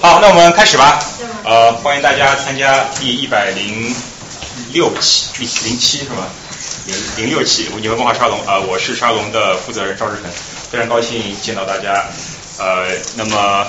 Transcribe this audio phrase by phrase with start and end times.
[0.00, 1.02] 好，那我们开始吧。
[1.42, 3.94] 呃，欢迎大家参加第一百零
[4.72, 6.28] 六期，零零七是吧？
[6.84, 10.30] 零零六期你们文化沙龙啊，我是沙龙的负责人赵志成，
[10.70, 12.04] 非常高兴见到大家。
[12.58, 13.66] 呃，那么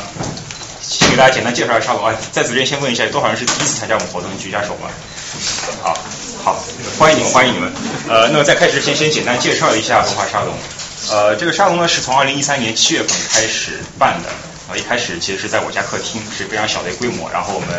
[0.82, 2.14] 先给大家简单介绍一下沙龙啊。
[2.34, 4.30] 在此之前先问一下，有多少人是第一次参加我们活动？
[4.38, 4.90] 举下手吧。
[5.82, 5.98] 好，
[6.44, 6.64] 好，
[7.00, 7.72] 欢迎你们，欢迎你们。
[8.10, 10.54] 呃，那么在开始之前，先简单介绍一下文化沙龙。
[11.10, 14.30] 呃，这个沙龙呢是从二零一三年七月份开始办的。
[14.68, 17.30] 呃，一开始其实是在我家客厅，是非常小的一规模。
[17.32, 17.70] 然后我们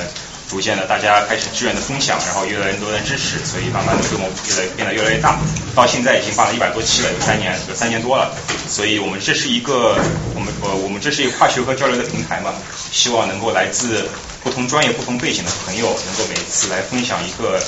[0.49, 5.39] 逐渐的，大家开始志愿的分享，然后越来越多人支持，所以慢慢的规模越来变得越来越大。
[5.75, 8.31] 到现在已经办了一百多期了，有三年，有三年多了。
[8.69, 9.99] 所以我们这是一个，
[10.35, 12.55] 我们呃，我们这是一个跨学科交流的平台嘛，
[12.93, 14.09] 希望能够来自
[14.45, 17.59] 不同专业、不同背景的朋友，能够每次来分享一个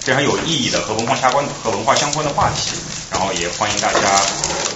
[0.00, 2.70] 非常有意义的和文化相关、和文化相关的话题。
[3.10, 4.00] 然后也欢迎大家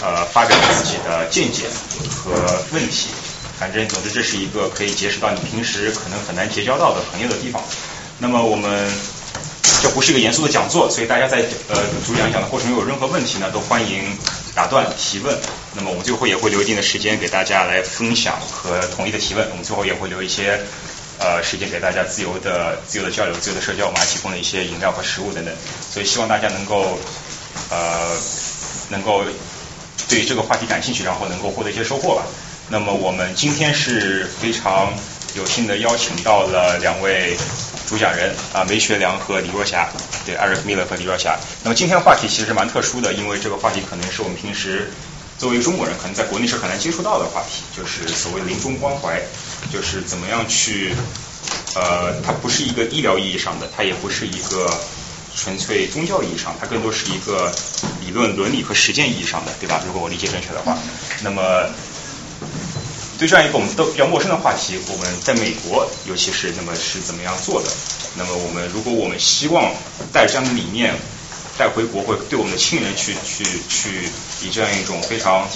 [0.02, 1.64] 呃发表自己的见解
[2.14, 3.08] 和问题。
[3.58, 7.62] 反正，总之，这是一个可以结识到你平时可能很难结交到的朋友的地方。
[8.18, 8.90] 那么，我们
[9.82, 14.04] 这不是一个严肃的讲座，所以大家在呃主讲讲的过程中有任何问题呢，都欢迎
[14.54, 15.36] 打断提问。
[15.74, 19.48] 那么，我们最后也会留一定的时间给大家来分享和统一的提问。
[19.50, 20.60] 我们最后也会留一些
[21.18, 23.86] 呃时间给大家自由的、自由的交流、自由的社交。
[23.86, 25.54] 我们还提供了一些饮料和食物等等。
[25.90, 26.98] 所以，希望大家能够
[27.70, 28.16] 呃
[28.90, 29.24] 能够
[30.08, 32.22] 对这个话题感兴趣，然后能够获得一些收获吧。
[32.68, 34.92] 那么我们今天是非常
[35.36, 37.36] 有幸的邀请到了两位
[37.86, 39.88] 主讲人啊，梅学良和李若霞，
[40.24, 41.38] 对艾瑞克·米勒和李若霞。
[41.62, 44.90] 那么今天话题其实蛮特殊的，因为这个话题可能是我们平时
[45.38, 49.20] 作为中国人可能在国内是很难接触到的话题，就是所谓临终关怀，
[49.72, 50.92] 就是怎么样去
[51.76, 54.68] 呃，它不是一个医疗意义上的，它也不是一个
[55.36, 57.54] 纯粹宗教意义上，它更多是一个
[58.04, 59.80] 理论伦理和实践意义上的，对吧？
[59.86, 60.76] 如果我理解正确的话，
[61.22, 61.70] 那么。
[63.18, 67.68] 对这样一个我们都比较陌生的话题，我们在美国，尤其是那么是怎么样做的？
[68.16, 69.72] 那么我们如果我们希望
[70.12, 70.94] 带着这样的理念
[71.56, 74.08] 带回国，或对我们的亲人去去去
[74.42, 75.48] 以这样一种非常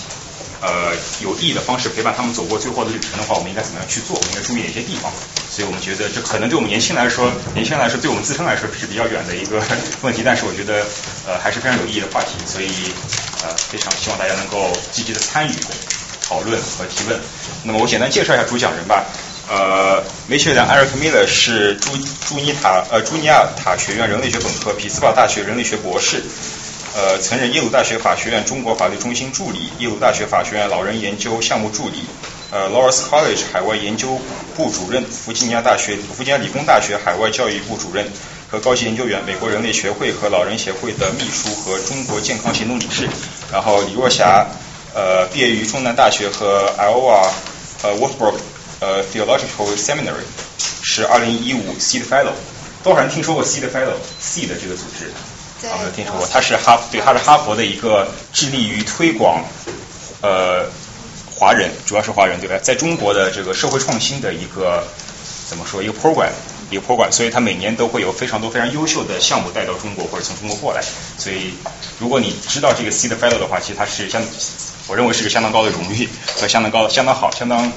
[0.63, 4.17] 呃有意义的方式陪伴他们走过最后的旅程的话，我们应该怎么样去做？
[4.17, 5.13] 我们应该注意哪些地方？
[5.51, 9.61] 所以我们觉得这可能对我们年轻来说，年轻人来说对我们自身来说是比较远的一个
[10.01, 10.87] 问题，但是我觉得
[11.27, 12.69] 呃还是非常有意义的话题，所以
[13.45, 15.53] 呃非常希望大家能够积极的参与。
[16.31, 17.19] 讨论和提问。
[17.65, 19.05] 那么我简单介绍一下主讲人吧。
[19.51, 21.91] 呃，梅学良 Eric Miller 是朱
[22.25, 26.23] 朱尼塔呃朱尼亚塔学院人类学本科，匹兹堡大学人类学博士。
[26.95, 32.05] 呃，曾任耶鲁大学法学院中国法律中心助理，耶鲁大学法学院老人研究项目助理。
[32.53, 34.21] 呃，Lawrence College 海外研究
[34.57, 38.07] 部主任，弗吉尼亚大学弗吉尼亚理工大学海外教育部主任
[38.49, 43.09] 和高级研究员，美国人类学会和老人协会的秘书和中国健康行动理事。
[43.51, 44.47] 然后李若霞。
[44.95, 47.29] 呃，毕业于中南大学和 Iowa
[47.83, 48.35] 呃 Westbrook
[48.81, 50.25] 呃 Theological Seminary，
[50.83, 52.33] 是二零一五 Seed Fellow。
[52.83, 55.13] 多少人听说过 Seed Fellow？Seed 这个组织，
[55.69, 56.27] 有没有听说过？
[56.27, 59.45] 他是哈对，他是哈佛的一个致力于推广
[60.23, 60.67] 呃
[61.35, 62.59] 华人，主要是华人对吧？
[62.63, 64.85] 在中国的这个社会创新的一个
[65.49, 66.31] 怎么说一个 program。
[66.71, 70.81] 一个 program，，所以他每年都会有非常多非常优秀的项目带到中国或者从中国过来。
[71.19, 71.53] 所以
[71.99, 74.23] 如果你知道这个 Seed Fellow 的话，其实它是相，
[74.91, 77.71] 我认为是个相当高的荣誉和相当高、相当好、相当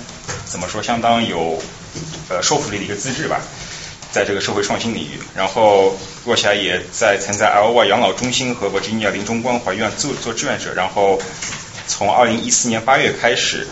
[0.46, 1.62] 怎么说，相当有
[2.28, 3.40] 呃说服力的一个资质吧，
[4.12, 5.20] 在这个社会创新领域。
[5.36, 10.74] 然后若霞也在曾在 l y 养老中心和 Virginia 临终关怀院做做志愿者。
[10.74, 11.22] 然后
[11.86, 13.68] 从二零一四年八月开始，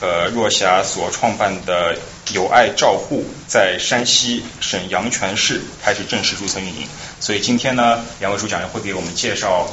[0.00, 1.96] 呃，若霞所创办的。
[2.32, 6.88] 友爱照护在山西省阳泉市开始正式注册运营，
[7.20, 9.68] 所以今天呢，两位主讲人会给我们介绍，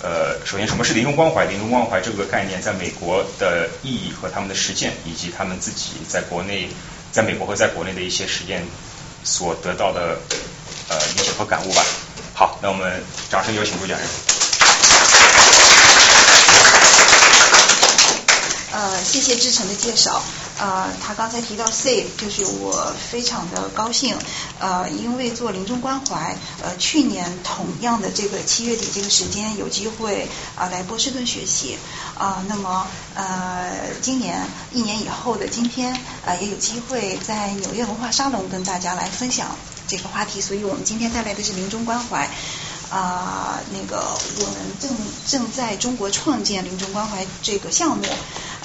[0.00, 6.68] 呃，首先什么是临终关怀，临终关怀这个概念在美国的意义和他们的实践，以及他们自己在国内，
[7.10, 8.64] 在美国和在国内的一些实践
[9.24, 10.18] 所得到的
[10.88, 11.84] 呃理解和感悟吧。
[12.32, 14.08] 好，那我们掌声有请主讲人。
[18.70, 20.22] 呃，谢谢志成的介绍。
[20.58, 24.14] 呃，他刚才提到 save，就是我非常的高兴。
[24.58, 31.78] 呃，因为做临终关怀，呃，去年同样的这个七月底这个时间有机会啊来波士顿学习
[32.18, 33.70] 啊，那么呃
[34.02, 35.94] 今年一年以后的今天
[36.26, 39.56] 啊也有机会在纽约文化沙龙跟大家来分享
[39.86, 42.28] 这个话题，所以我们今天带来的是临终关怀。
[42.90, 44.02] 啊，那个
[44.38, 44.90] 我们正
[45.26, 48.02] 正在中国创建临终关怀这个项目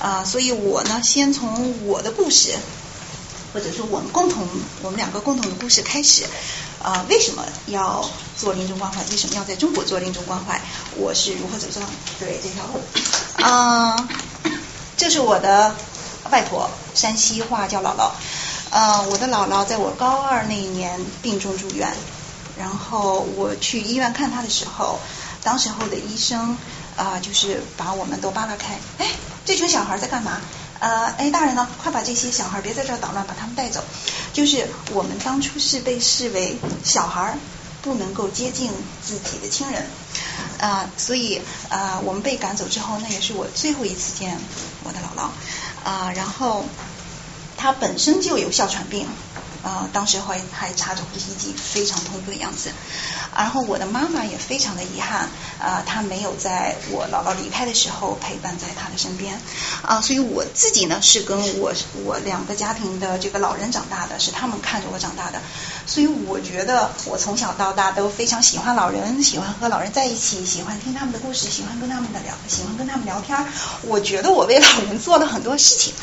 [0.04, 2.54] 啊，所以我呢先从我的故事，
[3.54, 4.46] 或者说我们共同
[4.82, 6.26] 我们两个共同的故事开始
[6.84, 8.04] 啊，为什么要
[8.38, 9.02] 做临终关怀？
[9.12, 10.60] 为什么要在中国做临终关怀？
[10.98, 11.82] 我是如何走上
[12.20, 12.82] 对这条路？
[13.42, 14.10] 啊，
[14.98, 15.74] 这是我的
[16.30, 18.12] 外婆，山西话叫姥姥。
[18.72, 21.88] 呃，我的姥姥在我高二那一年病重住院，
[22.60, 25.00] 然后我去医院看她的时候，
[25.44, 26.58] 当时候的医生
[26.96, 29.08] 啊，就是把我们都扒拉开，哎，
[29.46, 30.40] 这群小孩在干嘛？
[30.80, 31.68] 呃，哎，大人呢？
[31.82, 33.82] 快把这些小孩别在这儿捣乱，把他们带走。
[34.34, 37.38] 就是我们当初是被视为小孩，
[37.82, 38.70] 不能够接近
[39.02, 39.86] 自己的亲人
[40.60, 44.38] 啊，所以啊，我们被赶走之后，那也是我最后一次见
[44.84, 46.12] 我的姥姥啊。
[46.14, 46.66] 然后
[47.56, 49.08] 她本身就有哮喘病
[49.64, 52.70] 啊，当时还还插着呼吸机，非常痛苦的样子。
[53.36, 55.28] 然后我的妈妈也非常的遗憾
[55.58, 59.42] 啊，她没有在我姥姥离开的时候陪伴在她的身边
[59.82, 61.74] 啊，所以我自己呢是跟我
[62.06, 65.42] 我两个家庭的这个老人长大的，是他们看着我长大的，
[65.88, 73.36] 所以我觉得我从小到大都非常喜欢老人，喜欢和老人在一起，喜欢听他们的故事，喜欢跟他们的聊，喜欢跟他们聊天。
[73.84, 75.94] 我觉得我为老人做了很多事情，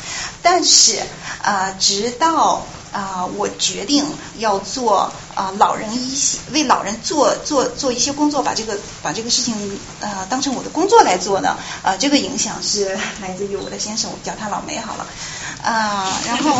[0.41, 1.01] 但是
[1.43, 2.65] 啊，直到。
[2.91, 4.05] 啊，我决定
[4.37, 11.57] 要做啊老人一些为老人做做做一些工作，把这个把这个事情呃当成我的工作来做呢。
[11.83, 15.05] 啊， 这个影响是来自于我的先生，我叫他老梅好了。
[15.63, 16.57] 啊，然后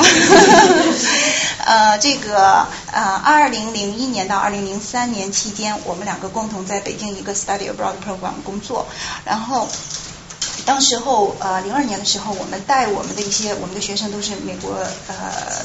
[1.65, 8.85] 呃这个呃二零零一年到二零零三年期间，我们两个共同在北京一个 study abroad program 工作，
[9.25, 9.67] 然后。
[10.65, 14.73] 当时候，呃，零二年的时候，我们带我们的一些我们的学生都是美国
[15.07, 15.15] 呃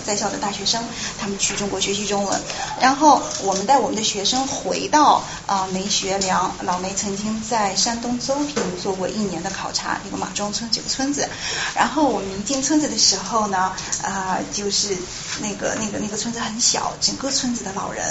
[0.05, 0.83] 在校的大学生，
[1.19, 2.41] 他们去中国学习中文。
[2.81, 11.29] 然后我们带我们的学生回到啊梅学良，老梅曾经在山东邹平做过一年的考察，那个马庄村这个村子。
[11.75, 13.73] 然后我们一进村子的时候呢，
[14.03, 14.97] 啊，就是
[15.41, 18.05] 那个那个那个村子很小，整个村子的老人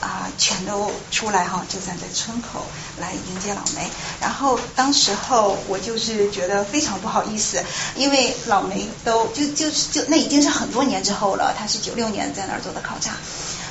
[0.00, 2.64] 啊全都出来哈，就站在村口
[2.98, 3.88] 来迎接老梅。
[4.20, 6.29] 然后当时候我就是。
[6.30, 7.62] 觉得非常不好意思，
[7.96, 13.12] 因为老梅都就就就那已经是很多年之后了，他是九六年在那儿做的考察，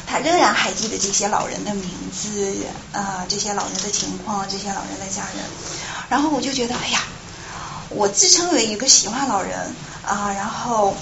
[0.06, 2.56] 他仍然还记得这些老人的名字
[2.92, 5.44] 啊，这些老人的情况，这些老人的家人。
[6.10, 7.02] 然后我就觉得，哎呀，
[7.90, 9.74] 我自称为一个喜欢老人
[10.06, 10.96] 啊，然后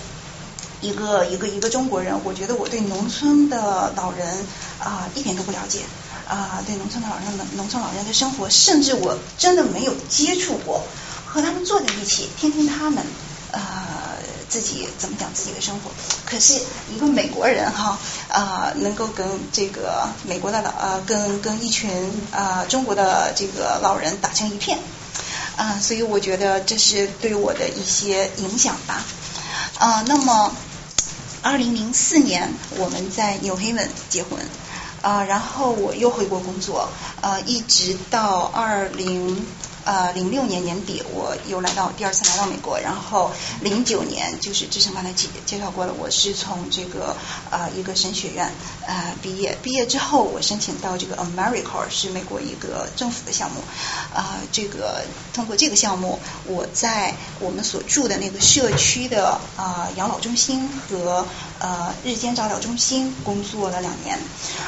[0.82, 4.46] 一个一个一个中国人，我觉得我对农村的老人
[4.80, 5.80] 啊一点都不了解
[6.28, 10.84] 啊，对农村的老人的农村老人的生活，甚至我真的没有接触过。
[11.38, 13.04] 和他们坐在一起，听听他们
[13.52, 13.62] 呃
[14.50, 15.92] 自己怎么讲自己的生活。
[16.26, 16.60] 可是
[16.92, 17.96] 一个美国人哈
[18.28, 19.24] 啊，能够跟
[19.54, 21.92] 这个美国的老呃跟跟一群
[22.32, 24.80] 啊中国的这个老人打成一片
[25.56, 29.06] 啊，所以我觉得这是对我的一些影响吧
[29.78, 30.04] 啊。
[30.08, 30.52] 那么
[31.44, 34.40] 二零零四年我们在纽黑文结婚
[35.04, 36.90] 啊，然后我又回国工作
[37.22, 39.46] 啊，一直到二零。
[39.88, 43.32] 呃，零六年年底我又来到第二次来到美国，然后
[43.62, 47.16] 零九年就是志成刚才介介绍过了，我是从这个
[47.50, 48.52] 呃一个神学院
[48.86, 53.62] 呃毕业，毕业之后我申请到这个 America 是美国一个政府的项目
[54.14, 61.26] 啊，这个通过这个项目，我在我们所住的那个社区的啊养老中心和
[61.60, 64.20] 呃日间照料中心工作了两年，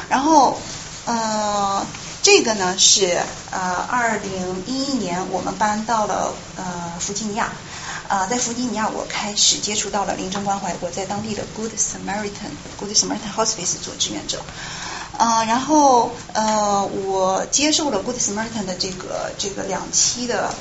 [0.08, 0.58] 然后
[1.04, 1.84] 呃。
[2.22, 3.18] 这个呢是
[3.50, 7.50] 呃，二零一一年我们搬到了呃弗吉尼亚
[8.08, 14.42] 啊，在弗吉尼亚我开始接触到了临终关怀，我在当地的 Good Samaritan Good Samaritan Hospice 做志愿者
[15.16, 20.52] 啊，然后呃我接受了 Good Samaritan 的这个这个两期的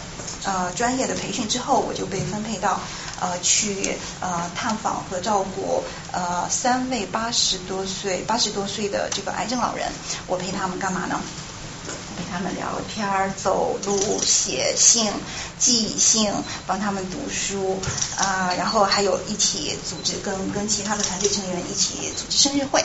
[0.46, 2.80] 呃专业的培训之后，我就被分配到
[3.20, 9.92] 呃去呃探访和照顾呃三位八十多岁八十多岁的这个癌症老人，
[10.26, 11.20] 我陪他们干嘛呢？
[12.20, 15.10] 陪他们聊天、走路、写信、
[15.58, 16.30] 寄信，
[16.68, 17.80] 帮他们读书
[18.18, 22.84] 啊，然后还有一起组织跟跟其他的团队成员一起组织生日会，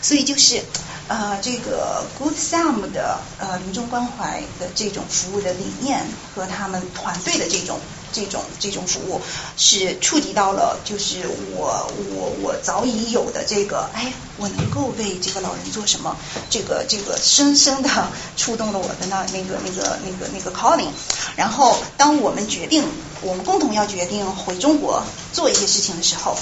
[0.00, 0.62] 所以就是
[1.08, 6.06] 呃这个 Good Sam 的呃临终关怀的这种服务的理念
[6.36, 7.80] 和他们团队的这种。
[8.12, 9.20] 这种这种服务
[9.56, 16.16] 是触及到了，就是我我我早已有的这个，哎，我能够为这个老人做什么？
[16.50, 20.90] 这个这个深深的触动了我的那那个那个那个那个 calling。
[21.36, 22.84] 然后，当我们决定，
[23.20, 26.36] 我们共同要决定回中国做一些事情的时候，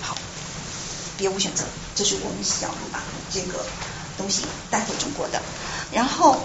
[0.00, 0.16] 好，
[1.16, 1.64] 别无选择，
[1.94, 3.64] 这是我们想把这个
[4.18, 5.40] 东西带回中国的。
[5.92, 6.44] 然后，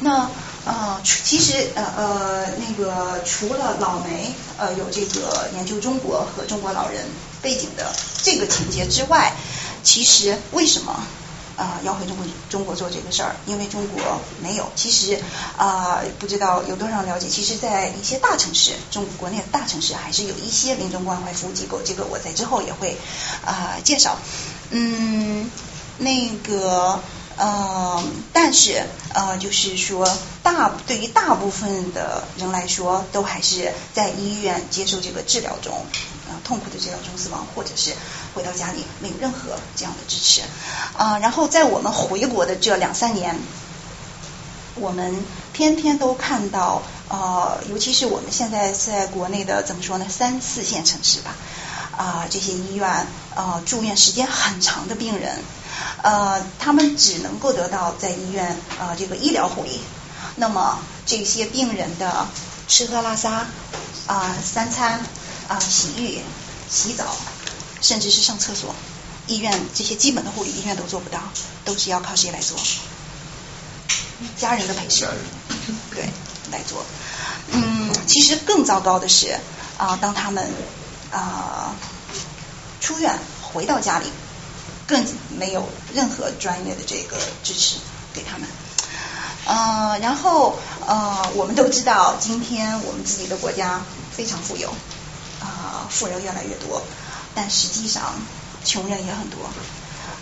[0.00, 0.30] 那。
[0.68, 7.06] 啊，其实呃呃，那个除了老梅呃有这个研究中国和中国老人
[7.40, 7.90] 背景的
[8.22, 9.32] 这个情节之外，
[9.82, 10.92] 其实为什么
[11.56, 14.70] 啊要回中国中国做这个事儿，因为中国没有。
[14.76, 15.18] 其实
[15.56, 22.94] 啊不知道有多少了解，其实，在一些大城市，中国国内的大城市还是有一些临终关怀服务机构，这个我在之后也会
[23.42, 24.18] 啊介绍。
[24.68, 25.50] 嗯，
[25.96, 27.00] 那个。
[27.38, 28.02] 呃，
[28.32, 28.82] 但是
[29.14, 30.06] 呃，就是说，
[30.42, 35.86] 大对于大部分的人来说，都还是在医院接受这个治疗中，
[36.28, 37.92] 呃，痛苦的治疗中死亡，或者是
[38.34, 40.42] 回到家里没有任何这样的支持
[40.96, 41.18] 啊。
[41.20, 43.38] 然后在我们回国的这两三年，
[44.74, 51.36] 我们天天都看到呃，尤其是我们现在在国内的怎么说呢，三四线城市吧
[51.98, 52.88] 啊，这些医院
[53.34, 55.36] 啊，住院时间很长的病人。
[56.02, 59.80] 呃，他们只能够得到在医院啊这个医疗护理。
[60.36, 62.26] 那么这些病人的
[62.68, 63.46] 吃喝拉撒
[64.06, 65.04] 啊三餐
[65.48, 66.22] 啊洗浴
[66.70, 67.04] 洗澡，
[67.80, 68.74] 甚至是上厕所，
[69.26, 71.20] 医院这些基本的护理医院都做不到，
[71.64, 72.56] 都是要靠谁来做？
[74.36, 75.06] 家人的陪侍，
[75.92, 76.08] 对，
[76.52, 76.84] 来做。
[77.50, 79.38] 嗯，其实更糟糕的是
[79.76, 80.52] 啊，当他们
[81.12, 81.74] 啊
[82.80, 84.06] 出院回到家里。
[84.88, 85.04] 更
[85.38, 87.76] 没有任何专业的这个支持
[88.14, 88.48] 给他们，
[89.44, 94.70] 呃，然后呃，我们都知道，今天我们自己的国家非常富有，
[95.40, 96.80] 啊，富人越来越多，
[97.34, 98.14] 但实际上
[98.64, 99.38] 穷人也很多，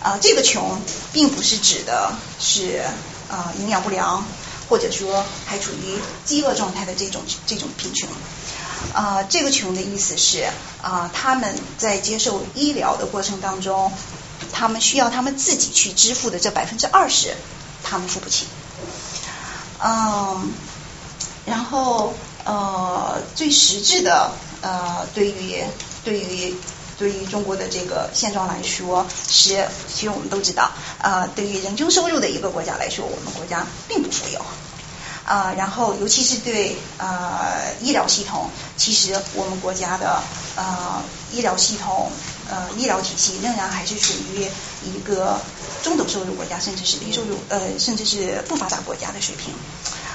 [0.03, 0.81] 啊，这个穷
[1.13, 2.83] 并不是指的是
[3.31, 4.25] 啊营养不良，
[4.67, 8.09] 或者说还处于饥饿状态的这种这种贫穷，
[8.93, 10.47] 啊，这个穷的意思是
[10.81, 13.91] 啊他们在接受医疗的过程当中。
[14.53, 17.35] 他们需要他们自己去支付的这百分之二十，
[17.83, 18.45] 他们付不起。
[19.83, 20.51] 嗯，
[21.45, 24.31] 然后呃，最实质的
[24.61, 25.63] 呃，对于
[26.03, 26.55] 对于
[26.97, 34.39] 对于中国的这个现状来说，是其实我们都知道，呃，对于人均收入的一个国家来说，我们国家并不富有。
[35.27, 40.23] 啊，然后尤其是对呃医疗系统，其实我们国家的
[40.55, 41.03] 呃
[41.33, 42.09] 医疗系统
[42.49, 44.47] 呃医疗体系仍然还是属于
[44.85, 45.37] 一个
[45.83, 49.53] 中等收入国家，甚至是低收入呃甚至是不发达国家的水平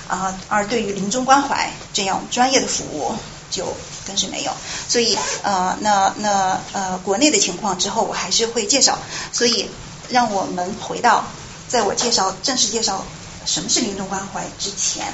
[0.08, 0.34] 啊。
[0.48, 3.14] 而对于临终关怀这样专业的服务，
[3.50, 3.76] 就
[4.06, 4.52] 更是没有。
[4.88, 8.96] 所以呃那那呃国内的情况之后我还是会介绍。
[9.30, 9.68] 所以
[10.08, 11.26] 让我们回到，
[11.68, 13.04] 在我介绍正式介绍。
[13.44, 14.44] 什么是临终关怀？
[14.58, 15.06] 之前，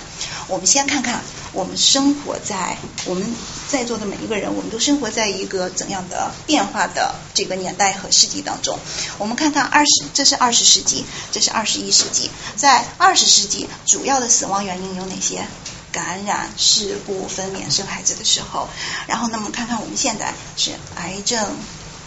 [0.46, 3.34] 我们先看看我们生活在我们
[3.68, 8.78] 在座的每一个人，我们都生活在一个怎样的变化的这个年代和世纪当中。
[9.18, 12.30] 我们看看二十，这是二十世纪，这是二十一世纪。
[12.56, 15.46] 在二十世纪，主要的死亡原因有哪些？
[15.90, 18.68] 感染、事故、分娩、生孩子的时候。
[19.06, 21.56] 然后，那么看看我们现在是癌症。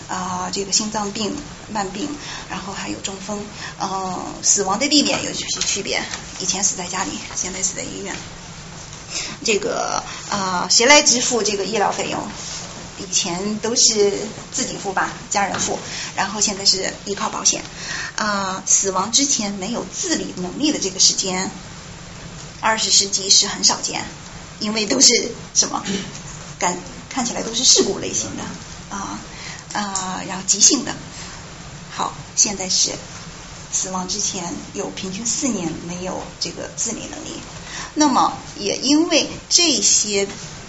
[0.08, 1.34] 啊，这个心脏病、
[1.72, 2.08] 慢病，
[2.50, 3.44] 然后还有中风，
[3.80, 6.04] 嗯，死亡的地点有些区别。
[6.40, 8.16] 以前死在家里，现在死在医院。
[9.44, 12.22] 这个啊，谁来支付这个医疗费用？
[13.00, 14.12] 以前都是
[14.51, 15.80] 自己付吧，家人付，
[16.16, 17.63] 然后现在是依靠保险。
[18.16, 21.50] 啊，死亡之前没有自理能力的这个时间，
[22.60, 24.06] 二十世纪是很少见，
[24.60, 25.84] 因为都是什么？
[26.60, 26.78] 感
[27.10, 28.44] 看起来都是事故类型的
[28.96, 29.20] 啊。
[29.74, 30.94] 啊，然后急性的，
[32.35, 32.91] 现在是
[33.71, 37.39] 死亡之前有平均四年没有这个自理能力，
[37.95, 40.27] 那么也因为这些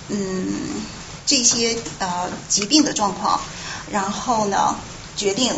[0.08, 0.82] 嗯
[1.26, 3.40] 这些呃疾病的状况，
[3.90, 4.76] 然后呢
[5.16, 5.52] 决定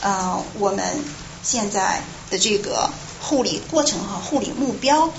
[0.00, 1.02] 呃我们
[1.42, 2.90] 现在的这个
[3.20, 5.10] 护理过程和护理目标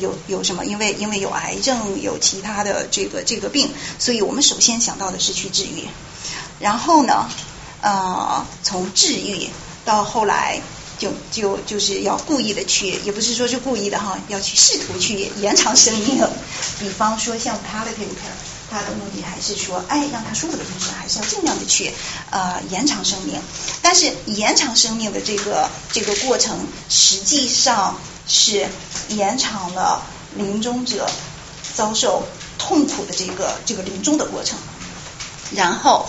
[0.00, 0.64] 有有什么？
[0.64, 5.88] 因为因为有癌症有其他的这个这个病，所以我们首先想到的是去治愈。
[6.60, 7.28] 然后呢，
[7.82, 9.50] 呃，从治愈
[9.84, 10.60] 到后来，
[10.98, 16.24] 就就就是要故意的去，也不是说是故意的哈，要去试图去延长生命。
[16.78, 18.38] 比方说像 palliative care，
[18.70, 21.92] 它的目的还是说，哎，让他舒服的同时，还是要尽量的去
[22.30, 23.40] 呃延长生命。
[23.82, 26.56] 但是延长生命的这个这个过程，
[26.88, 27.98] 实际上
[28.28, 28.68] 是
[29.08, 30.00] 延长了
[30.36, 31.10] 临终者
[31.74, 32.22] 遭受
[32.58, 34.56] 痛苦的这个这个临终的过程，
[35.50, 36.08] 然后。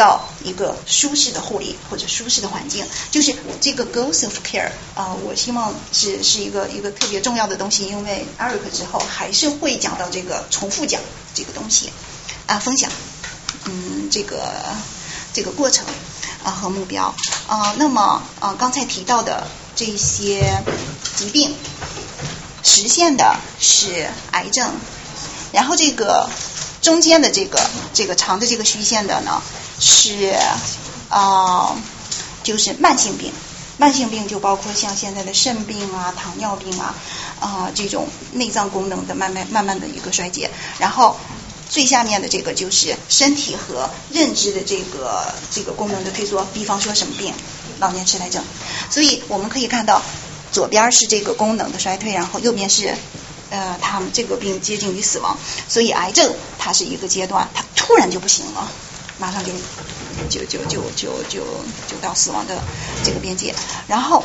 [0.00, 10.98] 到一个舒适的护理或者舒适的环境，就是这个 goals of care 啊，我希望是是一个一个特别重要的东西，因为 Eric 之后还是会讲到这个重复讲
[11.34, 11.92] 这个东西
[12.46, 12.90] 啊，分享
[13.66, 14.40] 嗯这个
[15.34, 15.84] 这个过程
[16.44, 17.14] 啊和目标
[17.46, 20.62] 啊，那么啊刚才提到的这些
[21.14, 21.54] 疾病
[22.62, 24.72] 实现的是癌症，
[25.52, 26.30] 然后这个
[26.80, 27.60] 中间的这个
[27.92, 29.40] 这个长的这个虚线的呢？
[29.78, 30.34] 是
[31.08, 31.74] 啊，
[32.42, 33.32] 就是慢性病，
[33.78, 36.94] 慢性病就包括像现在的肾病啊、糖尿病啊
[37.40, 40.50] 啊这种内脏功能的慢慢慢慢的一个衰竭。
[40.78, 41.16] 然后
[41.68, 47.32] 最下面的这个就是身体和认知的这个这个功能的退缩，比方说什么病？
[47.78, 48.42] 老年痴呆症。
[48.90, 50.02] 所以我们可以看到，
[50.52, 52.94] 左边是这个功能的衰退，然后右边是
[53.50, 55.36] 呃他们这个病接近于死亡。
[55.68, 58.70] 所以癌症它是一个阶段，它突然就不行了。
[59.18, 59.52] 马上就
[60.30, 61.40] 就就就就就
[61.86, 62.58] 就到死亡的
[63.04, 63.54] 这个边界，
[63.86, 64.24] 然后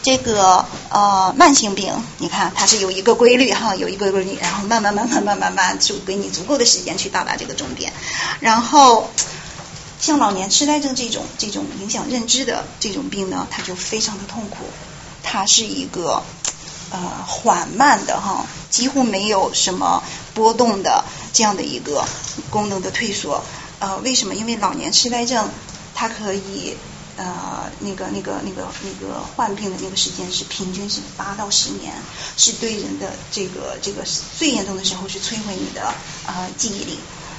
[0.00, 7.92] 这个呃慢性病，你看它是有一个规律哈，有一个规律，然后慢慢慢慢慢慢慢就给你足够的时间去到达这个终点，
[8.38, 9.10] 然后
[9.98, 14.58] 像老年痴呆症这种这种影响认知的这种病呢，它就非常的痛苦，
[15.24, 16.22] 它是一个
[16.94, 20.00] 呃缓慢的哈，几乎没有什么
[20.32, 22.04] 波动的这样的一个
[22.50, 23.42] 功能的退缩。
[23.80, 24.34] 呃，为什么？
[24.36, 25.50] 因为老年痴呆症，
[25.92, 26.76] 它可以
[27.16, 31.92] 呃那个那个那个那个患病的那个时间是平均是八到十年，
[32.36, 34.04] 是对人的这个这个
[34.38, 35.92] 最严重的时候是摧毁你的
[36.26, 36.98] 呃记忆力，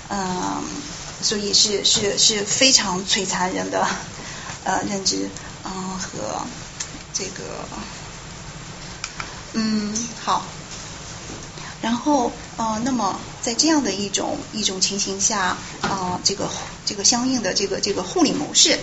[0.10, 0.62] 嗯，
[1.22, 3.88] 所以是是是非常摧残人的
[4.66, 5.30] 呃认知
[5.64, 6.46] 嗯和
[7.14, 7.66] 这个
[9.56, 9.94] 嗯
[10.24, 10.46] 好。
[11.82, 16.50] 然后呃，那么在这样的一种一种情形下，呃，这个
[16.84, 18.80] 这个相应的这个这个护理模式，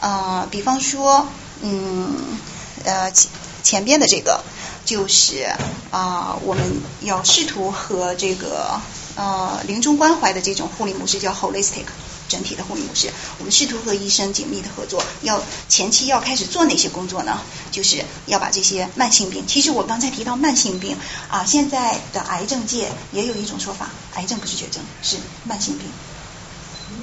[0.00, 1.26] 呃，比方说，
[1.62, 2.38] 嗯，
[2.84, 3.28] 呃前
[3.64, 4.44] 前边的这个
[4.84, 5.48] 就是
[5.90, 8.80] 啊，我们要试图和这个
[9.16, 11.86] 呃临终关怀的这种护理模式叫 holistic。
[12.28, 15.02] 整体的护理模式，我们试图和医生紧密的合作。
[15.22, 17.40] 要前期要开始做哪些工作呢？
[17.70, 19.46] 就是要把这些慢性病。
[19.46, 20.96] 其实我刚才提到慢性病
[21.28, 25.88] 啊，现在的癌症界也有一种说法，癌症不是绝症，是慢性病。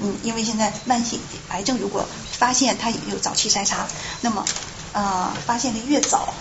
[0.01, 3.87] 嗯，因为现在慢性癌症如果发现它有早期筛查，
[4.21, 4.45] 那么
[4.93, 6.33] 呃发现的越早。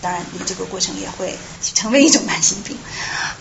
[0.00, 1.36] 当然，你这个过程也会
[1.74, 2.78] 成为一种慢性病。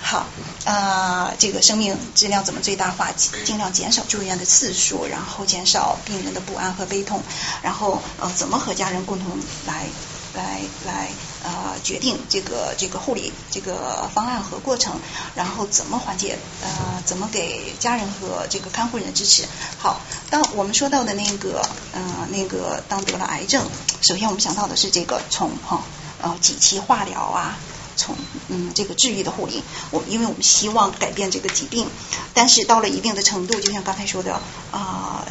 [0.01, 0.25] 好，
[0.65, 3.11] 呃，这个生命质量怎么最大化？
[3.45, 7.21] 尽量减少住院的次数，然后减少病人的不安和悲痛，
[7.61, 9.37] 然后呃，怎么和家人共同
[9.67, 9.85] 来
[10.33, 11.09] 来来
[11.43, 14.99] 呃决定这个这个护理这个方案和过程，
[15.35, 19.45] 然后怎么缓解呃怎么给家人和这个看护人支持？
[19.77, 21.61] 好，当我们说到的那个
[21.93, 23.63] 呃那个当得了癌症，
[24.01, 25.83] 首先我们想到的是这个从哈。
[26.21, 27.57] 呃，几期化疗啊，
[27.95, 28.15] 从
[28.49, 31.87] 嗯这个治愈的护理，我因为我们希望改变这个疾病，
[32.33, 35.23] 但是到了一定的程度，就像刚才说的啊，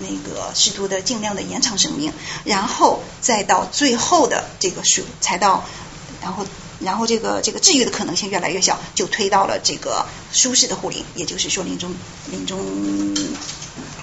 [0.00, 2.12] 那个试图的尽量的延长生命，
[2.44, 5.64] 然后再到最后的这个数才到，
[6.22, 6.46] 然后
[6.80, 11.94] 然后这个这个治愈的可能性越来越小，就推到了这个舒适的护理，也就是说临终
[12.30, 12.58] 临终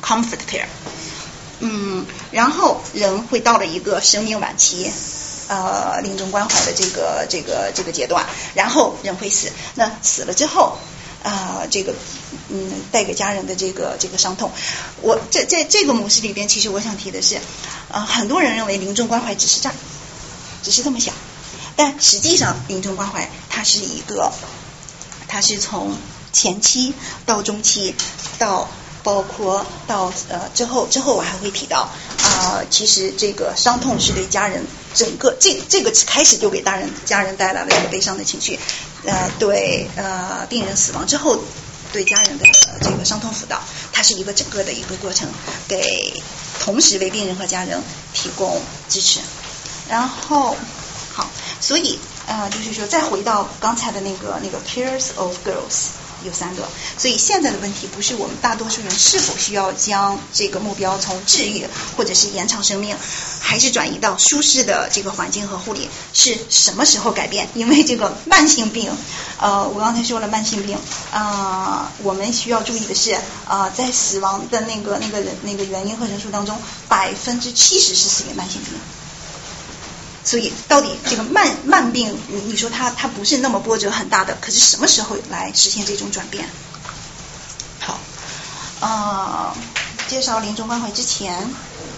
[0.01, 0.67] comfort care，
[1.59, 4.91] 嗯，然后人会到了一个生命晚期。
[5.49, 9.51] 呃，临终关怀的这个这个这个阶段，然后人会死。
[9.73, 10.77] 那死了之后，
[11.23, 11.91] 啊，这个
[12.49, 14.51] 嗯，带给家人的这个这个伤痛。
[15.01, 17.41] 我在在这个模式里边，其实我想提的是，
[17.91, 19.75] 啊，很多人认为临终关怀只是这儿，
[20.61, 21.15] 只是这么想，
[21.75, 24.31] 但实际上临终关怀它是一个，
[25.27, 25.97] 它是从
[26.31, 26.93] 前期
[27.25, 27.95] 到中期
[28.37, 28.69] 到。
[29.09, 31.89] 包括到呃之后之后我还会提到
[32.23, 38.59] 啊，其实这个伤痛是对家人整个这这个开始就给大人家人带来了一个悲伤的情绪，
[39.07, 41.39] 呃对呃病人死亡之后
[41.91, 42.45] 对家人的
[42.81, 43.59] 这个伤痛辅导，
[43.91, 45.27] 它是一个整个的一个过程，
[45.67, 46.13] 给
[46.59, 47.81] 同时为病人和家人
[48.13, 49.21] 提供支持，
[49.89, 50.55] 然后
[51.11, 51.27] 好，
[51.59, 55.87] 所以呃就是说再回到刚才的那个那个 Peers of Girls。
[56.23, 62.95] 有三个，所以现在的问题不是我们大多数人是否需要将这个目标从治愈或者是延长生命，
[63.39, 67.47] 还是转移到舒适的这个环境和护理，是什么时候改变？
[67.55, 68.91] 因为这个慢性病，
[69.37, 70.77] 呃，我刚才说了慢性病，
[71.11, 78.73] 啊，我们需要注意的是，啊，在死亡的那个那个人那个原因和人数当中，百分之七十是死于慢性病。
[80.29, 86.47] 所以，到底这个慢慢病，你你说它它不是那么波折很大的，可是什么时候来实现这种转变？
[87.79, 87.99] 好，
[88.79, 89.51] 呃，
[90.07, 91.49] 介绍临终关怀之前，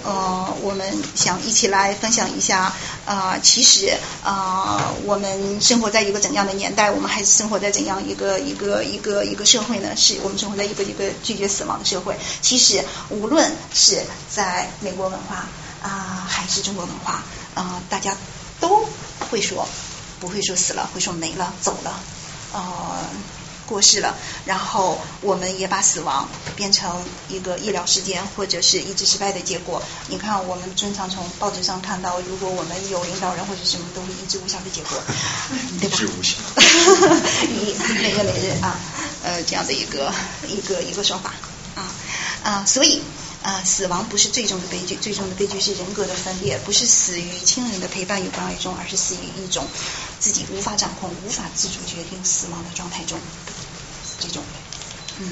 [0.06, 2.72] 呃，我们想一起来分享一下，
[3.06, 6.89] 呃，其实啊，我们生活在一个怎样的年代？
[6.89, 9.94] 我们还是生活在怎样一个一个一个一个社会呢？
[9.98, 12.17] 是我们生活在一个一个拒绝死亡的社会。
[12.41, 15.44] 其实，无论是在美国文化
[15.84, 17.22] 啊，还是中国文化。
[17.56, 18.16] 啊，大家
[18.60, 18.88] 都
[19.30, 19.68] 会说，
[20.20, 22.00] 不会说死了，会说没了，走了。
[22.54, 22.62] 呃，
[23.66, 29.82] 过世了，然后我们也把死亡变成一个医疗事件或者是医治失败的结果。
[30.08, 35.02] 你看，我们经常从报纸上看到，如果我们有领导人或者什么，都会医治无效的结果，
[35.80, 35.96] 对吧？
[35.96, 36.36] 医治无效。
[37.48, 38.76] 以哪个哪日啊？
[39.24, 40.14] 呃，这样的一个
[40.48, 41.32] 一个一个说法
[41.76, 41.88] 啊
[42.44, 43.02] 啊，所以。
[43.43, 49.65] 啊，死亡不是最终的悲剧，最终的悲剧是人格的分裂，不是死于亲人的陪伴与关爱中，而是死于一种
[50.19, 53.17] 自己无法掌控、无法自主决定死亡的状态中。
[54.19, 54.43] 这种，
[55.17, 55.32] 嗯，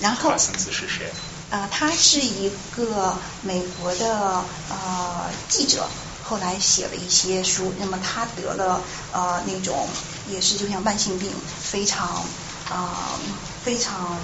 [0.00, 0.30] 然后。
[0.30, 1.12] 卡森斯是谁？
[1.50, 5.88] 啊，他是一个美国的呃记者，
[6.24, 7.72] 后来写了一些书。
[7.78, 8.82] 那么他得了
[9.12, 9.88] 呃那种
[10.28, 11.30] 也是就像慢性病，
[11.62, 12.26] 非常
[12.68, 13.16] 啊
[13.64, 14.18] 非常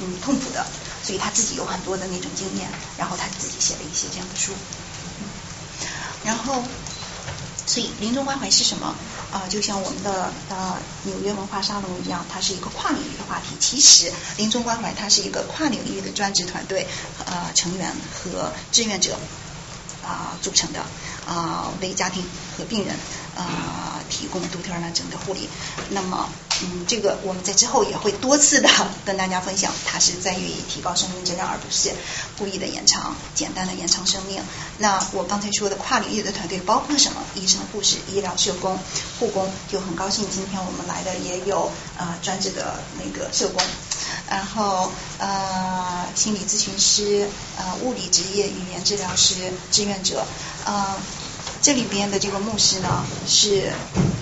[0.00, 0.66] 嗯痛苦的。
[1.06, 4.52] 所以他自己有很多的那种经验，然后他自己写了一些这样的书。
[6.24, 6.64] 然后，
[7.64, 8.92] 所以临终关怀是什么？
[9.32, 13.54] 啊，就像我们的呃纽约文化沙龙一样，它是一个跨领域的话题。
[13.60, 16.88] 其实临终关怀它是一个跨领域的专职团队，
[17.24, 19.16] 呃，成员和志愿者
[20.04, 20.80] 啊组成的
[21.24, 22.24] 啊，为家庭
[22.58, 22.96] 和病人
[23.36, 25.48] 啊提供独特而完整的护理。
[25.90, 26.28] 那么。
[26.62, 28.68] 嗯，这个我们在之后也会多次的
[29.04, 31.90] 跟大家分享，它是在于提高生命质量，而不是
[32.38, 34.42] 故意的延长、简单的延长生命。
[34.78, 37.22] 那我刚才说的跨领域的团队包括什么？
[37.34, 38.78] 医生、护士、医疗社工、
[39.20, 43.62] 护工，就很高兴今天我们来的也有呃专职的那个社工，
[44.30, 50.24] 然后呃心理咨询师、呃物理职业、语言治疗师、志愿者，
[50.64, 50.96] 呃
[51.62, 53.72] 这里边的这个牧师呢是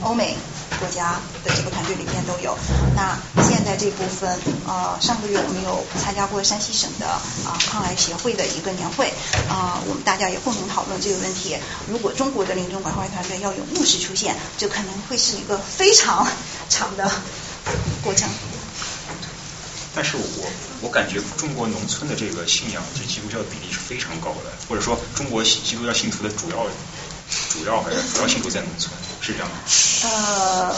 [0.03, 0.37] 欧美。
[0.81, 2.59] 国家的这个团队里面都有。
[2.97, 3.17] 那
[3.49, 4.29] 现在这部分，
[4.67, 9.07] 呃，上个月我们有参加过山西省的啊抗癌协会的一个年会，
[9.49, 11.57] 啊，我们大家也共同讨论这个问题。
[11.89, 16.27] 如果中国的临终关怀团队要有牧师出现，这可能会是一个非常
[16.69, 17.09] 长的
[18.03, 18.29] 过程。
[19.95, 26.67] 但是我我感觉中国农村的这个信仰，就基督教的比例是非常高的，或者说中国基督教信徒的主要。
[27.53, 29.57] 主要还是主要信徒在农村，是这样吗？
[30.03, 30.77] 呃，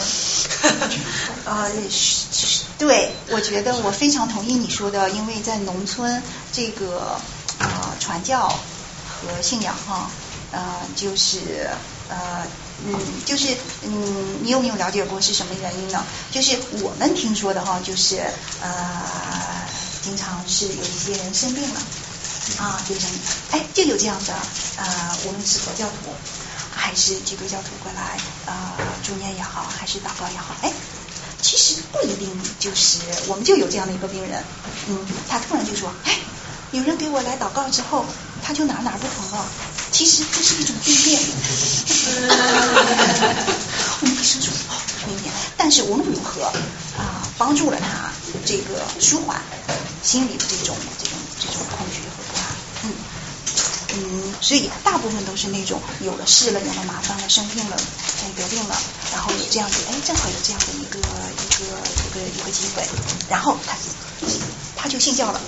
[1.45, 6.21] 呃，是对，我觉得我非常同意你说的，因为在农村
[6.53, 7.19] 这个
[7.59, 7.67] 呃
[7.99, 10.09] 传教和信仰哈，
[10.51, 11.69] 呃，就是
[12.09, 12.45] 呃
[12.85, 16.05] 嗯，就是嗯，你有没有了解过是什么原因呢？
[16.31, 18.17] 就是我们听说的哈，就是
[18.61, 19.03] 呃，
[20.03, 21.81] 经常是有一些人生病了
[22.57, 23.09] 啊，就生，
[23.51, 26.13] 哎，就有这样的啊，无论是佛教徒。
[26.79, 28.53] 还是基督教徒过来呃
[29.03, 30.71] 助念也好，还是祷告也好，哎，
[31.41, 32.29] 其实不一定
[32.59, 34.45] 就是我们就有这样的一个病人，
[34.87, 36.17] 嗯，他突然就说，哎，
[36.71, 38.05] 有人给我来祷告之后，
[38.43, 39.45] 他就哪哪不疼了，
[39.91, 41.19] 其实这是一种病变。
[43.99, 46.43] 我们医生说哦，明显，但是我们如何
[46.95, 48.11] 啊帮助了他
[48.45, 49.41] 这个舒缓
[50.03, 52.03] 心理的这种这种这种恐惧，
[52.87, 54.33] 嗯。
[54.41, 58.75] 所以大部分都是那种有了事了，有了麻烦了，生病了，哎得病了，
[59.11, 61.65] 然后有这样子，哎，正好有这样的一个一个
[62.05, 62.85] 一个一个机会，
[63.29, 63.75] 然后他
[64.75, 65.41] 他就信教了。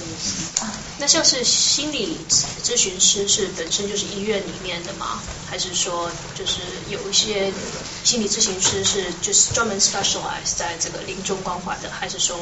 [0.62, 2.18] 啊，那像是心理
[2.62, 5.20] 咨询师是本身就是医院里面的吗？
[5.50, 6.60] 还是说就是
[6.90, 7.52] 有一些
[8.04, 11.90] 心理咨询师是就是专门 specialize 在这个临终关怀的？
[11.90, 12.38] 还是说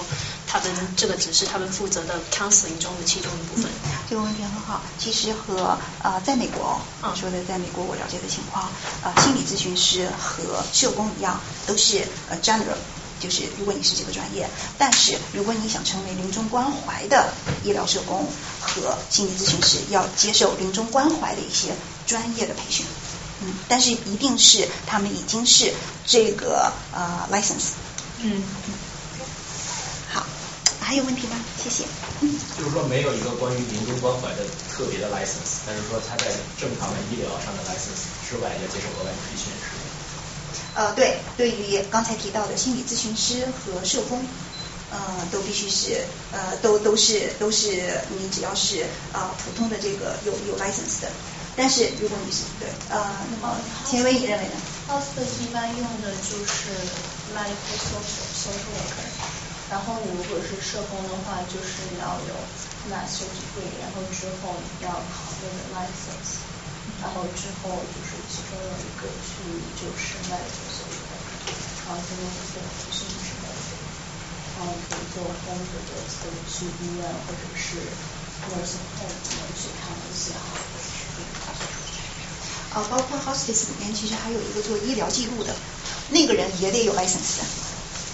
[0.47, 0.67] 他们
[0.97, 3.71] 这个只是他们负责的 counseling 中的其中一部分？
[4.09, 8.69] 这个问题很好，其实和呃在美国啊说的在美国我了解的情况，
[9.03, 12.75] 呃心理咨询师和社工一样，都是呃 general。
[13.19, 18.27] 就是如果你是这个专业，但是如果你想成为临终关怀的医疗社工
[18.61, 21.75] 和心理咨询师，要接受临终关怀的一些
[22.05, 22.85] 专业的培训，
[23.41, 25.73] 嗯，但是一定是他们已经是
[26.05, 27.75] 这个呃 license，
[28.19, 28.43] 嗯，
[30.13, 30.25] 好，
[30.79, 31.35] 还有问题吗？
[31.63, 31.83] 谢谢。
[32.21, 36.25] 嗯，就是说没有一个关于临终关怀的特别的 license，但是说他在
[36.59, 39.51] 正常的医疗上的 license 之外要接受额外的培训。
[40.77, 44.23] 呃，对，对于刚才提到的心理咨询师和社工，
[44.91, 44.97] 呃，
[45.31, 51.09] 都必须是呃，都都是都是你只要是啊普通的这个有有 license 的，
[51.55, 53.57] 但是如果你是对呃，那么
[53.89, 54.53] 钱薇你认为呢
[54.87, 56.69] ？Hospice 一般用的就是
[57.33, 59.09] medical social social worker，
[59.71, 62.37] 然后你如果是社工的话，就是要有
[62.93, 66.45] master degree，然后之后要考那个 license。
[67.01, 71.13] 然后之后就是其中有一个区域就是卖这些的，
[71.85, 73.77] 然后这边做培训之类的，
[74.57, 77.77] 然后可以做工作的可以去医院或者是
[78.49, 78.81] nursing
[79.55, 80.81] 去看一些好的
[81.15, 81.25] 病
[82.73, 85.55] 呃，包括 hospice 里面其实还有一个做医疗记录的，
[86.09, 87.41] 那个人也得有 license。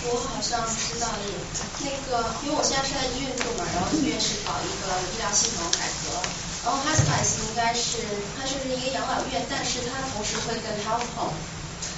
[0.06, 1.32] 我好像知道有
[1.80, 6.20] 那个，因为我现在是在医院做嘛，然后医院是搞一个医疗系统改革，
[6.64, 8.00] 然后 hospice 应该是
[8.36, 11.36] 它就是一个养老院，但是它同时会跟 health home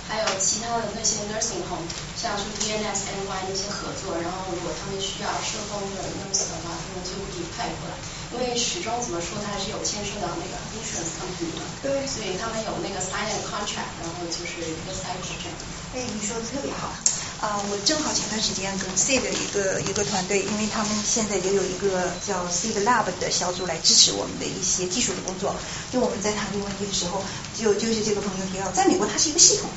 [0.08, 1.86] 还有其他的那些 nursing home，
[2.17, 7.93] 像是 VNS、NY 那些合作，然后如果他们需要社工的 nurse 的话，他们就会派过来，
[8.34, 15.58] 因为始终怎么说，它还是有牵涉到那个 insurance company 嘛，对所以他们有那个 sign and contract，然后就是一个 cycle 这样。
[15.93, 16.93] 哎，你说的特别好。
[17.41, 25.56] 啊、我正好前段时间跟 C 的一个一个团队，因为他们现在也有一个叫 C 的 Lab 的小组来支持我们的一些技术的工作。
[25.93, 27.21] 就我们在谈这个问题的时候，
[27.56, 29.69] 就就是这个朋友提到，在美国它是一个系统，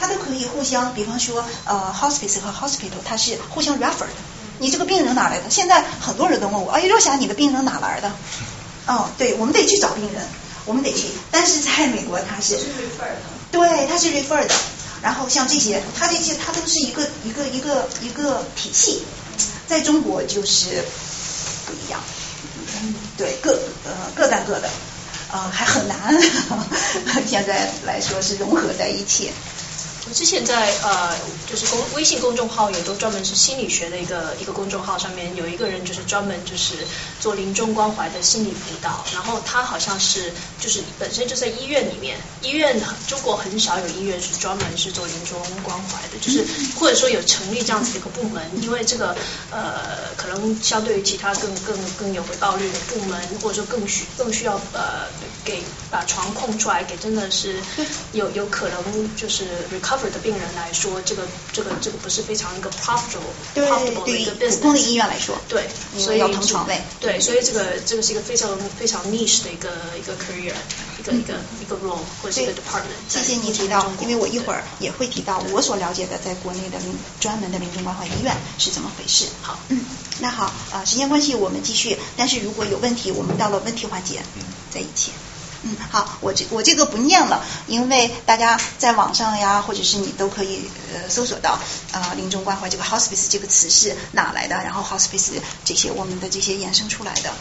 [0.00, 4.08] 它都可以互相，比方说呃 hospice 和 hospital 它是互相 refer 的。
[4.58, 5.50] 你这个病人哪来的？
[5.50, 8.10] 现在很多人都问我，哎，若霞，你的病人哪来的？
[8.86, 10.24] 哦，对，我们得去找病人，
[10.64, 11.08] 我们得去。
[11.30, 12.58] 但是在美国它是。
[13.50, 14.54] 对，它是 refer 的。
[15.02, 19.02] 然后像这些，它这些它都是一个一个一个一个体系，
[19.66, 20.84] 在中国就是
[21.66, 22.00] 不一样。
[23.16, 23.50] 对，各
[23.84, 24.70] 呃各干各的，
[25.32, 26.14] 呃还很难，
[27.26, 29.32] 现在来说是融合在一起。
[30.12, 31.16] 我之前在呃，
[31.48, 36.74] 就是公微信公众号有都专门是心理学的一个一个公众号，上面有一个人就是专门就是
[37.18, 46.44] 做临终关怀的心理辅导，然后他好像是就是本身就在医院里面，医院中国很少有医院是专门是做临终关怀的，就是
[46.78, 49.16] 或者说有成立这样子的一个部门，因为这个
[49.50, 55.08] 呃可能相对于其他更更更有回报率的部门，或者说更需更需要呃
[55.44, 57.60] 给把床空出来给真的是
[58.12, 63.20] 有有可能就是 recover 的病人来说，这个这个这个不是非常一个 profitable
[63.54, 64.82] 对 profitable 的一个普通的 business。
[64.82, 66.80] 医院来说，对，所以要腾床位。
[67.00, 70.52] 对，所以这个这个是一个非常非常 niche 的一个一个 career，
[70.98, 72.98] 一个一个一个 role 或者是一个 department。
[73.08, 79.26] 谢谢你提到，因为我一会儿也会提到我所了解的在国内的临专门的临终关怀医院是怎么回事。
[79.40, 79.80] 好，嗯，
[80.20, 84.20] 那好，啊、时间关系我们继续，但是如果有问题，我们到了问题环节
[84.70, 85.10] 在一起。
[85.64, 91.58] 嗯，好，我这我这个不念了，因为大家在网上呀，或者是你都可以呃搜索到
[91.92, 95.30] 啊、临终关怀这个 hospice 这个词是哪来的，然后 hospice
[95.64, 97.32] 这些我们的这些衍生出来的。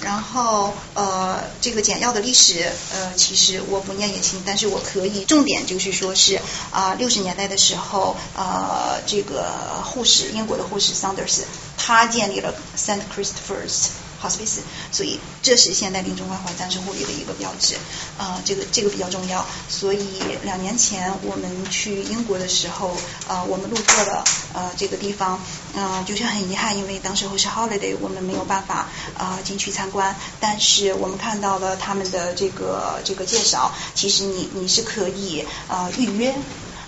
[0.00, 6.40] 然后呃，这个简要的历史呃，其实我不念也行，但是我可以重点就是说是
[6.72, 9.44] 啊，六、十年代的时候，呃，这个
[9.84, 11.42] 护士英国的护士 Saunders
[11.76, 13.90] 他建立了 Saint Christopher's。
[14.22, 14.58] hospice，
[14.92, 17.76] 所以这是现代临终关怀暂时护理的一个标志，
[18.18, 19.46] 啊、这个这个比较重要。
[19.68, 22.94] 所以两年前我们去英国的时候，
[23.28, 25.40] 呃，我们路过了呃这个地方，
[25.74, 30.14] 呃，就是很遗憾，因为当时候是 holiday，我们没有办法啊、进去参观。
[30.38, 36.34] 但是我们看到了他们的这个这个介绍，其实你你是可以呃预约。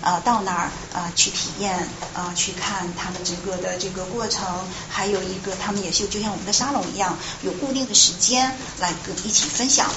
[0.03, 4.45] 呃，到那儿呃去体验，呃去看他们整个的这个过程，
[4.89, 9.89] 还有一个他们也是就像我们的沙龙一样，有固定的时间来跟一起分享。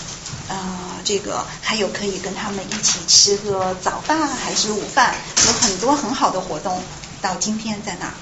[0.49, 0.57] 呃，
[1.05, 5.15] 这个还有可以跟他们一起吃个早饭还是午饭，
[5.47, 6.83] 有很多很好的活动。
[7.21, 8.15] 到今天在那儿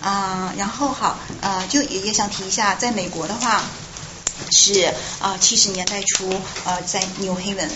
[0.00, 3.60] 啊、然后好呃，就也也想提一下，在美国的话
[4.52, 6.32] 是啊七十年代初
[6.64, 7.68] 呃在 New Haven。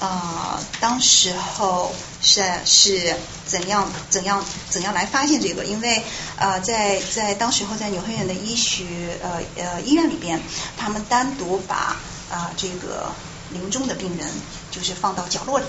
[0.00, 5.64] 呃，当时候是是怎样怎样怎样来发现这个？
[5.64, 6.04] 因为
[6.36, 8.84] 呃，在在当时候在纽黑人的医学
[9.22, 10.40] 呃呃医院里边，
[10.76, 11.96] 他们单独把
[12.30, 13.10] 啊、这个
[13.50, 14.28] 临终的病人
[14.70, 15.66] 就是放到角落里，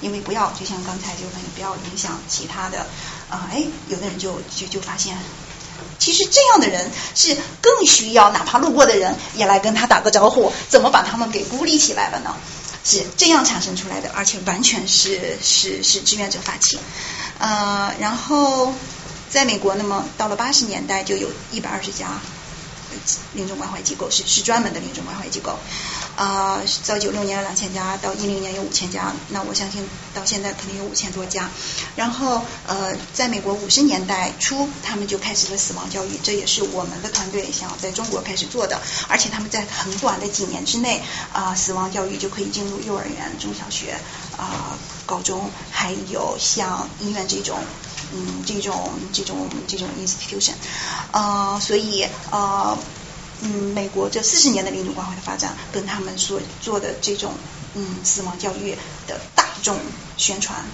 [0.00, 2.80] 因为不要就像刚才这个问题，不要影响其他的
[3.30, 5.16] 啊、哎，有的人就就就发现。
[5.98, 10.52] 其实这样的人是更需要，哪怕路过的人也来跟他打个招呼。
[10.68, 12.34] 怎么把他们给孤立起来了呢？
[12.84, 16.78] 是这样产生出来的，而且完全是是是志愿者发起。
[17.38, 18.72] 呃，然后
[19.30, 22.20] 在美国，那么到了八十年代，就有一百二十家
[23.34, 25.58] 临终关怀机构，是是专门的临终关怀机构。
[26.16, 31.48] 啊、到九六年有两千家，到一零年有五千家，那我相信到现在肯定有五千多家。
[31.96, 41.00] 然后呃，在美国五十年代初，他们就开始了死亡教育，这也是我们的团队想要在中国开始做的，而且他们在很短的几年之内
[41.32, 43.96] 啊、死亡教育就可以进入幼儿园、中小学
[44.36, 44.76] 啊、
[45.06, 47.58] 高中，还有像医院这种。
[48.12, 50.54] 嗯，这种这种这种 institution，
[51.12, 52.76] 呃，所以呃，
[53.42, 57.32] 嗯，美国这四十年的民主关怀的发展，跟他们所做的这种
[57.74, 59.76] 嗯死亡教育的大众
[60.16, 60.64] 宣传，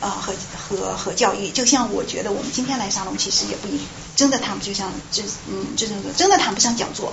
[0.00, 3.80] 呃和和和教育，就像我觉得我们今天来沙龙，其实也不一
[4.14, 7.12] 真的谈不就像这嗯这种真的谈不上讲座，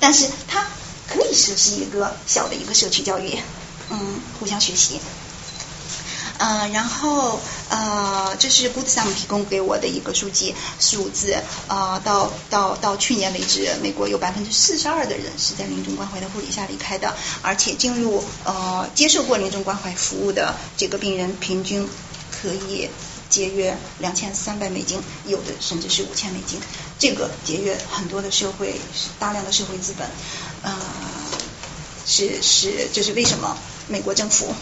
[0.00, 0.66] 但是它
[1.08, 3.38] 可以说是一个小的一个社区教育，
[3.90, 5.00] 嗯，互相学习。
[6.42, 11.36] 嗯，然后呃，这是 Good Sam 提供给我的一个数据数字
[11.68, 21.86] 呃，到到到去年为止，美国有百分之四十二的人是在临终关怀的护理下离开的，而且进入呃接受过临终关怀服务的这个病人平均
[22.30, 22.88] 可以
[23.28, 26.58] 节约两千三百美金，有的甚至是五千美金，
[26.98, 28.80] 这个节约很多的社会
[29.18, 30.08] 大量的社会资本，
[30.62, 30.74] 呃，
[32.06, 34.54] 是是这是为什么美国政府？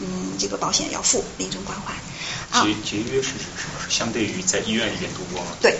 [0.00, 1.94] 嗯，这个保险要付临终关怀。
[2.62, 3.80] 节节约是指什么？
[3.84, 5.50] 是相对于在医院里面度过吗？
[5.60, 5.78] 对，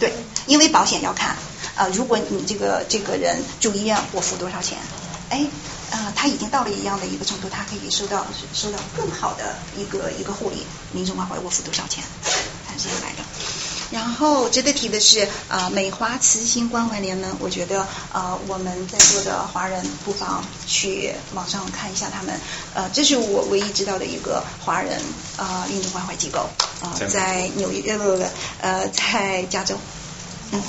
[0.00, 0.12] 对，
[0.46, 1.36] 因为保险要看，
[1.76, 4.78] 呃，如果你这个这个人住医院，我付多少钱？
[5.30, 5.44] 哎，
[5.90, 12.02] 呃，他已经到了一样的一个程度，他可以收到收到更好的一个一个护理，临终关怀我付多少钱？
[12.66, 13.22] 看这样来的。
[13.90, 22.40] 然后值得提的是，啊，美华慈心关怀联盟，我觉得，啊，我们在座的华人不妨去网上看一下他们，
[22.74, 25.00] 呃，这是我唯一知道的一个华人
[25.36, 26.48] 啊运动关怀机构，
[26.80, 28.24] 啊，在纽约不不不，
[28.60, 29.76] 呃，在加州，
[30.50, 30.62] 嗯，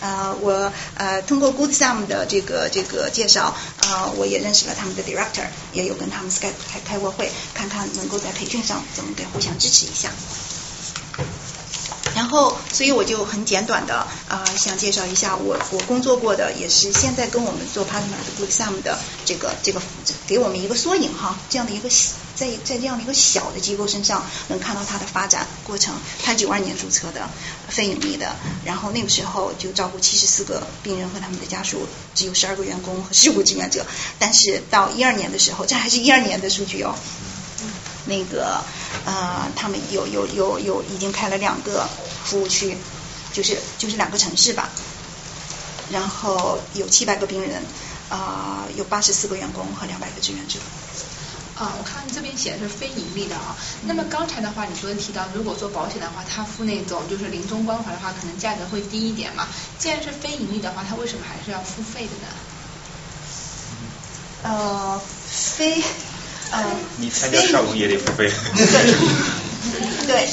[0.00, 10.10] 呃，我呃通过 Good Sam 的这个这个介绍，啊，我也认识了他们的 Director，也有跟他们 Skype 开开过会，看看能够在培训上怎么给互相支持一下。
[12.22, 19.82] 然后，所以我就很简短的啊，想介绍一下我我工作过的，也是现在跟我们做 partner 的 Good Sam 的这个这个，
[20.28, 21.88] 给我们一个缩影哈，这样的一个
[22.36, 25.92] 在在这样的一个小的机构身上，能看到它的发展过程。
[26.22, 27.28] 它九二年注册的，
[27.68, 33.84] 非盈利的，然后那个时候就照顾七十四个病人和他们的家属，只有十二个员工和十五志愿者。
[34.20, 36.94] 但是到一二年的时候，这还是一二年的数据哦。
[38.12, 38.60] 那个
[39.06, 41.88] 呃，他们有有有有已经开了两个
[42.24, 42.76] 服务区，
[43.32, 44.68] 就是就是两个城市吧，
[45.90, 47.62] 然后有七百个病人，
[48.10, 50.58] 啊，有八十四个员工和两百个志愿者。
[51.56, 53.56] 啊，我看这边写的是非盈利的啊。
[53.88, 59.46] 那么刚才的话，你昨天提到，如果做保险的话，他付那种就是临终关怀的话，可能价格会低一点嘛。
[59.78, 62.28] 既然是非盈利的话，他为什么还是要付费的呢？
[64.44, 65.82] 呃，非。
[66.52, 66.64] 呃，
[66.98, 68.30] 你参加沙龙也得付费。
[70.06, 70.28] 对，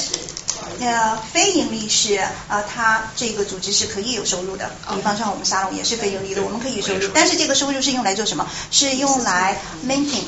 [0.78, 4.70] 对，呃，非盈利是呃，它这个组织是可以有收入的。
[4.94, 7.08] 比方说，我们沙龙也是非盈利的，我们可以收入。
[7.14, 8.46] 但是这个收入是用来做什么？
[8.70, 10.22] 是用来 maintain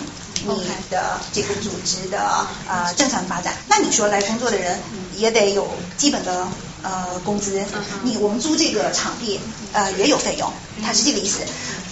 [0.46, 3.54] 你的这个组织的呃正常发展。
[3.68, 4.80] 那你说来工作的人
[5.16, 6.48] 也得有基本的
[6.82, 7.62] 呃工资。
[8.02, 9.38] 你我们租这个场地
[9.74, 10.50] 呃也有费用，
[10.82, 11.40] 它是这个意思。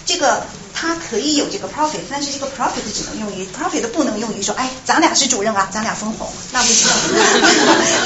[0.06, 0.42] 这个。
[0.80, 6.88] 它可以有这个 profit，但是这个 profit 只能用于 profit 不能用于说，哎，咱俩是主任啊，咱俩分红，那不行。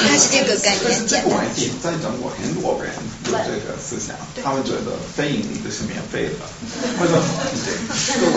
[0.08, 1.38] 但是这个概念简单。
[1.80, 2.92] 在中国很多人
[3.26, 6.44] 有这个思想，他们觉得非盈利的是免费的。
[6.98, 7.12] 或者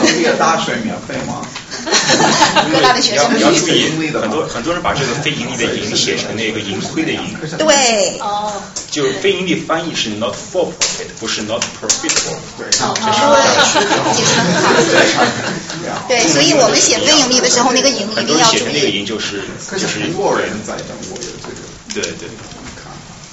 [0.01, 1.41] 各个大学免费吗？
[2.71, 7.35] 各大的学生要注意，很多很多人把这个非盈利的盈写成那个盈亏的盈。
[7.57, 8.19] 对。
[8.19, 8.53] 哦。
[8.91, 12.37] 就非盈利翻译是 not for profit，不是 not profitable。
[12.57, 12.67] 对。
[12.69, 14.26] 这是。
[16.07, 18.73] 对，所以我们写非盈利的时候，那个盈一定要注意。
[18.73, 21.55] 那个盈就是就是中国人在中国有这个。
[21.93, 22.29] 对对。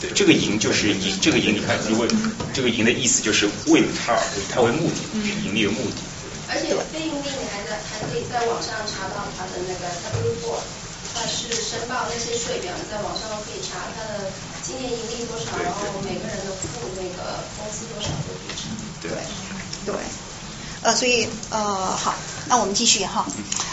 [0.00, 2.04] 对，这个盈就是盈，这个盈你看，如果
[2.52, 5.96] 这个盈的意思就是为它以它为目的，是盈利的目的。
[6.50, 9.88] 而且非盈利你还在还可以在网上查到它的那个
[10.20, 10.61] W four，
[11.16, 14.28] 它是申报那些税表，在网上可以查它的
[14.61, 18.68] 今年盈利多少，然后每个人的付那个工资多少都可以查。
[19.00, 19.09] 对
[19.88, 19.96] 对。
[20.85, 22.14] 呃，所以呃好，
[22.47, 23.27] 那我们继续哈。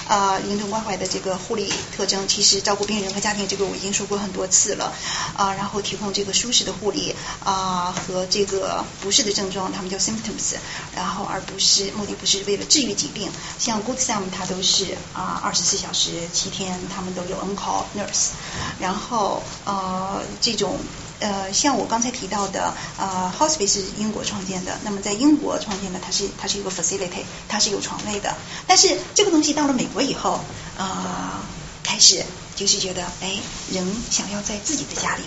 [0.08, 4.92] 啊，临终关怀的这个护理特征，其实照顾病人和家庭，这个我已经说过很多次了。
[5.38, 10.56] 啊，然后提供这个舒适的护理啊和这个不适的症状，他们叫 symptoms，
[10.94, 13.32] 然后而不是目的不是为了治愈疾病。
[13.58, 18.32] 像 Good Sam 它都是啊二十四小时七天，他们都有 on call nurse。
[18.80, 20.78] 然后呃这种。
[21.22, 28.36] 呃，像我刚才提到的，呃，hospice 是英国创建的，那么在英国创建的，它是它是一个 facility，它是有床位的。
[28.66, 30.40] 但是这个东西到了美国以后，
[30.78, 31.40] 呃，
[31.84, 33.38] 开始就是觉得，哎，
[33.72, 35.24] 人想要在自己的家里，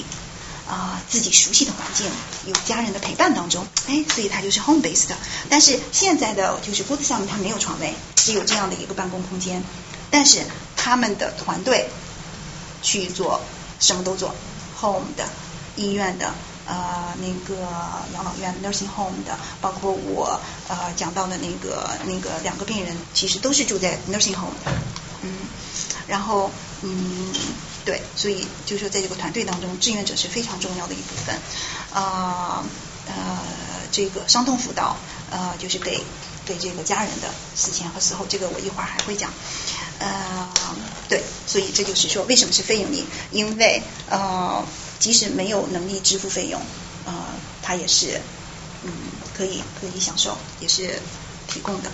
[0.68, 2.06] 啊，自己熟悉的环境，
[2.46, 5.10] 有家人的陪伴当中，哎，所以它就是 home based。
[5.48, 9.62] 但是现在的就是 Good 项目，它没有床位，只有这样的一个办公空间。
[10.10, 10.40] 但是
[10.76, 11.88] 他们的团队
[12.82, 13.40] 去做
[13.78, 14.34] 什么都做
[14.80, 15.24] home 的。
[15.76, 16.32] 医院的
[16.66, 17.68] 呃那个
[18.12, 24.72] 养老院 nursing home 的，包括我呃讲到的那个那个两个病人，其实都是住在 nursing home 的，
[25.22, 25.32] 嗯，
[26.06, 26.50] 然后
[26.82, 27.32] 嗯
[27.84, 31.34] 对，所以就说在这个团队当中，志愿者是非常重要的一部分
[31.92, 32.64] 啊
[33.06, 33.38] 呃
[33.90, 34.96] 这个伤痛辅导
[35.30, 36.00] 呃就是给
[36.46, 39.32] 给这个家人的死前和死后，这个我一会儿还会讲
[39.98, 40.48] 呃。
[41.06, 43.04] 对，所以这就是说，为什么是非盈利？
[43.30, 44.64] 因为呃，
[45.04, 46.58] 即使没有能力支付费用，
[47.04, 47.12] 呃，
[47.62, 48.18] 它也是
[48.84, 48.90] 嗯
[49.36, 50.98] 可以可以享受，也是
[51.46, 51.90] 提供的。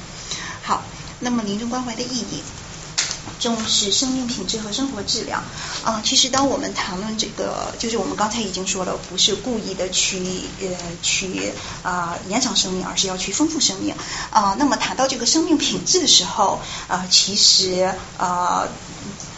[0.63, 0.85] 好，
[1.19, 2.41] 那么临终关怀的意义。
[3.41, 5.43] 重视生命品质和生活质量
[5.83, 10.23] 啊，其实当我们谈论这个，就是我们刚才已经说了，不是故意的去
[10.61, 10.69] 呃
[11.03, 11.53] 去
[11.83, 13.95] 啊延长生命，而是要去丰富生命
[14.31, 14.55] 啊。
[14.59, 18.69] 那么谈到这个生命品质的时候啊，其实啊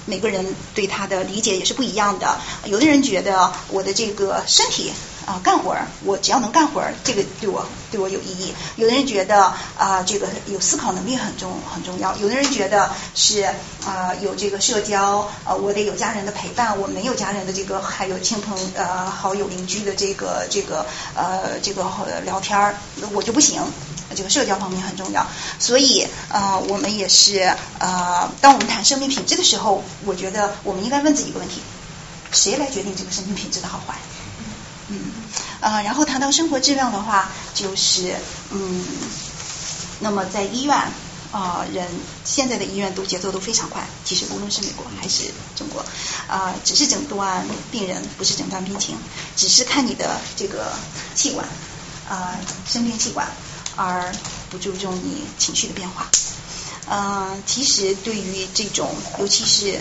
[0.07, 0.45] 每个人
[0.75, 2.39] 对他的理解也是不一样的。
[2.65, 4.93] 有的人觉得我的这个身体。
[5.25, 8.53] 啊，干活儿，我只要能干活儿，这个对我对我有意义。
[8.75, 12.13] 有的人觉得啊，这个有思考能力很重很重要。
[12.17, 13.43] 有的人觉得是
[13.87, 16.77] 啊，有这个社交，呃，我得有家人的陪伴。
[16.77, 20.85] 我没有家人的这个，还有亲朋呃好友邻居的这个这个
[21.15, 21.85] 呃这个
[22.25, 22.75] 聊天儿，
[23.13, 23.63] 我就不行。
[24.15, 25.27] 这个社交方面很重要。
[25.59, 31.61] 所以呃，我们也是呃，当我们谈生命品质的时候，我觉得我们应该问自己一个问题：
[32.33, 33.95] 谁来决定这个生命品质的好坏？
[34.89, 34.99] 嗯，
[35.61, 38.15] 呃，然后谈到生活质量的话，就是
[38.51, 38.85] 嗯，
[40.01, 40.77] 那么在医院
[41.31, 41.87] 啊，人
[42.25, 43.83] 现在的医院都节奏都非常快。
[44.05, 45.83] 其实无论是美国还是中国，
[46.27, 48.99] 啊，只是诊断病人，不是诊断病情，
[49.35, 50.73] 只是看你的这个
[51.15, 51.47] 气管
[52.07, 52.37] 啊，
[52.67, 53.27] 生命气管，
[53.77, 54.13] 而
[54.51, 56.11] 不注重你情绪的变化。
[56.89, 59.79] 嗯，其实对于这种，尤其是。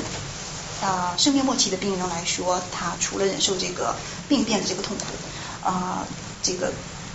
[0.81, 3.95] 啊，生命末期的病人来说，他除了忍受这个
[4.27, 5.05] 病变的这个痛苦，
[5.63, 6.03] 啊，
[6.41, 6.73] 这个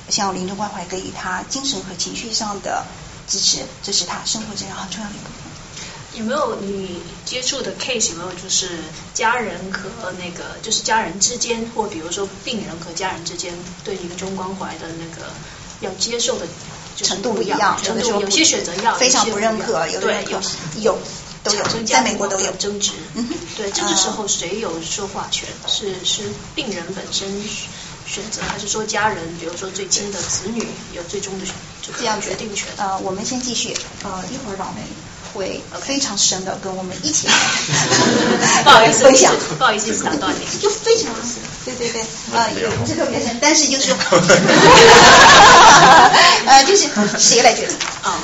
[0.08, 2.84] 像临终关怀给予他精神和情绪上的
[3.26, 6.20] 支持，这是他生活质量很重要的一部分。
[6.20, 8.10] 有没有你接触的 case？
[8.10, 13.52] 有没有就是家人和那个就是家人之间，或比如说病人和家人之间
[13.82, 15.32] 对临终关怀的那个
[15.80, 16.46] 要接受的
[16.96, 20.40] 程度不一样，程度有些选择要非常不认可，有对有
[20.82, 20.98] 有。
[21.46, 22.90] 都有，在美国都有争执。
[23.14, 25.48] 嗯，对，这个时候谁有说话权？
[25.68, 26.22] 是是
[26.56, 27.40] 病人本身
[28.04, 31.46] 选择，还是说家人，比如说最亲的子女有最终的
[31.96, 32.66] 这样决定权？
[32.78, 33.76] 呃，我们先继续。
[34.02, 34.82] 呃，一会儿老梅
[35.36, 37.34] 会非常深的跟我们一起来
[38.64, 41.12] 不好意思，分享，不好意思打断你，就非常
[41.64, 42.00] 对对对，
[42.34, 43.92] 啊，也不是特别深，但是就是
[46.46, 47.76] 呃，就是谁来决定？
[48.02, 48.18] 啊？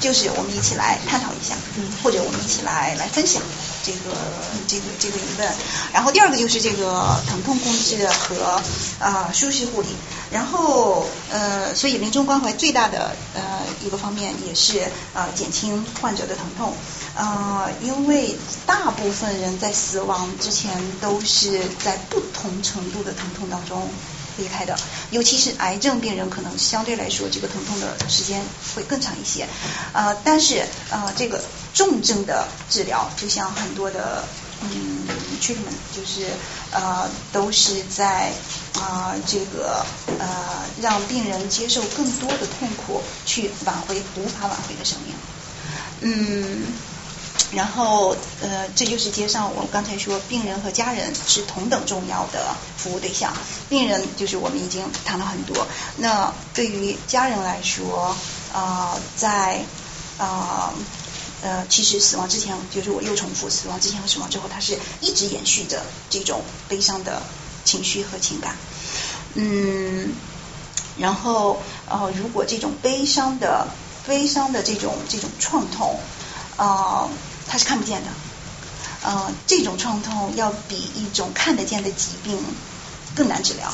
[0.00, 1.54] 就是我们一起来探讨一下，
[2.02, 3.42] 或者我们一起来来分享
[3.84, 4.14] 这个
[4.66, 5.54] 这个这个疑问。
[5.92, 8.62] 然后第二个就是这个疼痛控制和
[9.00, 9.88] 呃舒适护理。
[10.30, 13.42] 然后呃，所以临终关怀最大的呃
[13.82, 16.74] 一个方面也是呃减轻患者的疼痛。
[17.16, 18.36] 呃，因为
[18.66, 20.70] 大部分人在死亡之前
[21.00, 23.88] 都是在不同程度的疼痛当中。
[24.38, 24.74] 离开的，
[25.10, 28.40] 尤其是癌症病人，可能相对来说这个疼痛的时间
[28.74, 29.46] 会更长一些。
[29.92, 31.42] 呃，但是呃，这个
[31.74, 34.24] 重症的治疗，就像很多的
[34.62, 35.08] 嗯
[35.42, 36.26] treatment，就是
[36.72, 38.32] 呃都是在
[38.74, 39.84] 啊这个
[40.18, 40.26] 呃
[40.80, 45.14] 让病人接受更多的痛苦，去挽回无法挽回的生命。
[46.00, 46.64] 嗯。
[47.50, 53.32] 然后，呃，这就是接上我刚才说，病人和家人是同等重要的服务对象。
[53.70, 55.66] 病人就是我们已经谈了很多。
[55.96, 58.14] 那对于家人来说，
[58.52, 59.64] 啊，在
[60.18, 60.74] 啊
[61.40, 67.22] 呃，其实死亡之前，就是我又重复，死亡之前和死亡之后，它是一直延续着这种悲伤的
[67.64, 68.56] 情绪和情感。
[69.34, 70.12] 嗯，
[70.98, 73.68] 然后呃，如果这种悲伤的
[74.06, 75.98] 悲伤的这种这种创痛
[76.58, 77.08] 啊。
[77.48, 78.08] 它是看不见的，
[79.02, 82.38] 呃，这种创痛要比一种看得见的疾病
[83.14, 83.72] 更难治疗，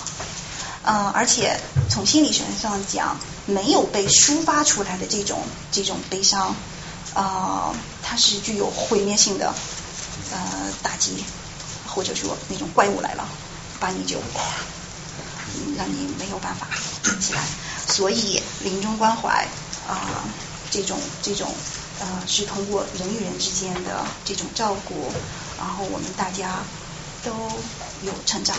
[0.85, 1.59] 呃，而且
[1.91, 6.55] 从心理学上讲，没有被抒发出来的这种这种悲伤，
[7.15, 9.53] 呃，它是具有毁灭性的
[10.33, 10.39] 呃
[10.83, 11.25] 打击，
[11.87, 13.27] 或者说那种怪物来了，
[13.81, 14.19] 把你就
[15.77, 16.69] 让你没有办法
[17.21, 17.43] 起来，
[17.89, 19.49] 所以临终关怀
[19.89, 20.23] 啊，
[20.71, 21.53] 这种这种。
[22.01, 25.13] 呃，是通过人与人之间的这种照顾，
[25.57, 26.63] 然后我们大家
[27.23, 27.31] 都
[28.03, 28.57] 有成长，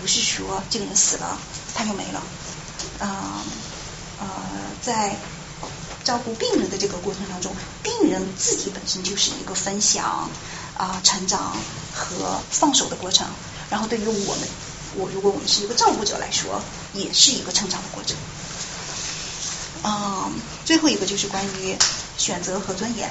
[0.00, 1.38] 不是说这个人死了
[1.74, 2.22] 他就没了。
[2.98, 3.42] 啊
[4.20, 4.26] 呃，
[4.80, 5.16] 在
[6.04, 10.28] 照顾病人的这个过程当中，病人自己本身就是一个分享
[10.76, 11.56] 啊成长
[11.92, 13.26] 和放手的过程，
[13.70, 14.48] 然后对于我们，
[14.96, 16.60] 我如果我们是一个照顾者来说，
[16.92, 18.16] 也是一个成长的过程。
[19.84, 20.32] 嗯，
[20.64, 21.76] 最后一个就是关于。
[22.18, 23.10] 选择和尊严，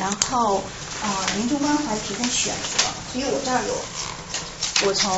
[0.00, 0.56] 然后
[1.00, 5.16] 啊，临终关怀提供选择，所以我这儿有，我从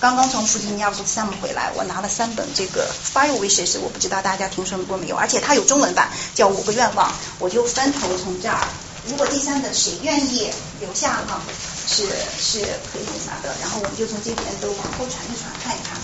[0.00, 8.66] 刚刚从弗吉尼亚 Sam 回来，我拿了三本这个 Fire Wishes，我不知道大家听说过没有，而且它有中文版，叫五个愿望，我就分头从这儿
[9.06, 11.42] 如果第三个谁愿意留下哈，
[11.86, 12.08] 是
[12.40, 12.60] 是
[12.90, 13.54] 可以拿的。
[13.60, 16.00] 然后我们就从这边都往后传一传，看一看。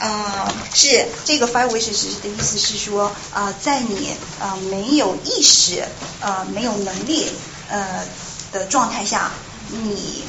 [0.00, 5.84] 呃，是这个 five wishes 的意思是说，啊，在你呃没有意识
[6.20, 7.30] 呃没有能力
[7.68, 8.04] 呃
[8.52, 9.30] 的状态下，
[9.70, 10.24] 你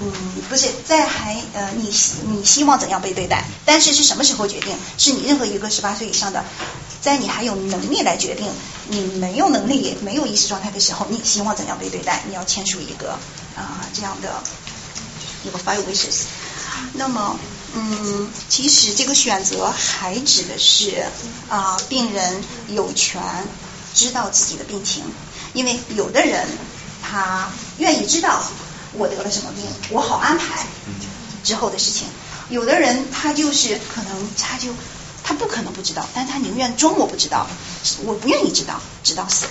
[0.00, 0.10] 嗯
[0.48, 3.44] 不是在还呃你希你希望怎样被对待？
[3.66, 4.74] 但是是什么时候决定？
[4.96, 6.42] 是你任何一个十八岁以上的，
[7.02, 8.48] 在你还有能力来决定，
[8.88, 12.22] 你没有能力没有意识状态的时候，你希望怎样被对待？
[12.26, 13.12] 你要签署一个
[13.54, 14.42] 啊这样的
[15.44, 16.22] 一个 five wishes。
[16.94, 17.38] 那么。
[17.72, 21.04] 嗯，其实这个选择还指的是
[21.48, 23.22] 啊，病人有权
[23.94, 25.04] 知道自己的病情，
[25.52, 26.48] 因为有的人
[27.00, 27.48] 他
[27.78, 28.42] 愿意知道
[28.92, 30.66] 我得了什么病，我好安排
[31.44, 32.08] 之后的事情；
[32.48, 34.74] 有的人他就是可能他就
[35.22, 37.46] 他不可能不知道，但他宁愿装我不知道，
[38.02, 39.46] 我不愿意知道，直到死。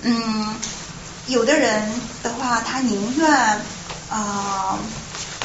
[0.00, 0.56] 嗯，
[1.26, 3.30] 有的人的话，他宁愿
[4.08, 4.78] 啊。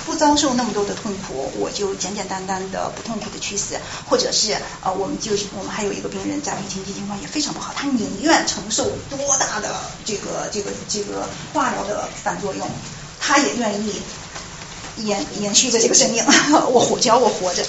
[0.05, 3.75] 不遭受那么多的痛苦，我就简简单单的不痛苦的去死，
[4.07, 9.75] 或者是呃，我们就是我们还有一个病人在病情情况也非常不好，他宁愿承受多大的
[10.05, 12.69] 这个这个这个化疗的反作用，
[13.19, 14.01] 他也愿意
[14.97, 16.23] 延延续着这个生命，
[16.69, 17.65] 我活只要我活着，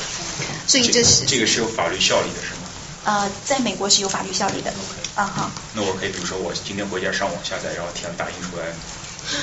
[0.67, 2.69] 所以这是这个是有法律效力的是吗？
[3.05, 4.71] 呃，在美国是有法律效力的，
[5.15, 5.51] 啊哈。
[5.73, 8.67] 那我可以比如说我今天回家上网下载，然后填打印出来。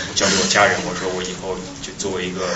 [0.09, 2.47] 我交给我家人，我说我以后就作为一个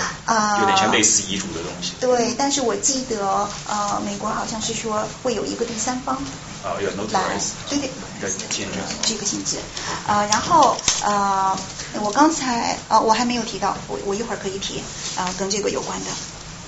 [0.60, 1.92] 有点像类似遗嘱的东西。
[2.00, 6.16] 对，但是我记得呃，美国好像是说会有一个第三方
[6.64, 7.78] 啊，有 n o t a r i 对
[8.20, 9.58] 对，见证这个性质
[10.06, 10.24] 啊。
[10.30, 11.56] 然后呃，
[12.00, 14.82] 我刚才啊，我还没有提到，我我一会儿可以提
[15.16, 16.10] 啊，跟这个有关的，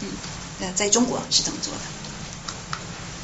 [0.00, 0.08] 嗯，
[0.60, 1.80] 呃，在中国是怎么做的？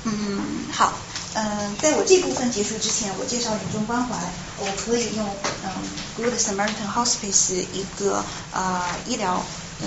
[0.05, 0.41] 嗯，
[0.73, 0.93] 好。
[1.39, 4.17] 嗯，在我这部分结束之前，我介绍临终关怀，
[4.57, 5.71] 我可以用嗯
[6.17, 8.25] Good Samaritan Hospice 一个
[8.55, 9.45] 啊医疗
[9.83, 9.87] 嗯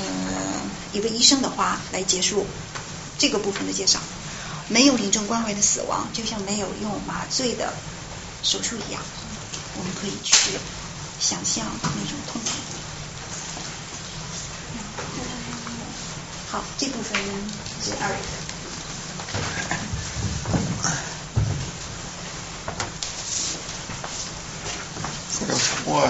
[0.93, 2.45] 一个医生的话来结束
[3.17, 3.99] 这个部分的介绍。
[4.67, 7.73] 没有临终关怀的死亡，就像没有用麻醉的
[8.43, 9.01] 手术一样，
[9.75, 10.51] 我们可以去
[11.19, 12.49] 想象那种痛苦。
[16.51, 17.19] 好，这部分
[17.83, 18.15] 是二。
[25.91, 26.07] 我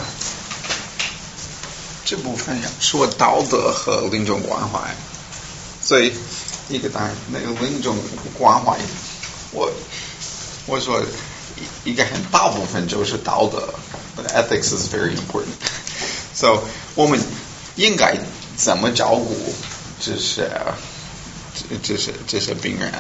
[2.04, 4.94] 这部分要说道德和临终关怀，
[5.82, 6.12] 所以
[6.68, 7.96] 一个当然那个临终
[8.38, 8.78] 关怀，
[9.52, 9.72] 我
[10.66, 11.02] 我说
[11.86, 13.74] 一个很大部分就是道德
[14.18, 15.56] ，but ethics is very important.
[16.36, 16.62] So
[16.96, 17.18] 我们
[17.78, 18.18] 应该
[18.58, 19.56] 怎么照顾
[20.02, 20.52] 这些
[21.56, 22.92] 这这些这些病人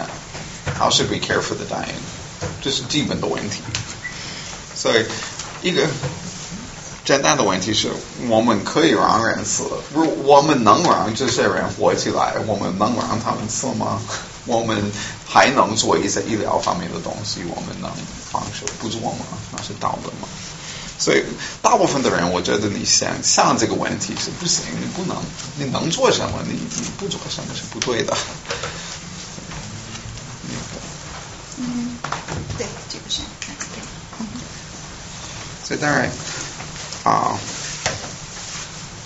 [0.78, 2.00] ？How should we care for the dying？
[2.62, 3.62] 这是基本的问题。
[4.74, 5.06] 所以
[5.62, 5.86] 一个。
[7.10, 7.89] 简单的问题是
[8.28, 9.64] 我们可以让人死，
[9.95, 13.99] 如我们能让这些人活起来，我们能让他们死吗？
[14.45, 14.80] 我们
[15.28, 17.89] 还能做一些医疗方面的东西，我们能
[18.32, 19.26] 放手不做吗？
[19.51, 20.28] 那是道德吗？
[20.99, 21.24] 所以
[21.64, 25.18] 大部分的人，我觉得你想想这个问题是不行，你不能，
[25.57, 26.38] 你能做什么？
[26.45, 28.16] 你你不做什么是不对的。
[31.57, 31.97] 嗯，
[32.55, 33.24] 对，这个是，
[35.66, 36.07] 所以当然。
[37.10, 37.34] 啊，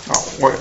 [0.08, 0.52] 啊，我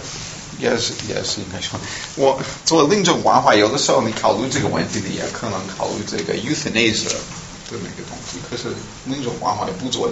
[0.59, 1.77] 也是也是应该说，
[2.15, 8.39] 我做临终关怀，有的时候你考虑这个问题，你也可能考虑这个 euthanasia 的那个东西。
[8.49, 8.73] 可是
[9.05, 10.07] 临终关怀不做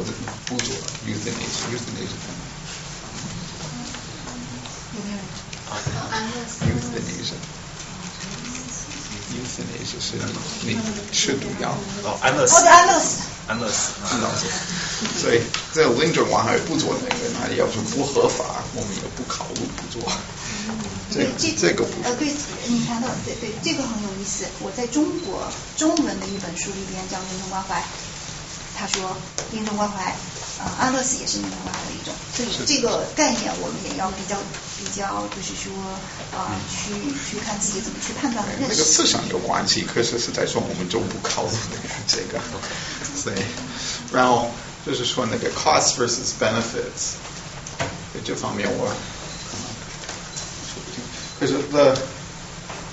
[0.46, 0.76] 不做
[1.08, 2.20] euthanasia，euthanasia。
[9.32, 10.20] euthanasia，euthanasia 是
[10.64, 10.78] 你
[11.14, 11.74] 吃毒药。
[12.04, 12.66] 哦，安乐死。
[12.68, 13.31] 安乐死。
[13.48, 14.46] 安乐死，安乐死。
[15.20, 15.42] 所以
[15.74, 20.12] 这临终关怀不做那个，那要是不合法，我们也不考虑不做。
[21.12, 22.32] 这这这个不呃，对，
[22.68, 24.46] 你谈到对对，这个很有意思。
[24.62, 25.44] 我在中国
[25.76, 27.84] 中文的一本书里边叫临终关怀，
[28.78, 29.18] 他说
[29.52, 30.16] 临终关怀
[30.64, 32.14] 啊，安乐死也是临终关怀的一种。
[32.32, 34.38] 所以这个概念我们也要比较
[34.80, 35.74] 比较，就是说
[36.32, 36.96] 啊，去
[37.28, 38.68] 去看自己怎么去判断和认识。
[38.70, 41.58] 那个思想有关系，可是是在说我们就不考虑
[42.08, 42.40] 这个。
[43.22, 43.36] 所以，
[44.12, 44.50] 然后
[44.86, 47.14] 就是说那个 cost versus benefits，
[48.26, 48.92] 这方面我
[51.40, 51.94] 可是那，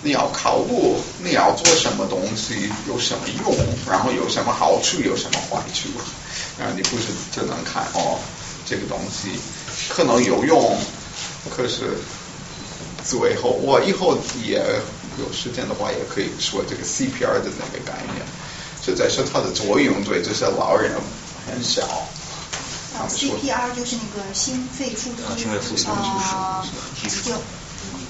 [0.02, 3.54] 你要考虑你要做什么东西，有什么用，
[3.88, 5.88] 然后有什么好处，有什么坏处，
[6.58, 8.18] 然后你不是只能看哦，
[8.66, 9.38] 这个东西
[9.88, 10.78] 可能有用，
[11.56, 11.98] 可是
[13.04, 14.62] 最后我以后也
[15.18, 18.26] 有时间的话，也可以说这个 CPR 的那个概念。
[18.84, 20.92] 实在说它的作用对这些老人
[21.46, 21.82] 很小，
[22.96, 26.64] 他们说 CPR 就是那个心肺复苏，心肺复苏啊，
[27.24, 27.32] 就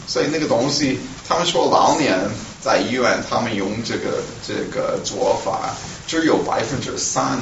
[0.07, 0.99] 所以那个东西，
[1.29, 2.19] 他们说老年
[2.63, 5.75] 在医院，他们用这个这个做法，
[6.07, 7.39] 只有百分之三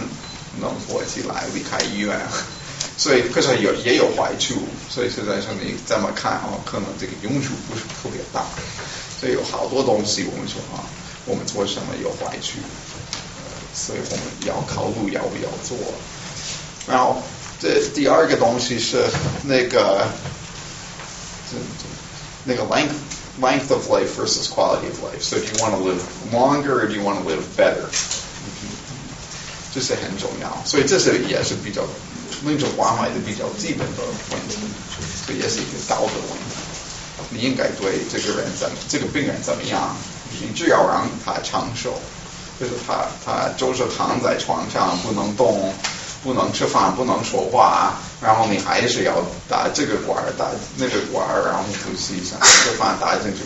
[0.61, 2.19] 能活起来离开医院。
[2.99, 4.55] 所以可是有也有坏处，
[4.89, 8.45] 所以实在说你这么看啊，可能这个用处不是特别大。
[9.21, 10.81] 所以有好多东西我们说啊，
[11.27, 12.59] 我们做什么有坏处，
[13.76, 15.78] 所以我们要考虑要不要做。
[16.88, 17.22] 然后
[17.60, 19.06] 这第二个东西是
[19.44, 20.08] 那个
[21.50, 21.86] 这这
[22.44, 22.96] 那个 length
[23.40, 25.22] length of life versus quality of life.
[25.22, 27.88] So do you want to live longer or do you want to live better?
[29.74, 31.82] 这是很重要，所以这是也是比较
[32.44, 34.58] 那种关怀的比较基本的问题，
[35.26, 36.56] 这也是一个道德问题。
[37.30, 39.96] 你应该对这个人怎这个病人怎么样？
[40.42, 42.02] 你只要让他长寿，
[42.59, 45.73] 就是他他就是躺在床上不能动，
[46.23, 49.15] 不能吃饭，不能说话，然后你还是要
[49.49, 50.47] 打这个管儿打
[50.77, 53.43] 那个管儿，然后呼吸一下，吃饭打进去，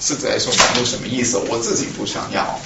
[0.00, 2.58] 是在说没有什么意思，我自己不想要。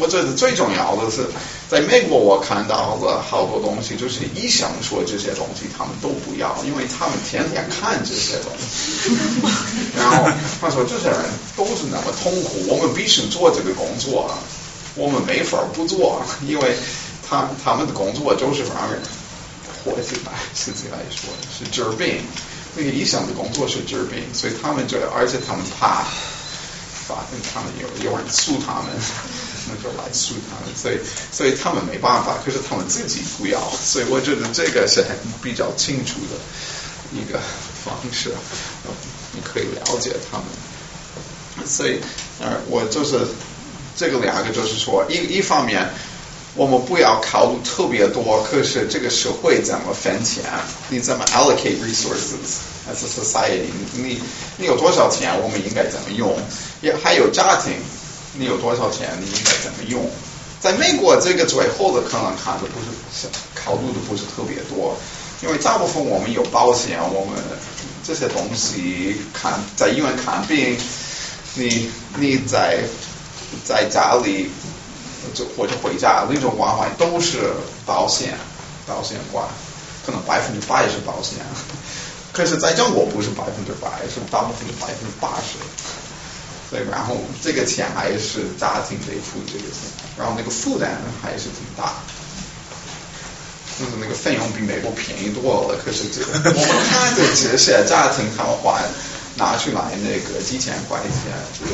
[0.00, 1.26] 我觉得最重要的是，
[1.68, 9.10] 在美国我看到了好多东西，就是医生说这些东西他们都不要，因为他们天天看这些东西。
[9.96, 10.30] 然后
[10.60, 11.18] 他说这些人
[11.56, 14.32] 都是那么痛苦，我们必须做这个工作，
[14.94, 16.76] 我们没法不做，因为
[17.28, 19.00] 他他们的工作就是让人
[19.84, 22.22] 活起来，实际来说是治病。
[22.74, 26.04] 那个医生的工作是治病，所以他们就而且他们怕。
[27.04, 28.86] 反正他们有有人诉他们，
[29.66, 30.98] 那就来诉他们，所以
[31.32, 36.38] 所以他们没办法，可是他们自己不要，所以我觉得这个是很比较清楚的
[37.12, 37.40] 一个
[37.84, 38.32] 方式，
[39.32, 41.66] 你可以了解他们。
[41.66, 42.00] 所以
[42.40, 43.18] 呃，我就是
[43.96, 45.88] 这个两个就是说，一一方面
[46.54, 50.44] 我们不要考虑特别多，可是这个社会怎么分钱，
[50.88, 52.70] 你怎么 allocate resources。
[52.90, 54.20] as a society，你
[54.56, 56.36] 你有多少钱，我们应该怎么用？
[56.80, 57.72] 也还有家庭，
[58.34, 60.10] 你有多少钱，你应该怎么用？
[60.60, 62.80] 在美国，这个最后的可能看的不
[63.14, 64.96] 是考虑的不是特别多，
[65.42, 67.38] 因为大部分我们有保险，我们
[68.02, 70.76] 这些东西看在医院看病，
[71.54, 72.80] 你你在
[73.64, 74.50] 在家里
[75.34, 77.52] 就或者回家那种关怀都是
[77.86, 78.36] 保险，
[78.86, 79.46] 保险管，
[80.04, 81.38] 可能百分之百是保险。
[82.32, 85.58] 可是在中国不是百分之百，是大部分的百分之八十。
[86.70, 91.92] 所以，然后这个钱还是家庭得出这个钱，然后那个负担还是挺大。
[93.78, 98.78] 就是那个费用比美国便宜多了，可是这个我们看的这些家庭他们花
[99.36, 101.72] 拿出来那个几千块钱，这个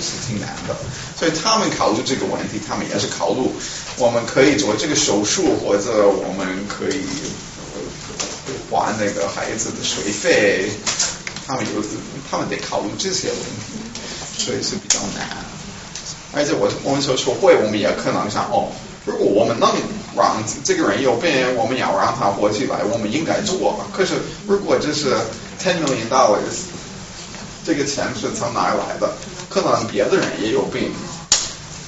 [0.00, 0.76] 是挺难的。
[1.18, 3.40] 所以他们考虑这个问题，他们也是考虑
[3.96, 7.02] 我们可以做这个手术，或者我们可以。
[8.70, 10.70] 还那个孩子的学费，
[11.46, 11.82] 他们有，
[12.30, 15.26] 他们得考虑这些问题，所以是比较难。
[16.32, 18.70] 而且我我们说说会，我们也可能想哦，
[19.04, 19.72] 如果我们能
[20.16, 23.80] 让这个人有病，我们要让他活起来，我们应该做。
[23.96, 24.14] 可是
[24.46, 25.16] 如果这是
[25.62, 26.68] ten million dollars，
[27.64, 29.10] 这个钱是从哪来的？
[29.62, 30.92] 可能别的人也有病，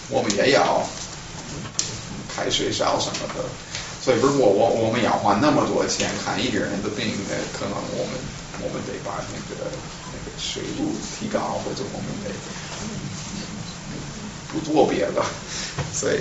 [0.08, 0.82] 我们也要
[2.34, 3.44] 开学校什么的。
[4.00, 8.16] 所以，如果我我们要花那么多钱看一个人的病，那可能我们
[8.62, 12.32] 我们得把那个那个水路提高，或者我们得
[14.50, 15.22] 不做别的。
[15.92, 16.20] 所以，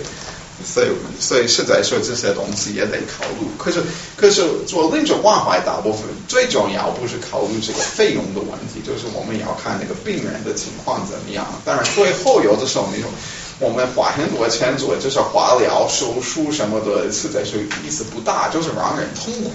[0.65, 0.87] 所以，
[1.19, 3.47] 所以实在说这些东西也得考虑。
[3.57, 3.81] 可是，
[4.15, 11.45] 可是做临终关怀，大部分最重要不是考虑这个费用的问题，就是我们要看那个病人的情况怎么样。
[11.63, 13.11] 当然，最后有的时候那种。
[13.59, 19.49] 我们花很多钱做就是化疗、手术什么的，实在是意思不大，就是让人痛苦。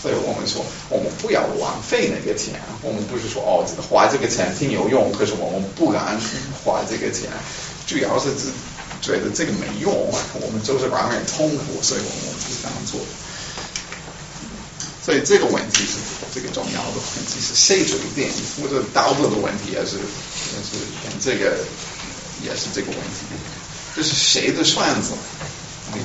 [0.00, 2.54] 所以我们说，我们不要浪费那个钱。
[2.80, 6.18] 我们不是说哦，花这个钱挺有用，可是我们不敢
[6.64, 7.28] 花这个钱，
[7.86, 8.30] 主要是
[9.06, 9.94] 觉得这个没用。
[10.34, 12.98] 我们就是让人痛苦，所以我们不想做。
[15.04, 15.98] 所以这个问题是
[16.34, 18.28] 这个重要的问题是谁决定，
[18.60, 20.76] 或者道德的问题也是也是
[21.20, 21.56] 这个。
[22.44, 23.24] 也是这个问题，
[23.96, 25.12] 这是谁的算子？
[25.94, 25.98] 你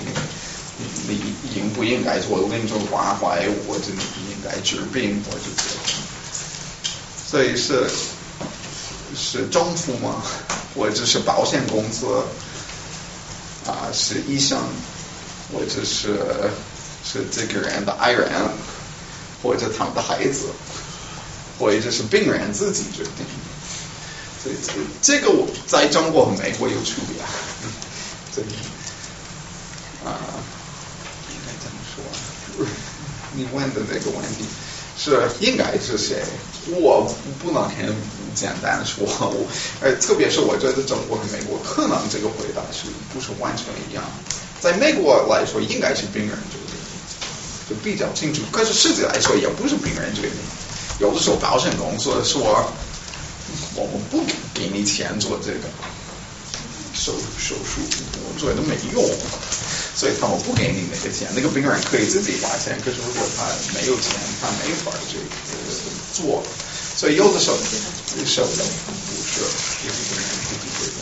[1.09, 5.77] 你应不应该做临终关怀，或者你应该治病，或者这样？
[7.29, 7.85] 所以是
[9.13, 10.23] 是政府吗？
[10.73, 12.07] 或者是保险公司？
[13.67, 14.59] 啊，是医生，
[15.53, 16.17] 或者是
[17.03, 18.29] 是这个人的爱人，
[19.43, 20.47] 或者他们的孩子，
[21.59, 23.25] 或者是病人自己决定？
[24.41, 27.15] 所以这这个我在中国和美国有区别，
[28.35, 28.55] 这里
[30.03, 30.17] 啊，
[31.29, 32.65] 应该怎么说？
[33.33, 34.45] 你问的这个问题
[35.03, 36.21] 是应该是谁？
[36.69, 37.87] 我不能很
[38.35, 39.47] 简单的说，我
[39.81, 44.03] 呃，特别是我觉得中国和美国可能这个回答是不是完全一样？
[44.61, 46.77] 在美国来说，应该是病人决定，
[47.67, 48.43] 就比较清楚。
[48.51, 50.31] 可是实际来说，也不是病人决定。
[50.99, 52.71] 有的时候保险公司说，
[53.73, 54.23] 我们不
[54.53, 55.67] 给你钱做这个
[56.93, 57.81] 手手术，
[58.21, 59.03] 我觉得没用，
[59.95, 61.27] 所以他们不给你那个钱。
[61.35, 65.25] 那个病人可以自己花钱，可是如果他没有钱，他没法这个
[66.13, 66.43] 做。
[66.95, 67.77] 所以有的时候手术
[68.11, 68.41] 不是
[69.83, 70.95] 也是病人自己决定。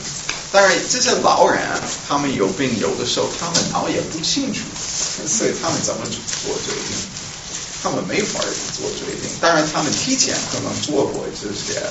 [0.52, 1.62] 当然，这些老人
[2.08, 4.62] 他们有病，有的时候他们脑也不清楚，
[5.28, 6.96] 所以他们怎么做决定？
[7.82, 8.40] 他们没法
[8.76, 9.30] 做决定。
[9.40, 11.82] 当然，他们提前可能做过这些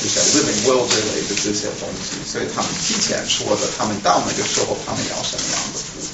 [0.00, 6.04] 这些 living will 之类的这些东西，所以他们提前说的，他们到那个时候他们要什么样的服务。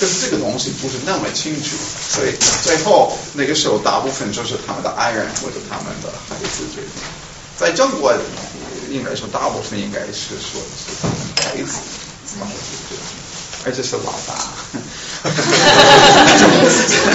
[0.00, 1.76] 可是这个东西不是那么清楚，
[2.10, 6.90] 所以最后那个时候大部分就是他们的爱人或者他们的孩子决定。
[7.56, 8.12] 在中国，
[8.90, 11.78] 应该说大部分应该是说是他们孩子
[12.40, 12.98] 帮我决定，
[13.64, 14.34] 而且是老大。
[15.22, 15.28] 比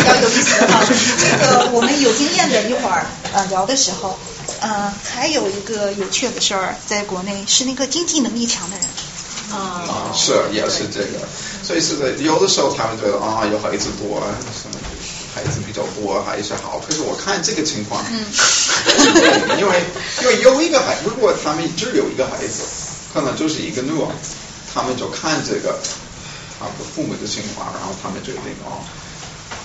[0.05, 4.17] 较有意思的哈，这个我们有经验的一会儿呃聊的时候，
[4.61, 8.85] 呃还有一个有趣的事儿，在国内是那个经济能力强的人。
[9.49, 11.19] 啊，是也是这个，
[11.63, 14.19] 所以是的，有的时候他们觉得啊，有孩子多，
[14.51, 14.77] 什么
[15.33, 16.81] 孩子比较多还是好。
[16.85, 18.25] 可是我看这个情况，嗯，
[19.57, 19.79] 因为
[20.21, 22.63] 因为有一个孩，如果他们只有一个孩子，
[23.13, 24.11] 可能就是一个女儿，
[24.73, 25.79] 他们就看这个
[26.59, 28.83] 他的父母的情况，然后他们决定哦。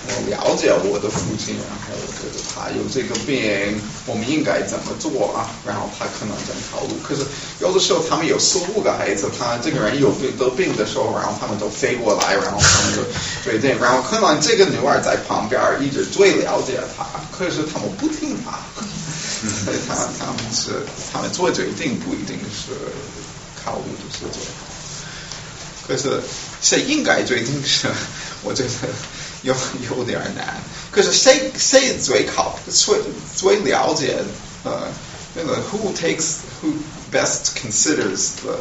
[0.05, 5.47] 我了解我的父亲，然后我觉得他有这个病，我们应该怎么做啊？
[5.65, 6.93] 然后他可能在考虑。
[7.01, 7.23] 可是
[7.61, 13.01] 有的时候他们有四五个孩子，他这个人有病得病的时候，然后他们都飞过来，然后他们就
[13.43, 18.59] 决定，然后可能这个女儿在旁边一直最了解他，可是他们不听他，
[19.63, 22.75] 所以他他们是他们做决定不一定是
[23.63, 24.67] 考虑的是最好。
[25.87, 26.19] 可是
[26.61, 27.87] 谁应该决定是？
[28.43, 28.69] 我觉得。
[29.42, 29.54] 有
[29.88, 30.60] 有点难，
[30.90, 33.00] 可是谁谁最靠最
[33.36, 34.18] 最了解
[34.64, 34.88] 呃
[35.34, 36.72] 那个 who takes who
[37.12, 38.58] best considers the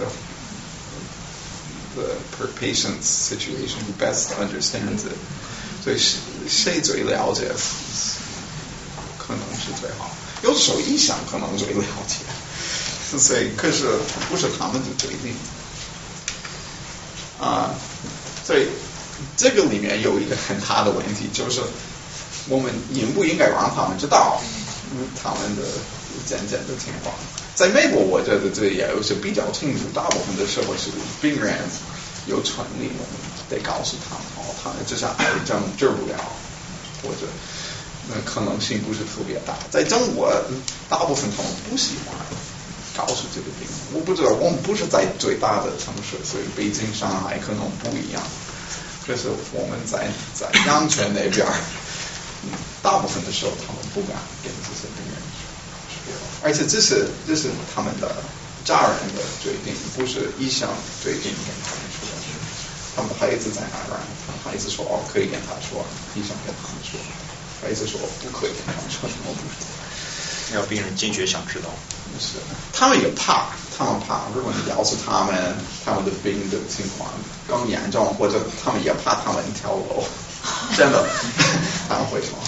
[1.96, 5.18] the per patient's situation who best understands it，
[5.84, 7.50] 所以谁谁最了解
[9.18, 10.12] 可能是最好，
[10.44, 13.86] 有的时候医生可能最了解，所以可是
[14.30, 15.36] 不是他们的决定
[17.40, 17.74] 啊，
[18.46, 18.68] 所以。
[19.37, 21.61] 这个里面有一个很大的问题，就是
[22.49, 24.41] 我们应不应该让他们知道
[25.23, 25.63] 他们的
[26.27, 27.15] 真正的情况？
[27.55, 31.55] 在美国，我觉得这也有些比较清楚，大部分的时候是病人
[32.27, 33.15] 有权利，我们
[33.51, 36.17] 得告诉他们，哦，他们这是癌症治不了，
[37.03, 37.29] 或者
[38.09, 39.55] 那可能性不是特别大。
[39.71, 40.33] 在中国，
[40.89, 42.17] 大部分他们不喜欢
[42.97, 43.77] 告诉这个病人。
[43.93, 48.23] 我不知道，我们不是在最大的城市，所以北京、上海可能不一样。
[49.07, 51.47] 可是我们在在阳泉那边，
[52.83, 55.17] 大部分的时候他们不敢跟这些病人
[55.91, 58.15] 说，而且这是这是他们的
[58.65, 60.69] 家人的决定，不是医生
[61.03, 62.09] 决定跟他们说。
[62.95, 63.97] 他们的孩子在哪儿？
[64.45, 65.83] 孩子说哦可以跟他说，
[66.15, 67.01] 医生跟他们说，
[67.63, 70.61] 孩子说不可以跟他们说，什么不说？
[70.61, 71.71] 要病人坚决想知道。
[72.19, 72.39] 是，
[72.73, 73.47] 他们也怕，
[73.77, 77.11] 他们怕，如果你告诉他们他们的病的情况
[77.49, 80.05] 更严重，或者他们也怕他们跳楼，
[80.77, 81.05] 真的，
[81.89, 82.39] 他们会说，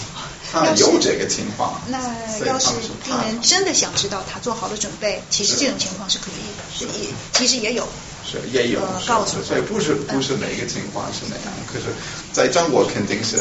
[0.53, 1.81] 他们有这个情况。
[1.89, 1.99] 那
[2.47, 2.71] 要是
[3.05, 6.85] 病人真的想知道，他做好了准备，其实这种情况是可以，是。
[6.87, 7.87] 也其实也有。
[8.27, 11.85] 是也有告诉，所以不是不是每个情况是那样，可是
[12.33, 13.37] 在中国肯定是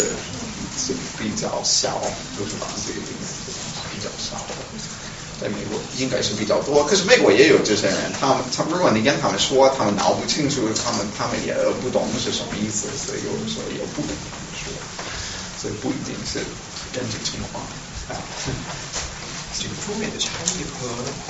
[0.78, 2.02] 是比较小，
[2.38, 3.16] 就是把这个病
[3.96, 4.46] 比较少。
[5.42, 14.72] 在美国应该是比较多，可是美国也有这些人，他们他们如果你跟他们说，他们闹不清楚，他们他们也不懂是什么意思，所以有的时候也不跟他们说，
[15.60, 16.40] 所以不一定是
[16.94, 17.64] 真实情况。
[19.56, 20.88] 这个中美的差异和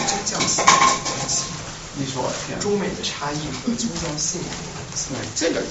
[0.07, 0.67] 宗教性有
[1.11, 1.43] 关系？
[1.95, 5.09] 你说中美的差异和宗教性有关系？
[5.09, 5.61] 对，这个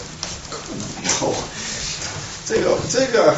[0.51, 1.35] 可能有，
[2.47, 3.35] 这个这个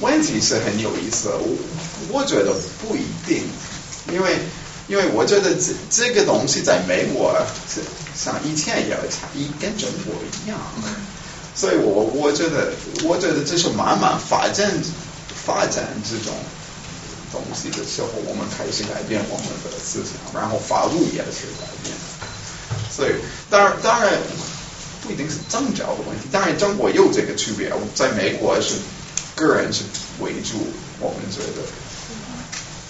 [0.00, 1.56] 问题是很有意思，我
[2.10, 3.44] 我觉得不一定。
[4.10, 4.38] 因为，
[4.88, 7.34] 因为我觉得这这个东西在美国
[7.68, 7.80] 是，
[8.16, 10.58] 像以前也差异跟中国一样，
[11.54, 12.72] 所以我我觉得，
[13.04, 14.70] 我觉得这是慢慢发展
[15.44, 16.34] 发展这种
[17.30, 21.94] 东西的时候，我们开始改变我们的思想，然后法律也是改变。
[22.90, 23.12] 所以，
[23.48, 24.18] 当然当然
[25.02, 28.74] 不一定是宗教的问题，当然中国有这个区别，在美国是
[29.36, 29.84] 个人是
[30.20, 30.66] 为主，
[30.98, 31.62] 我们觉得。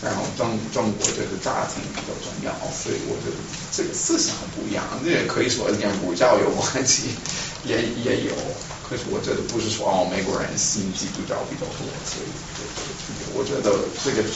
[0.03, 3.39] 然后中中国就是家庭比较重要，所以我觉得
[3.71, 7.15] 这个思想不一样，这也可以说跟儒教有关系，
[7.63, 8.35] 也也有。
[8.83, 12.29] 可是我觉得不是说哦美国人信基督教比较多，所以
[12.59, 13.71] 这个区别，我觉得
[14.03, 14.27] 这个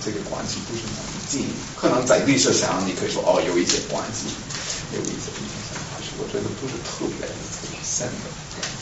[0.00, 1.46] 这个关系不是那么近。
[1.76, 4.32] 可能在历史上你可以说哦有一些关系，
[4.96, 8.77] 有一些影响，但是我觉得不是特别特别深的。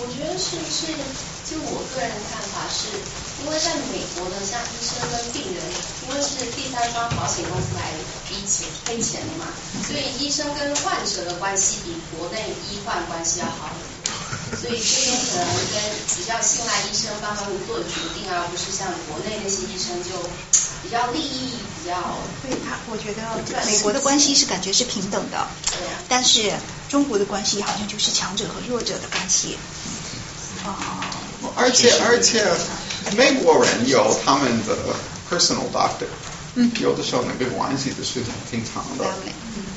[0.00, 0.94] 我觉得是不是
[1.48, 2.86] 就我个人的看法是，
[3.42, 5.58] 因为在美国的像医生跟病人，
[6.06, 7.90] 因为是第三方保险公司来
[8.28, 9.48] 逼钱赔钱的嘛，
[9.86, 13.88] 所以医生跟患者的关系比国内医患关系要好很多。
[14.60, 15.76] 所以这边可能跟
[16.16, 20.10] 比较信赖医生帮他们做决定啊，而不是像国内那些医生就
[20.82, 22.16] 比较利益比较。
[22.42, 23.22] 对他，我觉得
[23.66, 25.46] 美国的关系是感觉是平等的，
[26.08, 26.52] 但是
[26.88, 29.58] 中国的关系好像就是强者和弱者的关系。
[30.68, 31.04] 啊，
[31.56, 32.44] 而且而且
[33.16, 34.76] 美国人有他们的
[35.30, 36.06] personal doctor，
[36.54, 39.04] 嗯，有的时候那个关系的是挺长的，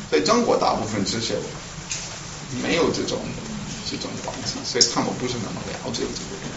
[0.09, 1.35] 所以中国大部分这些
[2.61, 3.19] 没有这种
[3.89, 6.51] 这种关系，所以他们不是那么了解这个人。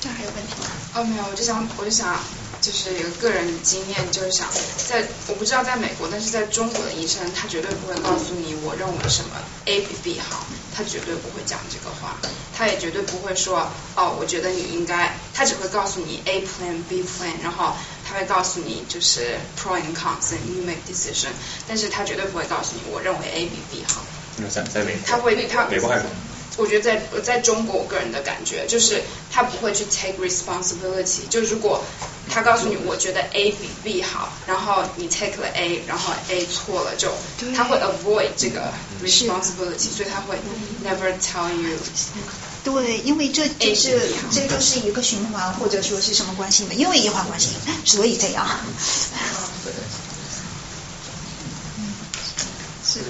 [0.00, 0.66] 这还有问题吗？
[0.94, 2.20] 哦，没有，我就想我就想
[2.60, 4.46] 就是有个个人经验，就是想
[4.88, 9.30] 在我不知道在美国，但是在中国的医生他绝对不会告诉你我认为什么
[9.64, 10.44] A 比 B 好，
[10.76, 12.18] 他绝对不会讲这个话，
[12.54, 17.74] 他也绝对不会说哦，我觉得你应该，他只会告诉你 A plan B plan，然后
[18.06, 21.30] 他会告诉你就是 pro and cons and you make decision，
[21.66, 24.04] 但是他绝对不会告诉你我认为 A 比 B 好。
[24.36, 26.04] 那在在美他会他美国还是
[26.56, 31.26] 我觉得在在中国，我个人的感觉就是他不会去 take responsibility。
[31.30, 31.82] 就如果
[32.28, 37.10] 他告诉你，我觉得 A 比 B 好，然后你 take 了 A，然后 A 错了，就
[37.56, 38.72] 他会 avoid 这个
[39.02, 40.36] responsibility，所以他会
[40.84, 41.78] never tell you。
[42.64, 46.74] 对，因为这就是这就是一个循环，或者说是什么关系呢？
[46.74, 47.48] 因为医患关系，
[47.84, 48.46] 所以这样。
[52.84, 53.00] 是。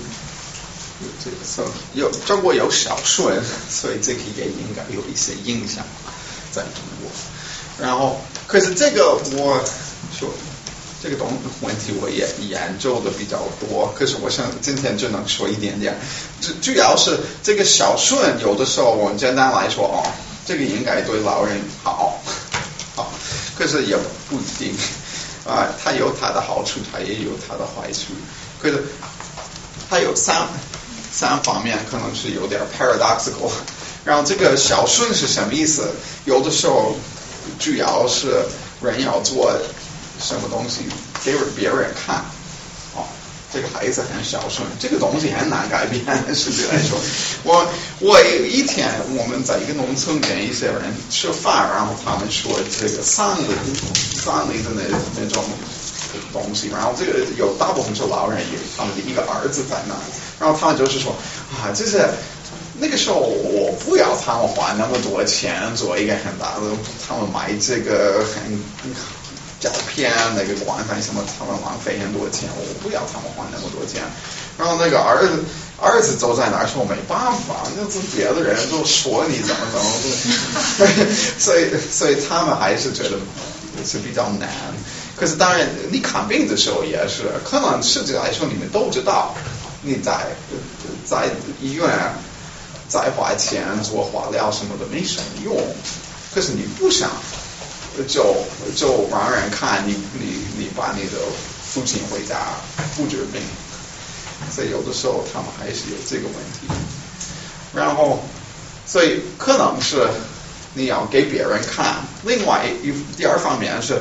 [1.25, 5.85] 这个所以有中国有孝顺，所以这个也应该有一些影响
[6.51, 7.11] 在中国。
[7.79, 9.63] 然后，可是这个我
[10.19, 10.29] 说
[11.03, 15.97] 这个东问题我也研究的比较多，可是我想今天只能说一点点。
[16.41, 20.03] 主主要是这个孝顺，有的时候我们简单来说哦，
[20.45, 22.21] 这个应该对老人好，
[22.97, 23.13] 好，
[23.57, 23.97] 可是也
[24.29, 24.75] 不一定
[25.47, 28.13] 啊，它有它的好处，它也有它的坏处。
[28.61, 28.85] 可是
[29.89, 30.49] 它有三。
[31.13, 33.51] 三方面可能是有点 paradoxical，
[34.03, 35.91] 然后这个孝顺是什么意思？
[36.25, 36.97] 有的时候
[37.59, 38.47] 主要是
[38.81, 39.53] 人要做
[40.19, 40.81] 什么东西
[41.23, 42.25] 给别人看，
[42.97, 43.05] 哦，
[43.53, 46.03] 这个孩子很孝顺，这个东西很难改变，
[46.35, 46.99] 实际来说，
[47.45, 47.69] 我
[48.01, 53.45] 我一天我们在一个农村跟一些人吃饭，然后他们说这个丧礼
[54.17, 54.83] 丧礼的那
[55.21, 55.45] 那种。
[56.33, 59.95] 东西，然后这个有大部分是老人，有他们的一个儿子在那，
[60.41, 61.15] 然后他们就是说
[61.53, 62.09] 啊，就是
[62.81, 66.63] 那个时候我不要他们花那么多钱做一个很大的，
[67.07, 68.59] 他们买这个很
[69.61, 74.03] 照片那个光盘什么，他们浪费很多钱，我不要他们花那么多钱。
[74.59, 75.45] 然后那个儿子
[75.81, 81.07] 儿子走在那儿说没办法，那是别的人都说你怎么怎么，
[81.39, 83.17] 所以所以他们还是觉得
[83.85, 84.49] 是比较难。
[85.15, 89.35] 可是当然，你看病的时候也是，可能实际来说你们都知道，
[89.83, 90.27] 你在
[91.05, 91.29] 在
[91.61, 91.87] 医院
[92.89, 95.55] 再花钱做化疗什么的没什么用。
[96.35, 97.11] 可是你不想
[98.09, 98.35] 就
[98.75, 101.19] 就让人看你你你把你的
[101.63, 102.37] 父亲回家
[102.97, 103.41] 不治病，
[104.51, 106.67] 所以有的时候他们还是有这个问题。
[107.75, 108.25] 然后，
[108.87, 110.09] 所以可能是
[110.73, 111.97] 你要给别人看。
[112.25, 114.01] 另外一第二方面是。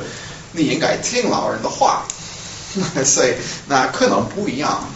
[0.52, 2.04] 你应该听老人的话，
[3.04, 3.34] 所以
[3.66, 4.86] 那可能不一样。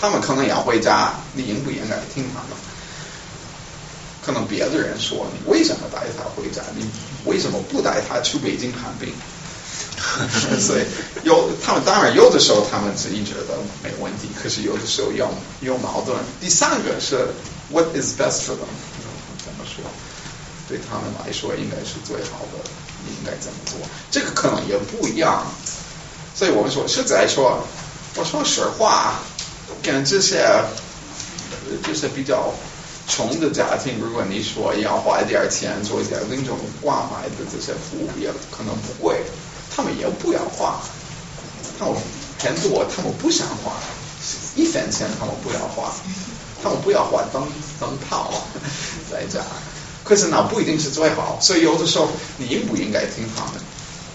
[0.00, 2.56] 他们可能要回家，你应不应该听他们？
[4.24, 6.62] 可能别的人说你为什么带他回家？
[6.76, 6.88] 你
[7.24, 9.12] 为什么不带他去北京看病？
[10.60, 10.84] 所以
[11.24, 15.28] 有他们当然有的时候他们自己觉得没问题，可是有的时候有
[15.60, 16.16] 有矛盾。
[16.40, 17.26] 第三个是
[17.70, 18.70] What is best for them？
[19.44, 19.82] 怎么说？
[20.68, 22.70] 对他们来说应该是最好的。
[23.08, 23.78] 应该怎么做？
[24.10, 25.46] 这个可能也不一样，
[26.34, 27.66] 所以我们说实在说，
[28.14, 29.20] 我说实话，
[29.82, 30.46] 跟这些
[31.82, 32.52] 就是比较
[33.06, 39.22] 穷的家庭，如果你说要花一点钱做一些临终关怀的这些服务，也可能不贵，
[39.74, 40.80] 他们也不要花，
[41.78, 41.94] 他们
[42.38, 43.72] 很多他们不想花，
[44.54, 45.92] 一分钱他们不要花，
[46.62, 47.46] 他们不要花灯
[47.80, 48.32] 灯泡
[49.10, 49.40] 在家。
[50.08, 53.60] 可是那不一定是最好，所以有的时候你应不应该听他们？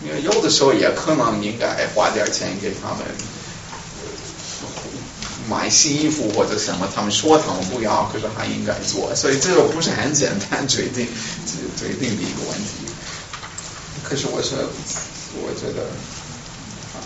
[0.03, 3.05] 因为有的时候也可能应该花点钱给他们
[5.47, 11.07] 买新衣服或者什么，他们说他们不要，可是还应该做，所以这个不是很简单决定
[11.77, 12.89] 决定的一个问题。
[14.03, 14.55] 可是我是
[15.35, 15.83] 我觉得
[16.97, 17.05] 啊，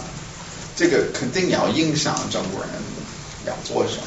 [0.75, 2.69] 这个肯定要影响中国人
[3.45, 4.03] 要做什么，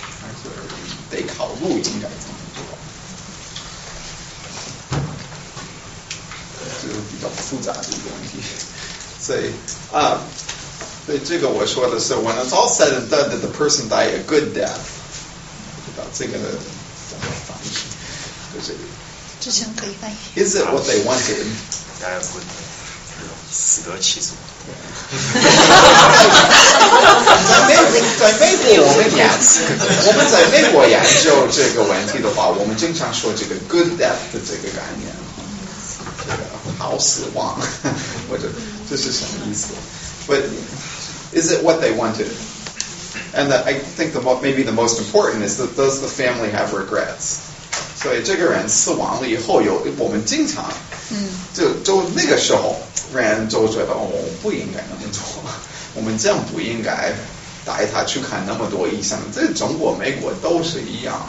[0.00, 0.48] 还是
[1.10, 2.62] 得考虑应该怎么做。
[6.80, 8.42] 这个比较复杂的一个问题，
[9.20, 9.50] 所以
[9.92, 10.20] 啊，
[11.06, 14.80] 所以这个我说的是，when it's all said and done, did the person die a good death？
[15.84, 17.68] 不知道这个怎么翻译？
[18.54, 18.74] 就是
[19.40, 20.16] 志成可以翻译。
[20.36, 21.46] Is it what they wanted？
[22.00, 22.40] 大家会
[23.50, 24.34] 死得其所。
[27.68, 29.20] 在美在美国，我们研
[30.06, 35.12] 我们在美国研究这个问题的话，我们经常说这个 good death 的这个概念，
[36.24, 36.38] 这个
[36.77, 37.59] 好死亡，
[38.29, 38.49] 或者
[38.89, 39.67] 这是什么意思？
[40.27, 40.41] But
[41.33, 42.27] is it what they wanted?
[43.33, 46.51] And the, I think the mo- maybe the most important is that does the family
[46.51, 47.37] have regrets?
[48.01, 50.65] 所以这个人死亡了以后有，我们经常，
[51.09, 52.77] 嗯，就就那个时候，
[53.13, 54.09] 人就觉得哦，
[54.41, 55.23] 不应该那么做，
[55.95, 57.11] 我们真不应该
[57.65, 59.17] 带他去看那么多医生。
[59.33, 61.27] 这中国、美国都是一样。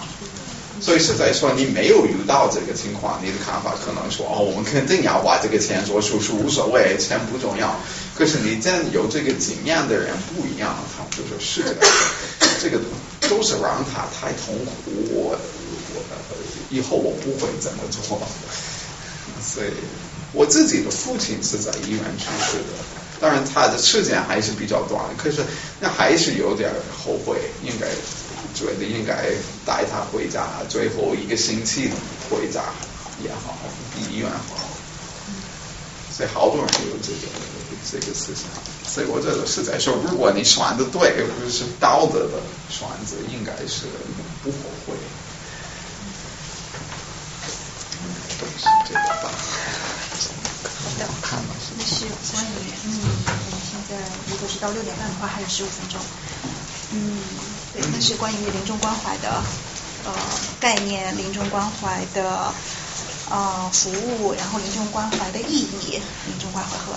[0.83, 7.73] 所以是在说你没有遇到这个情况，你的看法可能说哦，我们肯定要把这个钱做手术，无所谓，钱不重要。
[8.13, 11.87] 可是你真有这个经验的人不一样，他就说是这个，
[12.61, 12.81] 这个
[13.29, 15.39] 都是让他太痛苦，我
[15.95, 16.03] 我
[16.69, 18.19] 以后我不会这么做。
[19.41, 19.71] 所以
[20.33, 22.83] 我自己的父亲是在医院去世的，
[23.21, 25.45] 当然他的时间还是比较短，可是
[25.79, 27.87] 那还是有点后悔，应该
[28.53, 29.31] 觉得应该
[29.65, 31.89] 带他回家，最后一个星期
[32.29, 32.61] 回家
[33.23, 33.57] 也好，
[34.09, 34.55] 医院好。
[36.15, 37.27] 所以好多人有这个
[37.89, 38.45] 这个思想，
[38.85, 42.37] 所以我觉得是在说，如果你选的对，或者是道德的
[42.69, 43.87] 选择，应该是
[44.43, 44.93] 不后悔。
[48.59, 49.31] 是这个吧？
[50.83, 51.07] 好的，
[51.77, 52.47] 那是关于
[52.85, 52.87] 嗯，
[53.25, 53.97] 我们现在
[54.29, 55.99] 如果是到六点半的话，还有十五分钟。
[56.91, 57.17] 嗯，
[57.73, 59.41] 对，那是关于临终关怀的
[60.05, 60.13] 呃
[60.59, 62.53] 概念，临终关怀的
[63.29, 66.93] 呃服务，然后临终关怀的意义，临终关怀和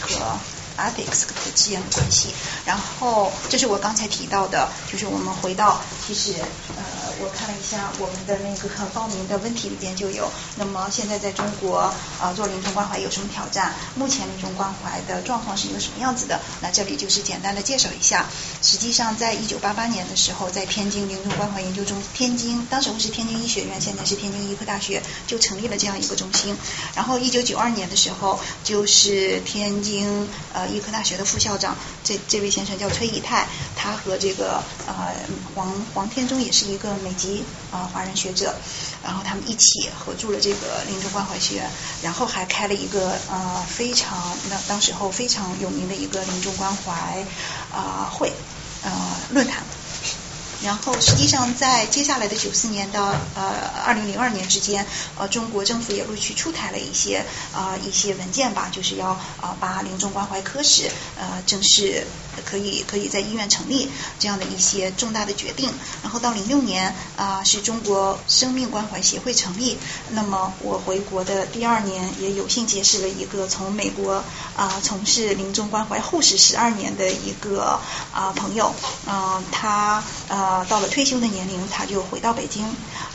[0.00, 0.38] 和
[0.78, 2.34] ethics 的之间的关系。
[2.64, 6.32] 然后这是我刚才提到的，就是我们回到其实
[6.76, 6.82] 呃，
[7.20, 13.74] 我看了一下我们的那个报名的问题里边就有，那么现在在中国啊、做临终关怀有什么挑战？
[13.94, 16.40] 目前临终关怀的状况是一个什么样子的？
[16.60, 18.26] 那这里就是简单的介绍一下。
[18.62, 26.56] 实际上，在一九八八年的时候，在天津临终关怀研究中，天津当时候是天津医学院，现在是天津医科大学，就成立了这样一个中心。
[26.94, 33.46] 然后一九九二年的时候，就是天津呃医科大学的副校长，这这位先生叫崔以泰，
[33.76, 35.14] 他和这个呃
[35.54, 38.54] 黄黄天中也是一个美籍啊、华人学者，
[39.04, 41.62] 然后他们一起合著了这个临终关怀学，
[42.02, 47.26] 然后还开了一个呃非常那当时候非常有名的一个临终关怀
[47.70, 48.32] 啊、会
[48.82, 49.62] 啊论坛。
[50.64, 54.86] 然后，实际上在接下来的九四年到呃二零零二年之间，
[55.18, 57.18] 呃，中国政府也陆续出台了一些
[57.52, 62.06] 啊、呃、一些文件吧，就是要啊、呃、把临终关怀科室呃正式
[62.46, 65.70] 可以可以在医院成立这样的一些重大的决定。
[66.02, 69.78] 然后到零六年啊、是中国生命关怀协会成立，
[70.12, 74.24] 那么我回国的第二年也有幸结识了一个从美国
[74.56, 77.78] 啊、从事临终关怀护士十二年的一个
[78.14, 78.74] 啊、朋友，
[79.06, 80.53] 嗯、他呃。
[80.54, 82.64] 呃，到了退休的年龄，他就回到北京。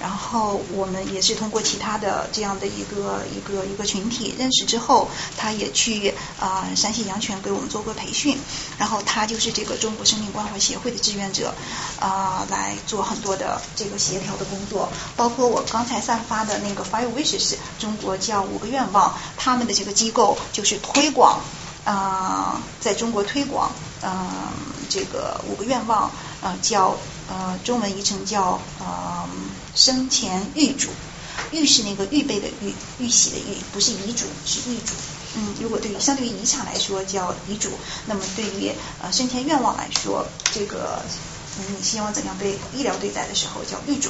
[0.01, 8.37] 然后我们也是通过其他的这样的一个一个一个群体认识之后，他也去啊、呃、山西阳泉给我们做过培训。
[8.77, 11.53] 然后他就是这个中国生命关怀协会的志愿者
[12.01, 21.39] 啊、来做很多的这个协调的工作，包括我刚才散发的那个 Five Wishes，中国叫五个愿望，他们的这个机构就是推广
[21.85, 23.71] 啊、在中国推广
[24.01, 24.29] 嗯、
[24.89, 26.11] 这个五个愿望。
[26.41, 26.95] 呃，叫
[27.29, 29.29] 呃中文译成叫呃
[29.75, 30.89] 生前预嘱，
[31.51, 34.93] 预是那个预备的预，预习的预，不是遗嘱，是预嘱。
[35.35, 37.69] 嗯，如果对于相对于遗产来说叫遗嘱，
[38.07, 38.71] 那么对于
[39.01, 41.03] 呃生前愿望来说，这个
[41.55, 44.09] 你希望怎样被医疗对待的时候叫预嘱。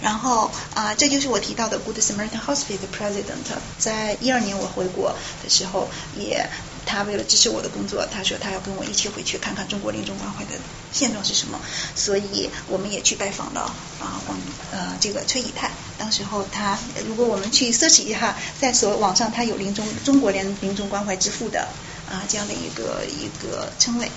[0.00, 5.12] 然后啊、这就是我提到的 Good Samaritan Hospital President，在一二年我回国
[5.42, 6.48] 的时候也。
[6.88, 10.52] 他为了支持我的工作，他说他要跟我一起回去看看中国临终关怀的
[10.90, 11.60] 现状是什么，
[11.94, 13.60] 所以我们也去拜访了
[14.00, 14.38] 啊黄
[14.72, 21.68] 呃这个崔以泰当时候他，如果我们去搜索一下，在所网上，他有临终中国临临终关怀之父的
[22.08, 24.10] 啊这样的一个一个称谓。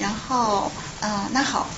[0.00, 1.68] 然后啊，那好，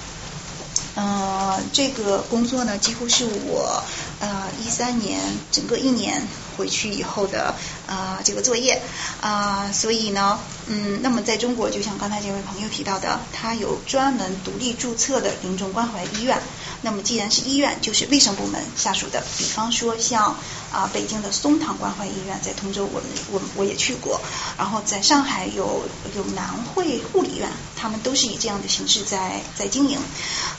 [0.94, 3.82] 呃，这个工作呢，几乎是我
[4.20, 5.20] 呃一三年
[5.52, 6.26] 整个一年
[6.57, 7.54] 回去以后的
[7.86, 8.80] 啊这个作业
[9.20, 16.40] 啊，所以呢，嗯，那么在中国，就像刚才这位朋友提到的，他有专门独立注册的临终关怀医院。
[16.82, 20.36] 那么既然是医院，就是卫生部门下属的，比方说像
[20.72, 24.20] 啊北京的松堂关怀医院，在通州我们我我也去过，
[24.59, 25.82] 然后在上海有
[26.14, 29.98] 有南汇护理院，他们都是以这样的形式在在经营，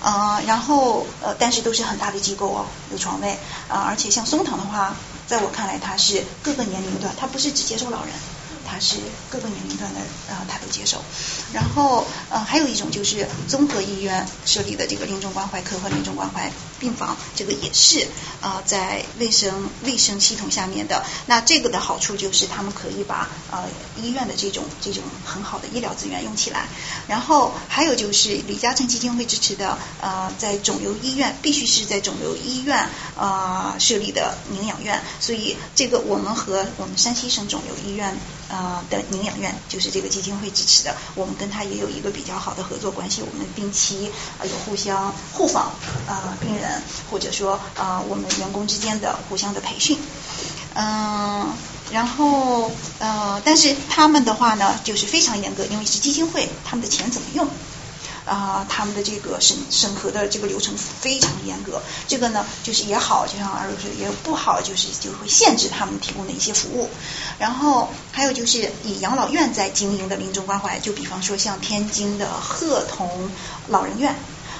[0.02, 3.38] 呃，然后呃但是都是很大的机构哦，有床位。
[3.68, 4.96] 啊，而且像松堂的话，
[5.28, 8.14] 在我看来他是各个年龄段，他不是只接受老人。
[8.70, 8.98] 它是
[9.30, 11.02] 各个年龄段的啊，他都接受。
[11.54, 18.06] 然后呃，还有一种就是综合医院设立的这个临终关怀科和临终关怀病房，这个也是
[18.42, 21.06] 啊，在卫生卫生系统下面的。
[21.26, 23.64] 那这个的好处就是他们可以把呃
[24.02, 26.68] 医院的这种这种很好的医疗资源用起来。
[27.08, 38.18] 然后还有就是李嘉诚基金会支持的呃，在肿瘤医院必须是在肿瘤医院啊设立的营养院，所以这个我们和我们山西省肿瘤医院。
[38.50, 44.12] 呃的营养院就是这个基金会支持的，我们跟他也有一个比较好的合作关系，我们定期
[44.44, 45.74] 有互相互访
[46.08, 49.98] 啊病人，或者说啊我们员工之间的互相的培训，
[50.74, 51.48] 嗯，
[51.92, 57.48] 然后呃但是他们的话呢就是非常严格，因为是基金会，他们的钱怎么用？
[58.28, 66.90] 啊，他们的这个审审核的这个流程非常严格，这个呢就是也好，就像二位说也不好，就是就会限制他们提供的一些服务。
[67.40, 73.30] 然后还有就是以养老院在经营的临终关怀，就比方说像天津的鹤童
[73.70, 74.14] 老人院，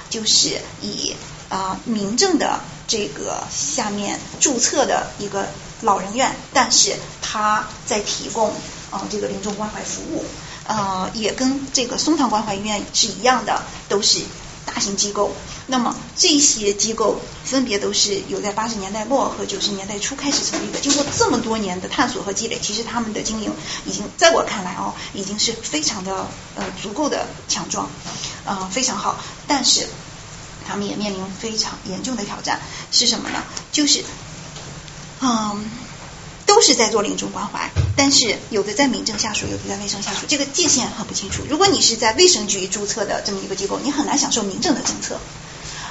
[0.08, 1.14] 就是以
[1.50, 5.46] 啊民政的这个下面注册的一个
[5.82, 8.48] 老人院，但是他在提供
[8.90, 10.24] 啊这个临终关怀服务。
[10.68, 14.20] 呃，也跟这个松堂关怀医院是一样的，都是
[14.66, 15.34] 大型机构。
[15.66, 20.78] 那么这些机构分别都是有在八十年代末和九十年代初开始成立的。
[20.78, 23.50] 经过这么多年的探索和积累，其实他们的经营
[23.86, 27.88] 已经在我看来哦，已经是非常的呃足够的强壮，
[28.44, 29.18] 呃非常好。
[29.46, 29.88] 但是
[30.66, 32.60] 他们也面临非常严重的挑战，
[32.92, 33.42] 是什么呢？
[33.72, 34.04] 就是
[35.20, 35.87] 嗯。
[36.48, 41.42] 都是在做临终关怀，但是有的在民政下属，有的在卫生下属，这个界限很不清楚。
[41.48, 45.20] 如果你是在卫生局注册的这么一个机构，你很难享受民政的政策。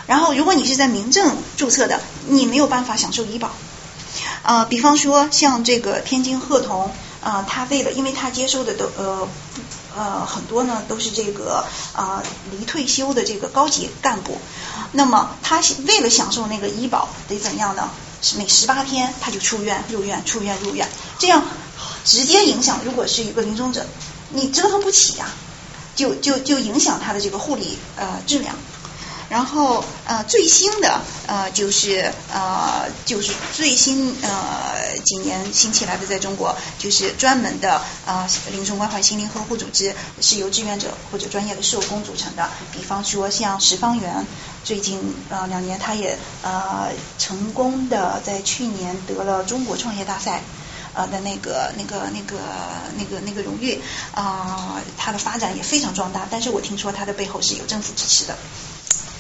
[0.08, 3.52] 然后，如果你是在民政注册的，你没有办法享受医保。
[4.42, 6.90] 呃，比方说像这个天津鹤童
[7.22, 9.28] 呃，他为了，因为他接收的都呃
[9.98, 12.22] 呃很多呢，都是这个啊
[12.52, 14.40] 离退休的这个高级干部，
[14.92, 17.90] 那么他为了享受那个医保，得怎样呢？
[18.38, 20.88] 每十八天他就出院入院出院入院，
[21.20, 21.44] 这样
[22.04, 22.80] 直接影响。
[22.84, 23.86] 如果是一个临终者，
[24.30, 25.28] 你折腾不起呀，
[25.96, 28.56] 就就就影响他的这个护理呃质量。
[29.30, 44.26] 然后呃最新的呃就是呃就是最新呃几年新起来的在中国就是专门的啊临终关怀心灵呵护组织是由志愿者或者专业的社工组成的，比方说像十方圆。
[44.64, 45.00] 最近
[45.30, 50.42] 呃两年，他也呃成功的在去年得了中国创业大赛
[50.94, 52.38] 呃的那个那个那个
[52.98, 53.82] 那个那个荣誉
[54.14, 56.28] 啊，他的发展也非常壮大。
[56.30, 58.38] 但是我听说他的背后是有政府支持的。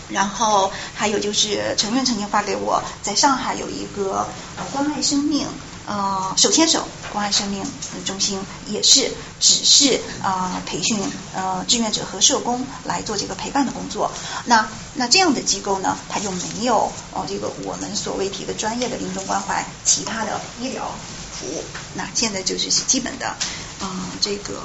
[0.10, 4.28] 然后还有就是陈院曾经发给我，在上海有一个
[4.58, 5.48] 呃关爱生命。
[5.90, 7.64] 呃，手牵手关爱生命
[8.04, 9.10] 中心也是
[9.40, 11.00] 只是啊培训
[11.34, 14.12] 呃志愿者和社工来做这个陪伴的工作。
[14.44, 20.92] 那那这样的机构呢，它就没有哦这个我们所谓提的专业的临终关怀其他的医疗
[21.32, 21.64] 服务。
[21.94, 23.38] 那现在就是基本的
[23.82, 23.88] 嗯
[24.22, 24.62] 这个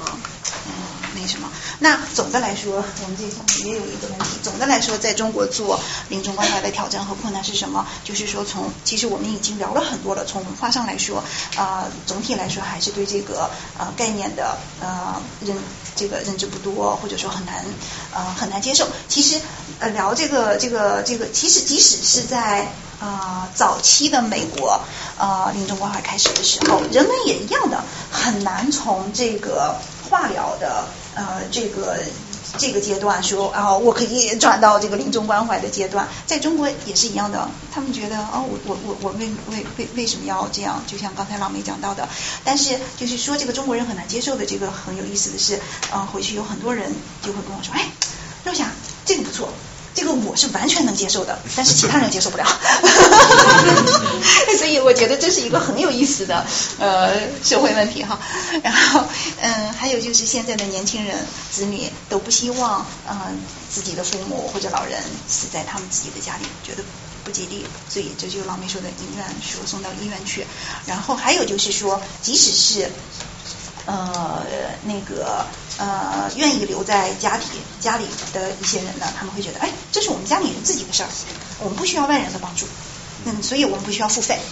[0.67, 0.73] 嗯。
[1.15, 1.47] 那什么？
[1.77, 4.25] 那总的来说，我们这上面也有一个问题。
[4.41, 5.79] 总的来说，在中国做
[6.09, 7.85] 临终关怀的挑战和困难是什么？
[8.03, 10.25] 就是说，从其实我们已经聊了很多了。
[10.25, 11.23] 从文化上来说，
[11.55, 15.55] 啊，总体来说还是对这个呃概念的呃认
[15.95, 17.63] 这个认知不多，或者说很难
[18.11, 18.87] 呃很难接受。
[19.07, 19.39] 其实
[19.77, 22.67] 呃聊这个这个这个，其实即使是在
[23.03, 24.79] 啊早期的美国
[25.17, 29.75] 啊临终关怀开始的时候，人们也一样的很难从这个
[30.09, 30.85] 化疗的。
[31.15, 31.95] 呃，这个
[32.57, 37.47] 这个阶段说啊，我可以转到这个临终关怀的阶段，在中国也是一样的。
[37.71, 40.83] 他们觉得哦，我我我我为为为为什么要这样？
[40.87, 42.09] 就像刚才老梅讲到的，
[42.43, 45.59] 但是就是说这个中国人很难接受的这个很有意思的是，
[45.91, 47.85] 呃，回去有很多人就会跟我说，哎，
[48.43, 48.65] 肉霞
[49.05, 49.49] 这个不错，
[49.95, 52.45] 这个我是完全能接受的， 但是其他人接受不了。
[54.57, 56.45] 所以我觉得这是一个很有意思的
[56.79, 57.13] 呃
[57.43, 58.19] 社会问题哈。
[58.63, 59.03] 然后
[59.41, 61.17] 嗯，还有就是现在的年轻人
[61.51, 63.39] 子女都不希望嗯
[63.69, 66.83] 自己的父母或者老人死在他们自己的家里，觉得
[67.23, 70.45] 不吉利，所以这就老梅说的医院说送到医院去。
[70.85, 72.89] 然后还有就是说，即使是
[73.85, 74.43] 呃
[74.85, 75.45] 那个
[75.77, 77.43] 呃愿意留在家里
[77.79, 81.09] 家里的一些人呢，他们会觉得，哎，这是我们家里人自己的事儿，
[81.59, 82.65] 我们不需要外人的帮助，
[83.25, 84.39] 嗯，所以我们不需要付费。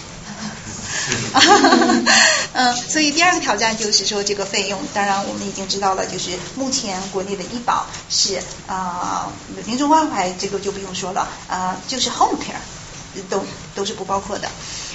[2.53, 9.31] 嗯，所以第二个挑战就是说这个费用，当然我们已经知道了，就是目前国内的医保是啊，
[9.65, 12.59] 临终关怀这个就不用说了啊，就是 home care
[13.29, 13.43] 都
[13.73, 14.49] 都是不包括的。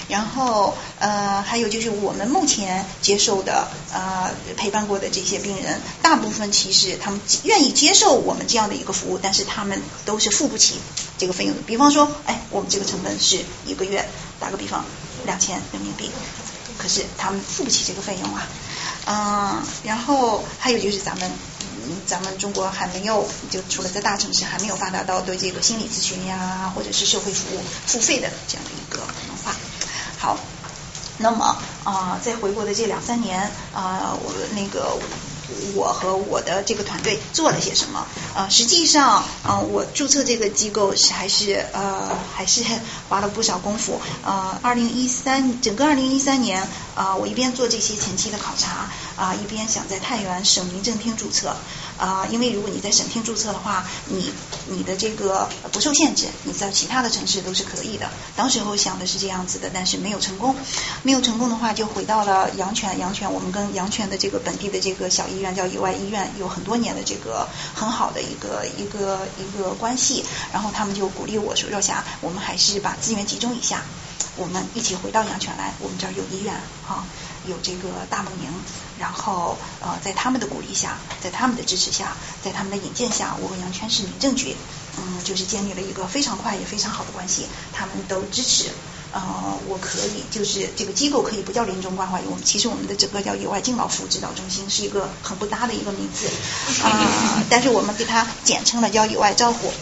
[0.09, 10.75] 然后呃，还有就是我们目前接受的呃陪伴过的这些病人，大部分其实他们愿意接受我们这样的一个服务，但是他们都是付不起
[11.19, 11.63] 这个费用的。
[11.63, 14.09] 比方说，哎，我们这个成本是一个月，
[14.39, 14.85] 打个比方。
[15.25, 16.09] 两千人民币，
[16.79, 18.47] 可是他们付不起这个费用啊，
[19.07, 21.29] 嗯，然后还有就是咱们，
[22.07, 29.57] 咱们中国还没有，就除了在大城市还没有发达到对这个心理咨询呀，或者是社会服务付费的这样的一个文化。
[30.19, 30.39] 好，
[31.19, 33.41] 那么啊，在回国的这两三年
[33.73, 34.99] 啊，我那个。
[35.75, 38.07] 我和我的这个团队做了些什么？
[38.35, 42.63] 呃，实际上，嗯，我注册这个机构是还是呃还是
[43.09, 44.01] 花了不少功夫。
[44.25, 51.57] 呃，二零一三整个二零一三年啊，我一边做这些前期的考察啊，一边想在太原省民政厅注册
[51.99, 54.33] 啊，因为如果你在省厅注册的话，你
[54.69, 58.11] 你的这个不受限制，你在其他的城市都是可以的。
[58.35, 60.55] 当时候想的是这样子的，但是没有成功。
[61.03, 62.99] 没有成功的话，就回到了阳泉。
[62.99, 70.25] 阳泉，我们跟阳泉的这个本地的这个小医医院叫友爱医院，有很多年的这个很好的一个一个一个关系。
[70.53, 73.83] 然后他们就鼓励我说：“若霞，我们还是把资源集中一下，
[74.37, 75.75] 我们一起回到阳泉来。
[75.81, 76.55] 我们这儿有医院，
[76.89, 77.05] 啊，
[77.47, 78.49] 有这个大梦营。
[78.99, 84.57] 然后呃，在他们的鼓励下，在他们的支持下，在他们的引荐下，我和阳泉市民政局，
[84.97, 87.47] 嗯，就是建立了一个非常快也非常好的关系。
[87.75, 88.71] 他们都支持。”
[89.17, 96.29] 呃，我可以，就是这个机构可以不叫临终关怀，我们其实我们的整个叫野外敬老服务指导中心，是一个很不搭的一个名字
[96.83, 99.73] 啊，但是我们给它简称了叫野外照护。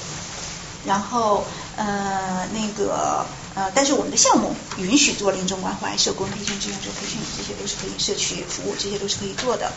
[0.86, 1.44] 然后
[1.76, 9.72] 呃那个呃，但是我们的项目允许做临终关怀、社工培训、志愿者培训，这些都是可以，社区服务这些都是可以做的，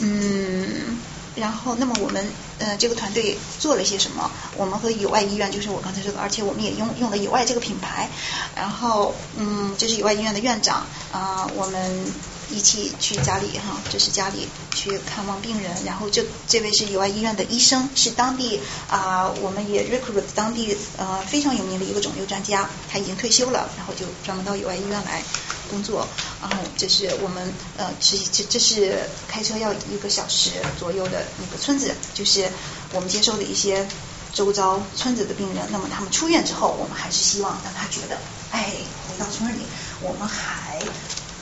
[0.00, 0.98] 嗯。
[1.36, 2.26] 然后，那么我们
[2.58, 4.30] 呃这个团队做了些什么？
[4.56, 8.08] 我们和友爱医院，就是我刚才说的，而且我们也用用了友爱这个品牌。
[8.56, 12.04] 然后，嗯，这是友爱医院的院长啊，我们
[12.50, 15.70] 一起去家里哈，这是家里去看望病人。
[15.84, 25.22] 然后，这这位是友爱医院的医生，是当地啊，我们也 recruit 当地呃非常有名的一个肿瘤专家，他已经退休了，然后就专门到友爱医院来。
[25.70, 26.06] 工作，
[26.40, 28.98] 然后这是我们呃，这这这是
[29.28, 32.50] 开车要一个小时左右的那个村子，就是
[32.92, 33.86] 我们接收的一些
[34.34, 35.64] 周遭村子的病人。
[35.70, 38.18] 那么他们出院之后，我们还是希望让他觉得，
[38.50, 38.72] 哎，
[39.08, 39.62] 回到村里，
[40.02, 40.78] 我们还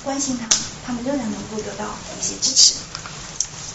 [0.05, 0.47] 关心他，
[0.87, 1.85] 他们仍然能够得到
[2.21, 2.75] 一些支持。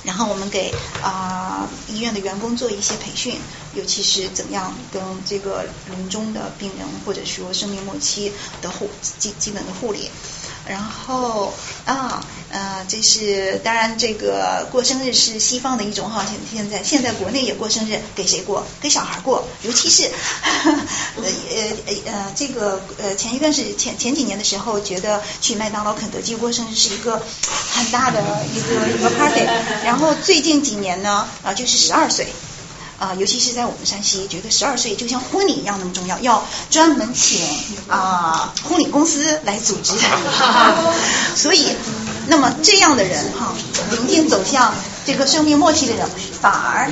[0.03, 0.69] 然后我们给
[1.01, 3.39] 啊医院的员工做一些培训，
[3.73, 10.09] 尤其是怎样跟这个临终的病人或者说生命末期的护基基本的护理。
[10.68, 11.53] 然后
[11.85, 18.65] 啊，呃，这是当然，这个过生日是西方的一种哈，现现在现在国内也过生日，给谁过？
[18.81, 20.03] 给小孩过，尤其是
[20.64, 27.22] 呃呃呃，这个呃前一段是前前几年的时候，觉得去麦当劳、肯德基过生日是一个
[27.73, 28.22] 很大的
[28.53, 29.41] 一个一个 party，
[29.84, 32.27] 然后最近几年呢啊，就是十二岁。
[32.99, 37.41] 啊，尤其是在我们山西，觉得十二岁就像婚礼一样那么重要，要专门请
[37.87, 39.93] 啊婚礼公司来组织。
[41.35, 41.67] 所以，
[42.27, 43.53] 那么这样的人哈，
[43.91, 44.73] 临近走向
[45.05, 46.07] 这个生命末期的人，
[46.41, 46.91] 反而。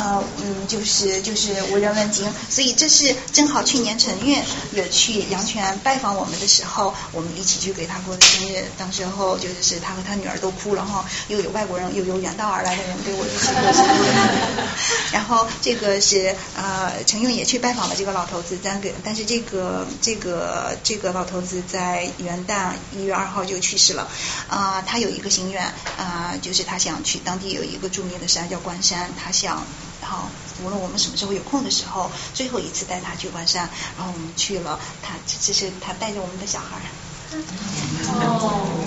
[0.00, 8.64] 呃嗯，就是就是无人问津，所以这是正好去年陈韵也去阳泉拜访我们的时候，我们一起去给他过的生日。
[8.78, 15.12] 当时候就是他和他女儿都哭了哈，又有外国人，又有远道而来的人给我一起过生日。
[15.12, 24.08] 然后这个是呃陈韵也去拜访了这个老头子，但给但是这个这个这个老头子在元旦一月二号就去世了
[24.48, 24.82] 啊。
[24.86, 25.62] 他有一个心愿
[25.98, 29.62] 啊，就是他想去当地有一个著名的山叫关山，他想。
[30.10, 30.28] 好，
[30.64, 36.80] 无论我们什么时候有空的时候，最后一次带他去关山，然后我们去了，他这是他带着我们的小孩。
[38.08, 38.84] 哦。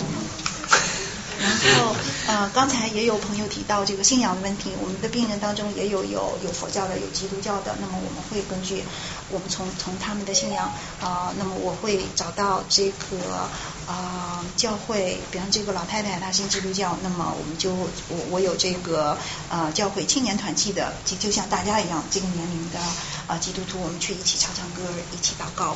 [1.44, 1.94] 然后，
[2.28, 8.82] 呃，刚才也有朋友提到这个信仰的问题，我们的病人当中也有有有佛教的，有基督教的，那么我们会根据
[9.30, 10.72] 我们从从他们的信仰
[11.02, 13.49] 啊、那么我会找到这个
[13.86, 17.90] 啊、教会，比方这个老太太她信基督教，那么我们就我
[18.30, 19.18] 我有这个
[19.49, 22.80] 呃教会青年团契的，就就像大家一样这个年龄的
[23.28, 25.76] 啊、基督徒，我们去一起唱唱歌，一起祷告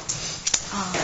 [0.71, 0.95] 啊。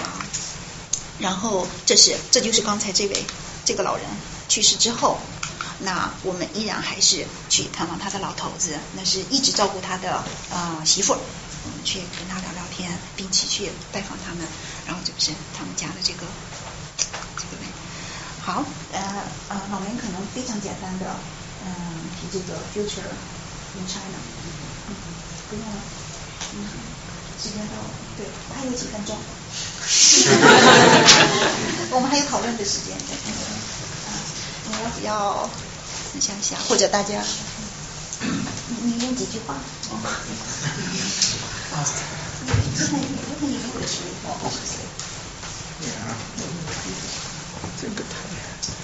[1.19, 3.25] 然后这是这就是刚才这位
[3.65, 4.05] 这个老人
[4.53, 5.17] 去世之后，
[5.79, 11.19] 那我们依然还是去探望他的老头子，那是一直照顾他的呃媳妇儿，
[11.65, 14.45] 我们去跟他聊聊天，并且去拜访他们，
[14.85, 16.27] 然后就是他们家的这个
[17.35, 17.65] 这个人。
[18.45, 19.01] 好，呃
[19.49, 21.15] 呃，老梅可能非常简单的
[21.65, 21.73] 嗯、
[22.21, 23.09] 提这个 future
[23.73, 24.19] in China，
[24.87, 24.93] 嗯，
[25.49, 25.81] 不用了，
[26.53, 26.69] 嗯，
[27.41, 29.17] 时间到了，对，我还有几分钟。
[31.91, 33.22] 我们还有讨论的时间，对，啊，
[34.99, 35.49] 你要不要
[36.11, 37.21] 分享一下，或者大家，
[38.21, 38.27] 你
[38.83, 39.53] 你用几句话？
[39.53, 39.59] 啊，
[42.77, 42.91] 这个这个
[43.47, 43.93] 你用的是
[44.25, 44.27] 哦，
[47.81, 48.05] 这个太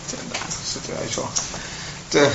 [0.08, 1.30] 简单了，实际来说，
[2.10, 2.30] 这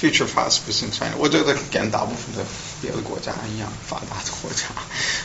[0.00, 2.44] future fast percent China，我觉得跟大部分的
[2.80, 4.64] 别的国家一样，发达的国家，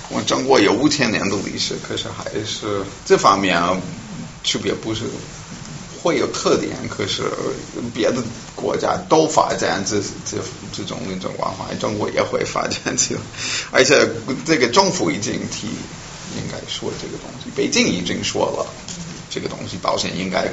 [0.10, 3.76] 我们中国有五千年的历史，可是还是这方面啊
[4.44, 5.06] 区别不是
[6.08, 7.24] 会有特点，可是
[7.94, 8.24] 别的
[8.56, 10.38] 国家都发展这这
[10.72, 13.22] 这种那种文化，中国也会发展起来，
[13.72, 14.10] 而且
[14.46, 18.66] 这个政府已经提应该说这个东西，北京已经说了。
[19.30, 20.48] 这个东西保险应该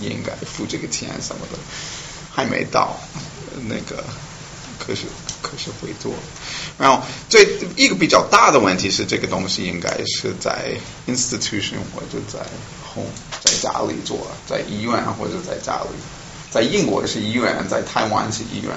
[0.00, 1.58] 应该付这个钱什么的，
[2.30, 3.00] 还没到
[3.66, 4.04] 那个，
[4.78, 5.06] 可是
[5.40, 6.12] 可是会做。
[6.78, 10.76] 然后最一个比较大的问题是，这个东西应该是在
[11.08, 12.38] institution 或者在
[13.42, 15.88] 在家里做，在医院或者在家里。
[16.50, 18.72] 在英国是医院，在台湾是医院，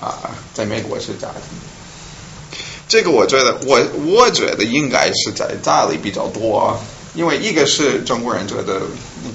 [0.00, 2.58] 啊，在美国是家庭。
[2.88, 6.78] 这个我觉得，我我觉得应该是在家里比较多。
[7.14, 8.82] 因为一个是中国人觉得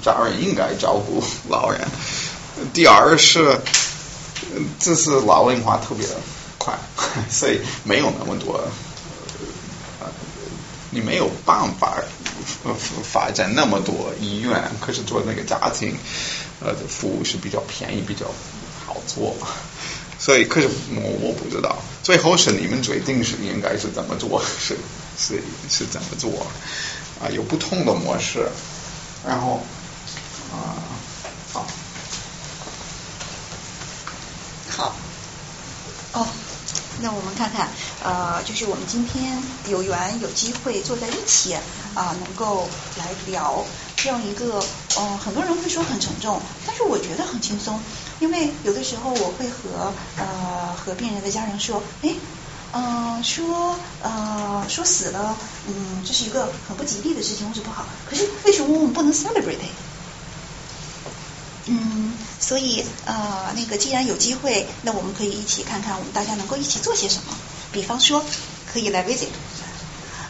[0.02, 1.80] 家人应该照顾老人，
[2.72, 3.60] 第二是
[4.78, 6.06] 这是老龄化特别
[6.56, 6.72] 快，
[7.28, 8.60] 所以没有那么多，
[10.90, 11.98] 你没有办法
[13.02, 15.96] 发展那么多医院，可是做那个家庭
[16.60, 18.26] 呃的服务是比较便宜，比较
[18.86, 19.36] 好做，
[20.18, 24.76] 所以可是我我不知道，最后是你们决定是应该是怎么做， 是
[25.18, 26.46] 是是怎么做。
[27.20, 28.48] 啊，有不同的模式，
[29.24, 29.64] 然后
[30.52, 30.82] 啊，
[31.52, 31.66] 好，
[34.70, 34.94] 好，
[36.12, 36.26] 哦，
[37.00, 37.68] 那我们看看，
[38.02, 41.54] 呃，就是我们今天有缘有机会坐在一起
[41.94, 43.64] 啊、能够来聊
[43.96, 44.62] 这样一个，
[44.98, 47.80] 嗯、很多人会说很沉重，但是我觉得很轻松，
[48.20, 52.14] 因为有的时候我会和呃和病人的家人说，哎。
[52.76, 55.38] 嗯、说呃说死了，
[55.68, 57.86] 嗯，这是一个很不吉利的事情或者不好。
[58.04, 59.60] 可是为什么我们不能 celebrate？
[61.66, 67.34] 嗯，所以呃，那个既然有机会，那我们可以一起看看我们大家能够一起做些什么。
[67.72, 68.24] 比方说，
[68.72, 69.28] 可以来 visit。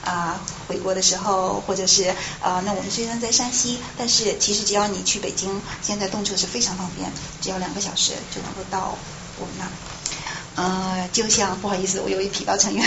[0.04, 0.38] 啊、
[0.68, 2.04] 回国的时候，或者是
[2.42, 8.98] 啊、那我们虽然在山西，但是其实只要你去北京，现在动车是非常方便，只要两个小时就能够到
[9.38, 10.62] 我们那。
[10.62, 12.86] 呃，就像不好意思，我又一提到陈远，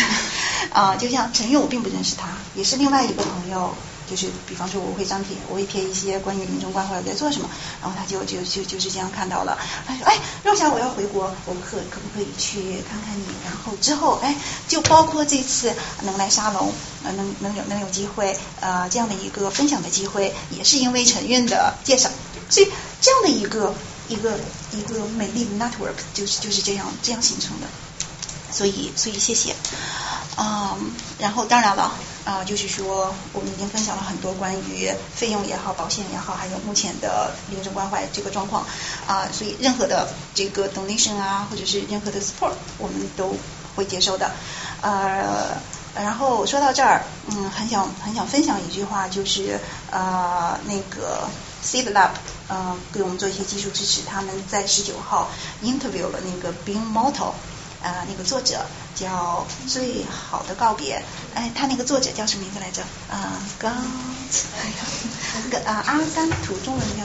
[0.71, 3.75] 啊、 就像陈远，我并不认识他，也是另外一个朋友，
[4.09, 7.49] 就是比方说我会张贴，我会贴一些关于临终关怀我在做什么，
[7.81, 13.25] 然后他就就就就是这样看到了，他说，哎，若霞我要回国，我可可不可以去看看你？
[13.43, 14.35] 然后之后，哎，
[14.67, 15.73] 就包括这次
[16.03, 16.73] 能来沙龙，
[17.03, 22.09] 呃，能能有能有机会，呃，这样的一个分享的机会，也是因为陈韵的介绍，
[22.49, 22.71] 所以
[23.01, 23.73] 这样的一个。
[24.09, 24.39] 一个
[24.71, 27.67] 一个美丽的 network 就是就是这样这样形成的，
[28.49, 29.53] 所以所以谢谢，
[30.37, 31.91] 嗯，然后当然了
[32.27, 38.65] 啊、就是说我们已经分享了很多关于费用也好、保险也好，还有目前的临终关怀这个状况
[39.07, 43.33] 啊、所以任何的这个 donation 啊，或者是任何的 support，我们都
[43.75, 44.29] 会接受的，
[44.81, 45.57] 呃。
[45.95, 47.01] 然后说到这儿，
[47.31, 49.59] 嗯，很想很想分享一句话，就是
[49.89, 51.27] 呃那个
[51.63, 52.11] Seed Lab
[52.49, 55.27] 呃给我们做一些技术支持，他们在十九号
[55.63, 57.33] interview 了那个 Being Mortal
[57.81, 61.03] 呃那个作者叫最好的告别，
[61.35, 62.81] 哎他那个作者叫什么名字来着？
[63.09, 63.73] 啊、刚
[65.43, 67.03] 那个啊阿甘图中文叫，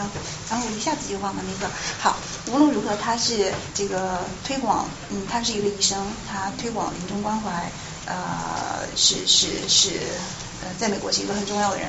[0.50, 1.72] 然后我一下子就忘了那个。
[2.00, 2.16] 好，
[2.50, 7.70] 无论如何他是这个推广，嗯，他是一个医生，他推广临终关怀。
[8.04, 9.90] 呃，是是是，
[10.60, 11.88] 呃，在美国是一个很重要的人。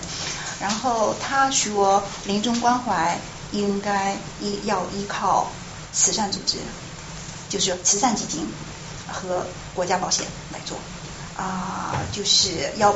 [0.59, 3.17] 然后他说，临终关怀
[3.51, 5.51] 应该依要依靠
[5.91, 6.57] 慈善组织，
[7.49, 8.47] 就是慈善基金
[9.11, 10.77] 和国家保险来做
[11.35, 12.95] 啊，就是要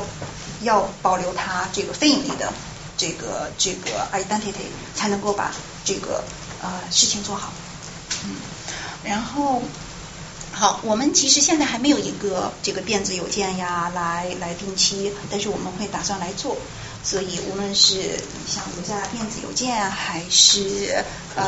[0.62, 2.54] 要保留它这个非盈利的
[2.98, 5.52] 这个这个 identity，才能够把
[5.84, 6.24] 这个
[6.62, 7.52] 呃事情做好。
[8.26, 8.36] 嗯，
[9.04, 9.62] 然后。
[10.54, 16.58] 好，我们其实现在还没有一个这个电子邮件呀，来来定期，但是我们会打算来做。
[17.04, 21.06] 所以无论是像留下电子邮件，还是
[21.36, 21.46] 呃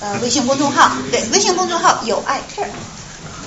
[0.00, 2.68] 呃微信公众号，对，微信公众号有爱 care，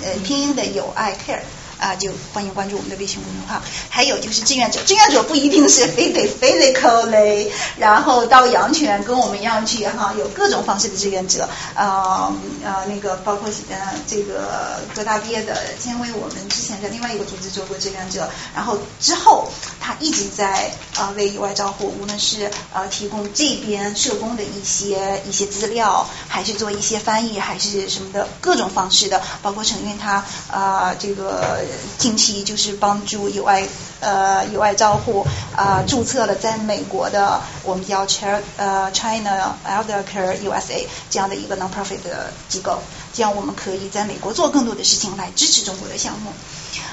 [0.03, 1.62] 呃拼音的有 I care。
[1.79, 3.61] 啊，就欢迎关注我们的微信公众号。
[3.89, 11.47] 还有就是志愿者，志愿者不一定是非得 physically，然后到阳泉跟我们一样去哈，有各种方式的志愿者。
[11.75, 12.33] 呃
[12.63, 31.59] 呃，那个包括呃这个各大毕业的，因为我们之前在另外一个组织做过志愿者，然后之后他一直在呃为野外照护，无论是呃提供这边社工的一些一些资料，还是做一些翻译，还是什么的各种方式的，包括承运他啊这个。
[31.97, 33.67] 近期就是帮助有爱
[33.99, 35.25] 呃有爱照护
[35.55, 42.79] 啊注册了在美国的我们叫 Char 呃 China Elder Care USA 这样的一个 non-profit 的机构，
[43.13, 46.31] 这样我们可以在美国做更多的事情来支持中国的项目。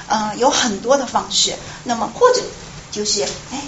[0.07, 1.55] 嗯，有很多的方式。
[1.83, 2.41] 那么或者
[2.91, 3.61] 就是哎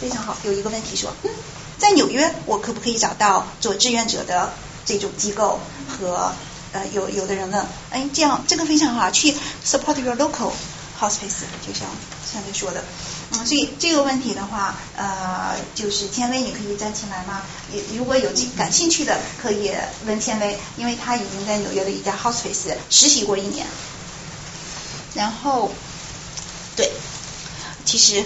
[0.00, 1.30] 非常好，有一个问题说，嗯，
[1.78, 4.52] 在纽约我可不可以找到做志愿者的
[4.84, 5.58] 这种机构
[5.88, 6.32] 和？
[6.74, 9.32] 呃，有有的人呢，哎，这样这个非常好，去
[9.64, 10.50] support your local
[11.00, 11.86] hospice，就像
[12.32, 12.82] 上面说的，
[13.30, 17.42] 嗯，所以这个问题的话，呃，就是天威，你可以站起来吗？
[17.72, 19.70] 也如果有感兴趣的，可以
[20.04, 23.64] 问天威，因为他已经在纽约的一家 hospice 实习过一年。
[25.14, 25.70] 然后，
[26.74, 26.90] 对，
[27.84, 28.24] 其实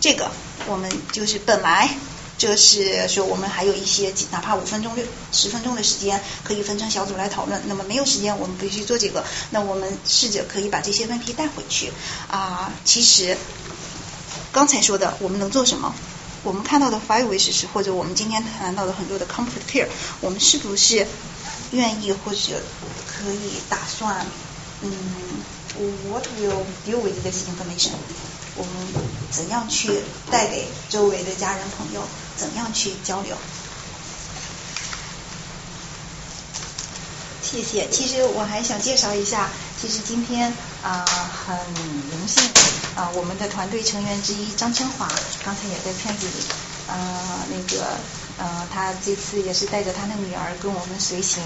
[0.00, 0.30] 这个
[0.66, 1.90] 我们就是本来。
[2.38, 7.62] 这是说我们还有一些哪怕五分钟、六十分钟的时间可以分成小组来讨论。
[7.66, 9.24] 那么没有时间，我们必须做这个。
[9.50, 11.90] 那我们试着可以把这些问题带回去
[12.28, 12.70] 啊。
[12.84, 13.36] 其实
[14.52, 15.94] 刚才说的，我们能做什么？
[16.42, 19.88] 我们看到的 five wishes，或者我们今天谈到的很多的 comfort care，
[20.20, 21.06] 我们是不是
[21.72, 22.60] 愿意或者
[23.06, 24.24] 可以打算？
[24.82, 24.92] 嗯
[26.08, 27.92] ，What will deal with this information？
[28.56, 28.72] 我们
[29.30, 29.90] 怎样去
[30.30, 32.02] 带给周围的家人朋友？
[32.36, 33.36] 怎样去交流？
[37.42, 37.88] 谢谢。
[37.90, 39.48] 其实我还想介绍一下，
[39.80, 40.52] 其实今天
[40.82, 41.04] 啊
[41.46, 41.56] 很
[42.10, 42.42] 荣幸
[42.96, 45.08] 啊，我们的团队成员之一张春华
[45.44, 46.44] 刚才也在片子里
[46.88, 47.84] 啊那个
[48.38, 51.42] 呃他这次也是带着他的女儿跟我们随行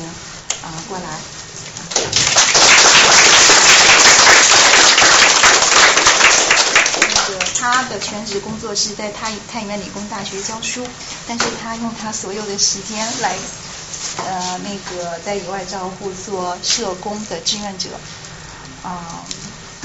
[0.62, 2.49] 啊过来。
[7.60, 10.82] 他的全职工作是在太太原理工大学教书，
[11.28, 13.36] 但是他用他所有的时间来
[14.16, 17.90] 呃那个在野外照护做社工的志愿者
[18.82, 19.22] 啊。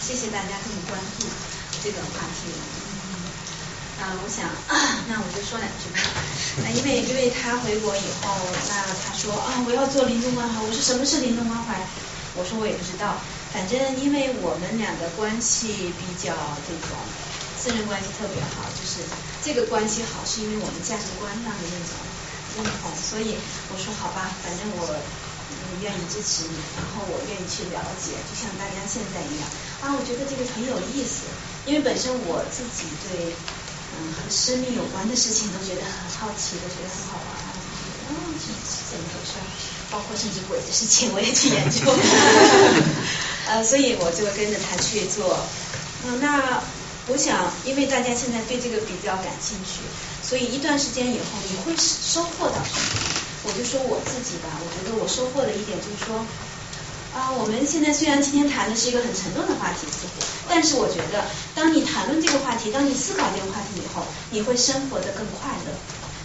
[0.00, 1.26] 谢谢大家这么关注
[1.84, 2.48] 这个话题。
[4.00, 4.48] 啊，我想
[5.06, 6.00] 那我就说两句吧。
[6.64, 8.34] 那因为因为他回国以后，
[8.70, 8.74] 那
[9.04, 11.78] 他说啊我要做临终关怀，我说什么是临终关怀？
[12.34, 13.16] 我说我也不知道。
[13.52, 16.32] 反正因为我们俩的关系比较
[16.64, 16.96] 这种
[17.60, 19.04] 私人关系特别好，就是
[19.44, 21.92] 这个关系好是因为我们价值观上的那种
[22.56, 23.36] 认同，所以
[23.70, 24.96] 我说好吧，反正我
[25.84, 29.44] 愿意支持你，然后我愿意去了解，就像大家现在一样。
[29.84, 31.28] 啊，我觉得这个很有意思，
[31.66, 33.36] 因为本身我自己对
[33.92, 37.51] 嗯和生命有关的事情都觉得很好奇都，觉得很好玩，
[38.12, 39.40] 嗯，是怎么回事？
[39.90, 41.84] 包括甚至鬼的事情我也去研究。
[43.48, 45.38] 呃，所以我就跟着他去做。
[46.04, 46.62] 嗯，那
[47.08, 49.80] 我想，因为大家现在对这个比较感兴趣，
[50.22, 52.80] 所以一段时间以后你会收获到什么？
[53.44, 56.24] 我就说我自己吧，我觉得我收获了一点，就是说，
[57.12, 65.74] 啊，我们现在虽然今天谈的是一个很沉重的话题，似乎，但是我觉得，当你谈论这个话题，当你思考这个话题以后，你会生活的更快乐。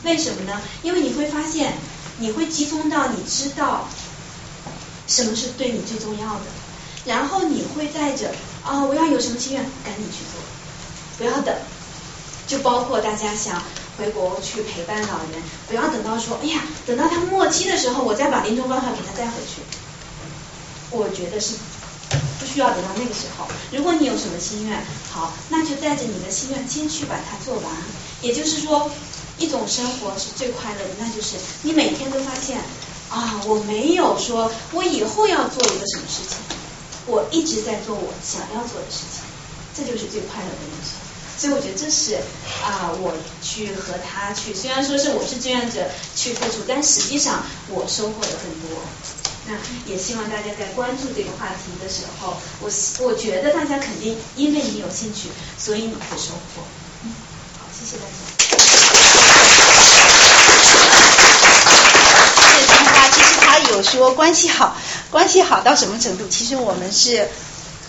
[0.08, 0.62] 为什么呢？
[0.84, 1.74] 因为你会发现，
[2.18, 3.86] 你会集中到你知道
[5.06, 6.42] 什么是对你最重要的。
[7.04, 10.42] 然后你会带着啊，我要有什么心愿，赶紧去做，
[11.18, 11.54] 不要等。
[12.48, 13.62] 就包括大家想
[13.98, 19.62] 回国去陪伴老人，不要等到说，哎呀，等到他末期的时候，我再把临终关怀给他带回去。
[20.90, 21.56] 我觉得是
[22.40, 23.46] 不需要等到那个时候。
[23.74, 24.82] 如果你有什么心愿，
[25.12, 27.66] 好，那就带着你的心愿先去把它做完。
[28.22, 28.90] 也就是说，
[29.38, 32.58] 一种生活是最快乐的，那就是你每天都发现
[33.10, 36.38] 啊，我没有说我以后要做一个什么事情。
[37.06, 39.24] 我一直在做我想要做的事情，
[39.74, 40.92] 这就是最快乐的人生。
[41.40, 42.16] 所以我觉得这是
[42.66, 48.78] 啊，我去和他去，虽然说是我是志愿者去付出，但实际上我收获了更多。
[49.46, 49.54] 那
[49.90, 52.70] 也希望大家在关注这个话题的时候，我
[53.06, 56.64] 我觉得大家肯定因为你有兴趣，所以你会收获。
[57.06, 57.14] 嗯，
[57.58, 58.12] 好，谢谢大家。
[62.50, 64.76] 这句话其实他有说关系好，
[65.12, 66.28] 关系好到什么程度？
[66.30, 67.30] 其实我们是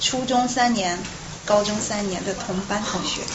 [0.02, 0.98] 初中三年、
[1.46, 3.22] 高中三年的同班同学。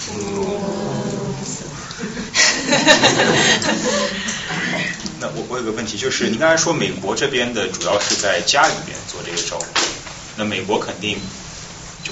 [5.19, 9.65] 那我我有个问题，就是您刚才说美国这边的主要是在家里边做这个照顾，
[10.37, 11.17] 那美国肯定
[12.03, 12.11] 就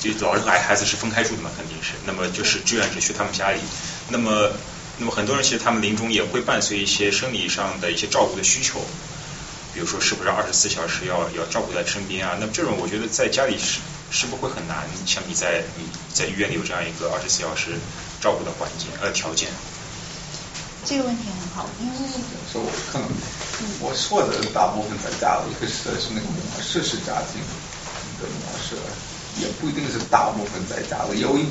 [0.00, 1.92] 就老人和孩子是分开住的嘛，肯定是。
[2.06, 3.60] 那么就是志愿者去他们家里，
[4.08, 4.50] 那么
[4.96, 8.80] 那么很多人其实他们临终也会伴随一些生理上的一些照顾的需求，
[9.74, 12.36] 比如说是不是二十四小时要要照顾在身边啊？
[12.38, 13.80] 那么这种我觉得在家里是
[14.10, 14.86] 是不是会很难？
[15.04, 15.84] 像你在你
[16.14, 17.74] 在医院里有这样一个二十四小时
[18.20, 19.50] 照顾的环境呃条件。
[20.86, 21.96] 这个问题很好，因为
[22.52, 23.08] 说我可能
[23.80, 27.40] 我说的大部分在家里，可是是那个模式是家庭
[28.20, 28.76] 的模式，
[29.40, 31.20] 也不一定是大部分在家里。
[31.20, 31.42] 有一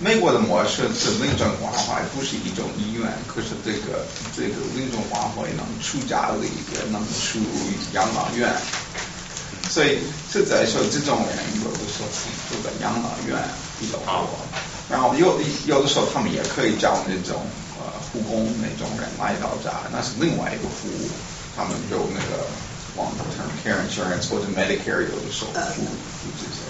[0.00, 4.06] 美国的模式是临终关怀，不是一种医院，可是这个
[4.36, 7.38] 这个临终关怀能出家里，也能出
[7.92, 8.54] 养老院。
[9.68, 9.98] 所以
[10.32, 12.08] 实在说，这种人有的时候
[12.48, 13.36] 住在养老院
[13.80, 14.28] 比较多，
[14.88, 17.42] 然后有的有的时候他们也可以叫那种
[17.78, 17.98] 呃。
[18.08, 21.10] 护工那种人来到家，那是另外一个服务。
[21.54, 22.48] 他们有那个
[22.96, 26.67] long term care insurance 或者 Medicare 有的时候付付这些钱。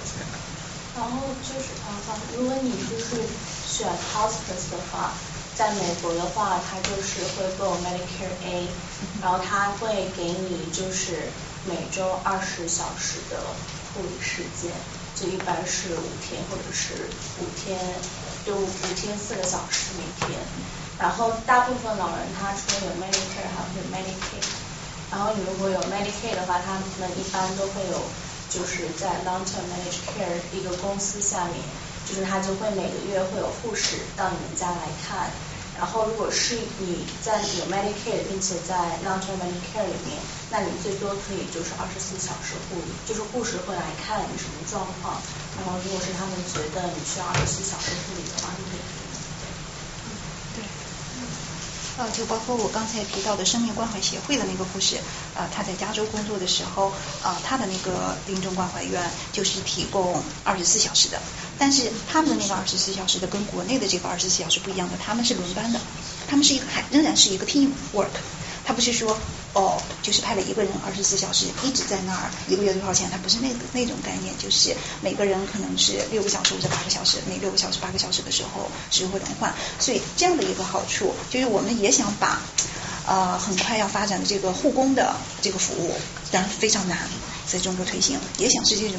[0.99, 1.95] 然后就是啊，
[2.37, 3.23] 如果你就是
[3.65, 5.13] 选 hospice 的话，
[5.55, 8.69] 在美国的话，它就是会够 Medicare A，
[9.23, 11.31] 然后它会给你就是
[11.65, 13.39] 每周二十小时的
[13.95, 14.73] 护理时间，
[15.15, 17.09] 就一般是五天或者是
[17.39, 17.79] 五天，
[18.45, 20.41] 就五天四个小时每天。
[20.99, 24.45] 然后大部分老人他除了有 Medicare 还有 Medicaid，
[25.13, 28.03] 然后你如果有 Medicaid 的话，他们一般都会有
[28.49, 31.57] 就是在 long term managed care 一个公司下面，
[32.09, 35.31] 就是他就会每个月会有护士到你们家来看。
[35.79, 40.19] 然后如果是你在有 Medicare，并且在 long term managed care 里面，
[40.51, 45.23] 那你最多可以就是二十四小时护理，就是护士会来看你什么状况。
[45.57, 49.08] 然后如果是他们觉得你需要二十四小时护理的话，就可以。
[51.99, 54.97] 呃，就包括我刚才提到的生命关怀协会的那个护士，
[55.35, 56.93] 呃，他在加州工作的时候，
[57.25, 59.03] 呃，他的那个临终关怀院
[59.33, 61.21] 就是提供二十四小时的，
[61.59, 65.81] 但是他们的那个二十四小时的跟国内的这个二十四小时不一样的，他们是轮班的，
[66.29, 68.15] 他们是一个还仍然是一个 team work，
[68.69, 69.19] 他不是说。
[69.55, 73.11] 哦，就是派了一个人二十四小时一直在那儿，一个月多少钱？
[73.11, 79.53] 他不是那个那种概念，就是每个人可能是六个小时或者八个小时，每六个小时八个小时的时候使用会轮换。
[79.81, 82.41] 所以这样的一个好处，就是我们也想把
[83.07, 85.97] 呃很快要发展的这个护工的这个服务，
[86.31, 86.97] 当然非常难。
[87.51, 88.97] 在中国推行，也想是这种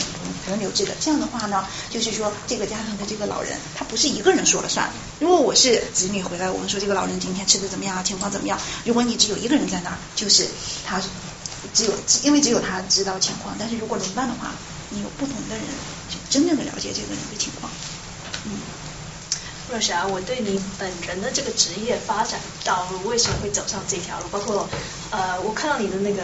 [0.47, 0.93] 轮流制的。
[0.99, 4.89] 这样的话呢，就是说这个家庭的这个老人，他不是一个人说了算。
[5.19, 8.59] 如果我是子女回来，我们说这个老人今天吃的怎么样啊，情况怎么样？
[8.85, 10.47] 如果你只有一个人在那儿，就是
[10.83, 10.99] 他
[11.73, 11.93] 只有
[12.23, 13.55] 因为只有他知道情况。
[13.59, 14.51] 但是如果轮班的话，
[14.89, 15.63] 你有不同的人
[16.31, 17.71] 真正的了解这个人的情况。
[18.45, 18.57] 嗯，
[19.69, 24.27] 若霞，我对你本人的这个职业发展道路为什么会走上这条路？
[24.29, 24.67] 包括
[25.11, 26.23] 呃，我看到你的那个。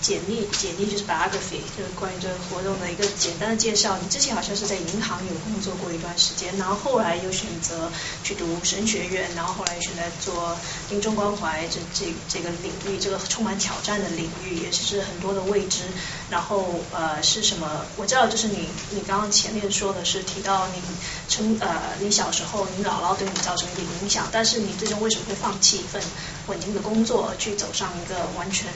[0.00, 3.98] 简历，简历就是 biography，就是关于这个活动的一个简单的介绍。
[4.02, 7.90] 你之前好像是在银行有工作过一段时间，然后后来又选择
[8.22, 10.56] 去读神学院，然后后来选择做
[10.90, 15.82] 临终关怀这这这个领域，这个充满挑战的领域，也是很多的未知。
[16.30, 17.86] 然后呃是什么？
[17.96, 20.82] 我知道就是你你刚刚前面说的是提到你
[21.28, 26.02] 从呃你小时候你姥姥对你造成一点影响，但是你最终为什么会放弃一份
[26.48, 28.66] 稳定的工作，去走上一个完全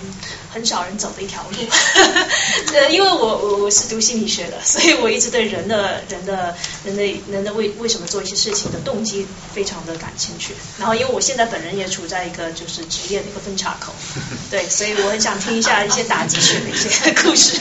[0.52, 1.12] 很少人走？
[1.12, 1.58] 的一条路，
[2.72, 10.54] 呃，因为我我我是读心理学的， 所以我一直对人的人的人的人的为为什么做一些事情的动机非常的感兴趣。
[10.78, 13.92] 然后因为我现在本人也处在一个就是职业的一个分岔口，
[14.50, 17.58] 对，所以我很想听一下一些打鸡血的一些故事。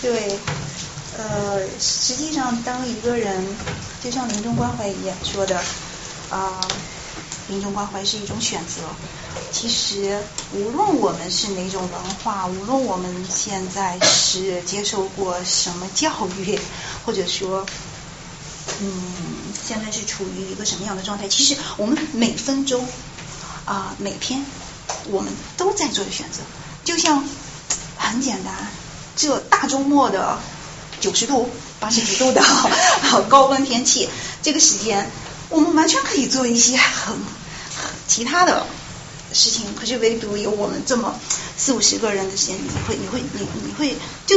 [0.00, 0.38] 对，
[1.18, 3.44] 呃，实际上当一个人
[4.00, 5.60] 就像临终关怀一样说的
[6.30, 6.60] 啊。
[7.48, 8.82] 临终关怀是一种选择。
[9.50, 10.20] 其实，
[10.52, 16.58] 无论我们是哪种文化，无论我们现在是接受过什么教育，
[17.06, 17.66] 或者说，
[18.80, 19.02] 嗯，
[19.66, 22.86] 现在是处于一个什么样的状态，其实我们每分钟
[23.64, 24.44] 啊，每天，
[25.10, 26.40] 我们都在做的选择。
[26.84, 27.24] 就像
[27.96, 28.54] 很简单，
[29.16, 30.38] 这大周末的，
[31.00, 31.48] 九十度、
[31.80, 32.42] 八十几度的
[33.30, 34.08] 高温天气，
[34.42, 35.10] 这个时间
[35.48, 37.16] 我们完全可以做一些很
[38.08, 38.66] 其他的
[39.32, 41.20] 事情，可是唯独有我们这么
[41.56, 43.94] 四五十个人的时间，你会你会你你会
[44.26, 44.36] 就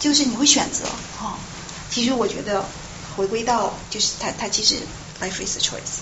[0.00, 0.86] 就是你会选择
[1.20, 1.38] 哈。
[1.90, 2.64] 其实我觉得
[3.14, 4.76] 回归到就是他他其实
[5.20, 6.00] life is a choice，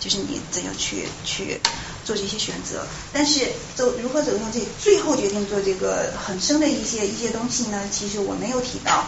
[0.00, 1.60] 就是你怎样去去
[2.04, 2.84] 做这些选择。
[3.12, 3.46] 但是
[3.76, 7.88] 走如何走向这最后决定做这个很深的一些一些东西呢？
[7.92, 9.06] 其实我没有提到，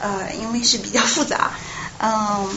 [0.00, 1.52] 呃，因为是比较复杂，
[1.98, 2.48] 嗯。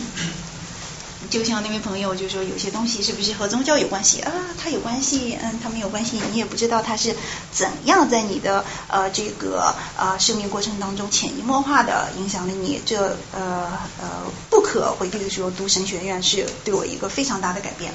[1.29, 4.31] 就像那位朋友就说，有些东西是不是和宗教有关系啊？
[4.57, 7.15] 它有关系，嗯，它没有关系，你也不知道它是
[7.51, 12.81] 怎样在你的呃这个呃生命过程当中潜移默化的影响了你。
[12.85, 17.93] 这呃呃不可回避的时候，读神学院是对我一个非常大的改变。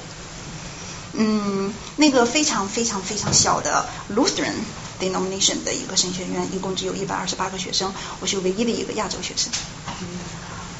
[1.13, 3.85] 嗯，那个非常非常非常小的
[4.15, 4.53] Lutheran
[4.99, 9.51] denomination 的一个神学院，一共只有一百二十八个学生，我是唯一的一个亚洲学生。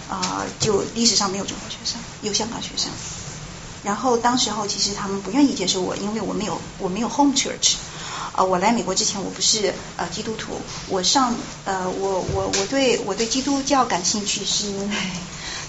[0.10, 2.92] 啊，就历史上没有中国学生，有香港学生。
[3.84, 7.76] 然后当时候其实他们不愿意接受我，因为我没有我没有 home church。
[8.32, 11.36] 啊，我来美国之前我不是呃基督徒，我上
[11.66, 14.96] 呃我我我对我对基督教感兴趣是因为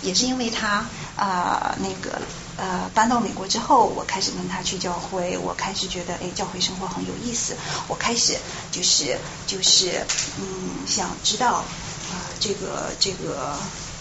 [0.00, 2.22] 也是因为他啊那个
[2.56, 7.54] 呃搬到美国之后，我开始跟他去教会，我开始觉得哎教会生活很有意思，
[7.86, 8.38] 我开始
[8.70, 10.06] 就是就是
[10.38, 13.54] 嗯想知道啊这个这个。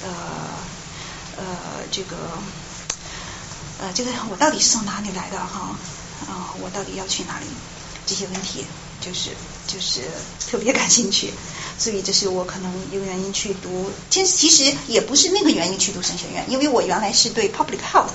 [0.03, 0.09] 呃
[1.37, 1.43] 呃，
[1.91, 2.17] 这个
[3.81, 5.75] 呃，这个我到底是从哪里来的哈？
[6.27, 7.45] 啊，我到底要去哪里？
[8.05, 8.65] 这些问题
[8.99, 9.29] 就是
[9.65, 10.01] 就是
[10.51, 11.31] 特别感兴趣，
[11.79, 13.89] 所以这是我可能一个原因去读。
[14.09, 18.11] 其实其实也不是那个原因去读神学院，因为我原来是对 public health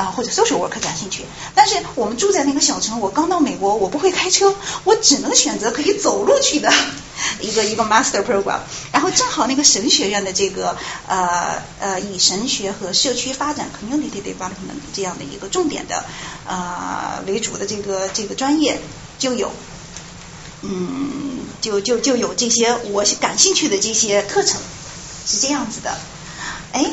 [0.00, 1.24] 啊或者 social work 感兴趣。
[1.54, 4.54] 但是我们住在那个小城，我刚到美国，我不会开车，
[4.84, 6.72] 我只能选择可以走路去的。
[7.40, 8.60] 一个一个 master program，
[8.92, 10.74] 然后正好那个神学院的这个
[11.06, 16.02] 呃呃以神学和社区发展 community development 这样的一个重点的
[16.46, 18.80] 呃为主的这个这个专业
[19.18, 19.52] 就有，
[20.62, 24.58] 嗯就就就有这些我感兴趣的这些课程
[25.26, 25.98] 是这样子的，
[26.72, 26.90] 哎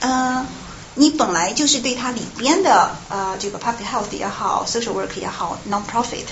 [0.00, 0.46] 呃
[0.96, 6.26] 你本来就是对它里边的呃这个 public health 也好 social work 也好 non-profit。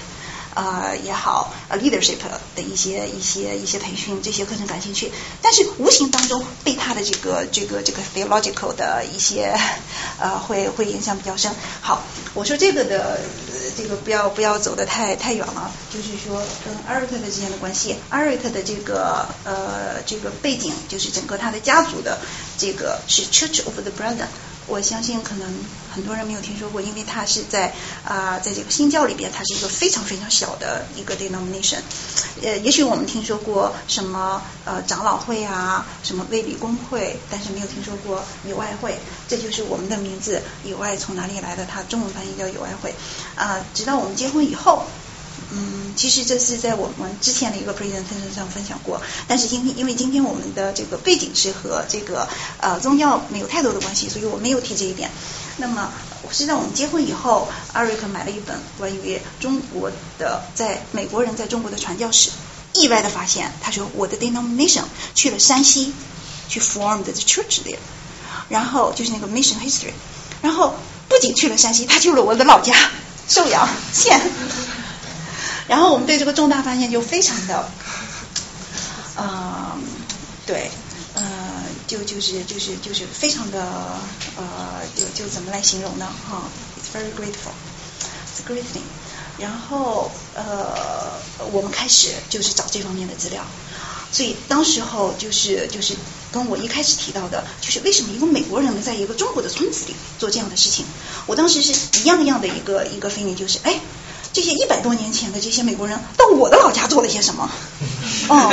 [0.57, 2.19] 呃也好，呃 leadership
[2.55, 5.11] 的一些一些一些培训，这些课程感兴趣，
[5.43, 9.53] 但是无形当中被他的这个这个这个 theological 的一些
[10.21, 11.53] 呃会会影响比较深。
[11.81, 12.05] 好，
[12.35, 13.19] 我说这个的
[13.77, 22.21] 这个不要不要走得太太远了，就是说跟艾瑞特的之间的关系，艾瑞特的这个呃这个背景，就是整个他的家族的
[22.57, 24.29] 这个是 Church of the Brother。
[24.67, 25.53] 我相信可能
[25.93, 27.73] 很多人没有听说过，因为它是在
[28.05, 31.79] 啊，在这个新教里边，它是一个非常非常小的一个 denomination。
[32.43, 38.99] 呃，也许我们听说过什么呃长老会啊，什么卫理公会，但是没有听说过友爱会。
[39.29, 41.67] 这就是我们的名字，友爱从哪里来的？
[41.67, 42.95] 它中文翻译叫友爱会。
[43.37, 44.85] 啊，直到我们结婚以后。
[45.57, 52.29] 嗯，其实这是在我们之前的一个 presentation 上分享过，但是今天因为今天我们的这个背景是和这个
[52.59, 55.09] 呃宗教没有太多的关系，所以我没有提这一点。
[55.57, 55.93] 那么
[56.33, 62.31] 是在我们结婚以后，艾瑞克买了一本关于中国的在美国人在中国的传教史，
[62.73, 64.83] 意外的发现，他说我的 denomination
[65.15, 65.95] 去了山西
[66.49, 67.79] 去 formed the church there，
[68.49, 69.93] 然后就是那个 mission history，
[70.43, 70.75] 然后
[71.09, 72.75] 不仅去了山西，他去了我的老家
[73.29, 74.21] 寿阳县。
[75.67, 77.71] 然后我们对这个重大发现就非常的，
[79.17, 79.79] 呃，
[80.47, 80.71] 对，
[81.15, 81.23] 呃，
[81.87, 83.63] 就就是就是就是非常的
[84.37, 86.07] 呃，就就怎么来形容呢？
[86.29, 86.43] 哈
[86.79, 87.55] ，It's very grateful,
[88.29, 88.83] it's a great thing。
[89.39, 91.19] 然后呃，
[91.51, 93.43] 我们开始就是找这方面的资料，
[94.13, 95.97] 所以当时候就是就是
[96.31, 100.85] 跟我一开始提到的，就是为什么一个美国人能在一个中国的村子里做这样的事情？
[101.25, 103.81] 我当时是一样一样的一个一个 feeling，就是哎。
[104.35, 107.49] 这些一百多年前的这些美国人到我的老家做了些什么？
[108.29, 108.53] 哦，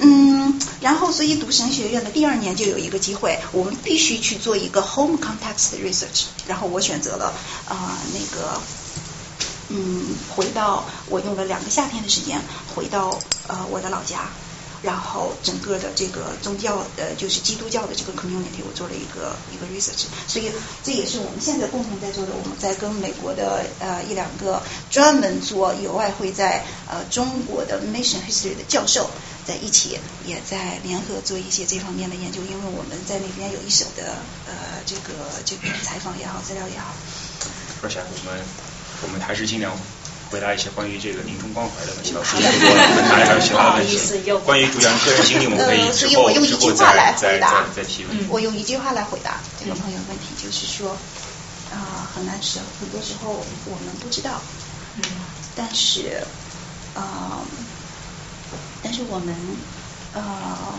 [0.00, 6.26] 嗯，然后所以读神学院的第二年就有一个机会，我们必须去做一个 home context research。
[6.46, 7.34] 然后我选择了
[7.68, 8.60] 啊那个，
[9.68, 12.40] 嗯，回到我用了两个夏天的时间
[12.74, 13.18] 回到
[13.48, 14.28] 呃我的老家。
[14.84, 20.52] 然后整个的这个宗教呃，就是基督教的这个 community，我做了一个一个 research，所以
[20.82, 22.32] 这也是我们现在共同在做的。
[22.34, 29.08] 我们在跟美国的呃一两个专门做友外会在呃中国的 mission history 的教授
[29.46, 32.42] 在一起，也在联合做一些这方面的研究。
[32.42, 34.16] 因为我们在那边有一手的
[34.46, 34.52] 呃
[34.84, 35.14] 这个
[35.46, 36.92] 这个采访也好，资料也好。
[37.80, 38.44] 说起来，我们
[39.02, 39.72] 我们还是尽量
[40.34, 42.10] 回答一些关于这个临终关怀的问题。
[42.10, 44.32] 老师也说了，大家还有其他的问题。
[44.44, 48.28] 关于主讲个人经历，我们可以之后之后再再再再提问。
[48.28, 50.90] 我用一句话来回答这个朋友问题，就是说
[51.70, 54.42] 啊，很难舍，很多时候我们不知道，
[55.54, 56.20] 但是
[56.96, 57.38] 啊，
[58.82, 59.32] 但是我们
[60.14, 60.74] 呃，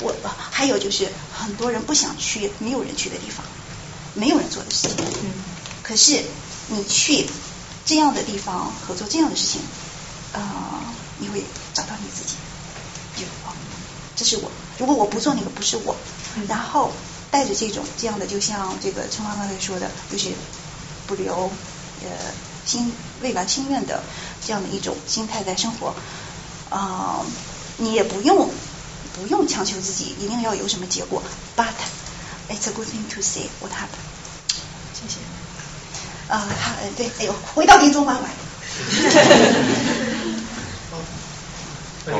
[0.00, 0.12] 我
[0.50, 3.46] 还有就是很多人不想去没有人去的地方，
[4.14, 4.96] 没有人做的事情。
[5.22, 5.30] 嗯。
[5.84, 6.18] 可是
[6.66, 7.28] 你去
[7.84, 9.60] 这样的地方和做这样的事情，
[10.32, 10.80] 啊，
[11.18, 12.34] 你会找到你自己。
[13.16, 13.54] 就哦，
[14.16, 14.50] 这是我。
[14.78, 15.94] 如果我不做那个，不是我。
[16.48, 16.90] 然后
[17.30, 20.30] 带着这种这样的，就像这个陈华刚才说的，就是
[21.06, 21.50] 不留
[22.02, 22.10] 呃
[22.66, 22.92] 心
[23.22, 24.02] 未完心愿的
[24.44, 25.94] 这样的一种心态在生活
[26.70, 27.24] 啊，
[27.76, 28.50] 你也不用
[29.14, 31.22] 不用强求自己一定要有什么结果。
[31.56, 31.74] But
[32.48, 34.02] it's a good thing to say what happened。
[34.94, 35.33] 谢谢。
[36.34, 38.22] 啊，他呃对，哎呦，回到临终关怀。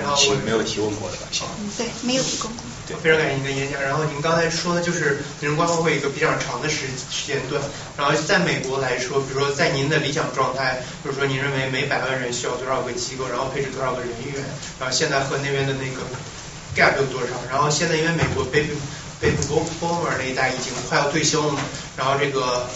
[0.02, 1.46] 好，请没有提问过的吧，行。
[1.76, 2.62] 对，没有提供过。
[2.86, 3.82] 对，非常感谢您的演讲。
[3.82, 7.60] 然后您刚才说的就是临终关怀会有一个比较长的时时间段。
[7.96, 14.42] 然后在美国来说，比如说在您的理想状态，就是说您认为每百万人需要多少个机构，然后配置多少个人员，
[14.78, 16.00] 然后现在和那边的那个
[16.76, 17.34] gap 有多少？
[17.50, 18.70] 然后现在因为美国 baby
[19.20, 19.36] baby
[19.80, 21.60] boomer 那一代已经快要退休了嘛，
[21.96, 22.66] 然后这个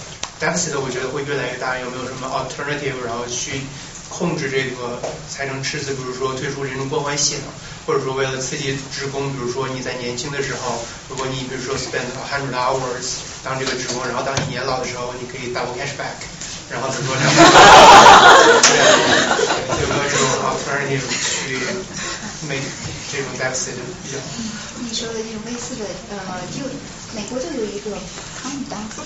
[0.40, 1.78] deficit 我觉得会越来越大。
[1.78, 3.04] 有没有什么 alternative？
[3.04, 3.62] 然后去
[4.08, 4.98] 控制这个
[5.28, 7.52] 财政赤字，比如说推出临终关怀系统，
[7.86, 16.16] 或者说为了刺激职工，比如说你在年轻的时候，如果你比如说 spend a hundred hours 当这个职工，然后当你年老的时候，你可以 double cash back，
[16.72, 17.36] 然后比如说两个，
[19.76, 21.60] 有没有这种 alternative 去
[22.48, 22.64] make
[23.12, 24.16] 这种 deficit 比较？
[24.80, 26.16] 你说的这种类似的，呃，
[26.56, 26.64] 就
[27.14, 27.90] 美国就有一个
[28.40, 29.02] 康姆丹夫。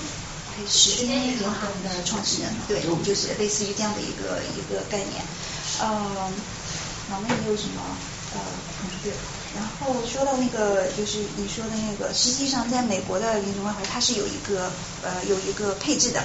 [0.67, 1.53] 时间银行
[1.83, 5.23] 的创始人，对，就是类似于这样的一个一个概念。
[5.81, 6.33] 嗯，
[7.11, 7.81] 老妹，你有什么
[8.33, 8.39] 呃？
[9.03, 9.11] 对，
[9.55, 14.71] 然后说到那个，就是你说的那个，实际上在美国的临终关怀，它是有一个
[15.03, 16.21] 呃有一个配置的。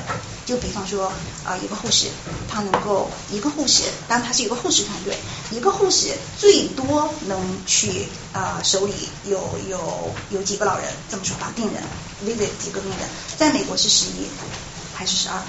[0.46, 1.12] 就比方说
[1.44, 2.06] 啊，一个护士，
[2.48, 5.14] 他能够一个护士，当然他是一个护士团队，
[5.50, 8.94] 一个护士最多能去啊手里
[9.24, 11.82] 有有有几个老人，这么说吧，病人。
[12.26, 14.28] Visit 几个病人，在美国是十一
[14.94, 15.40] 还是十二？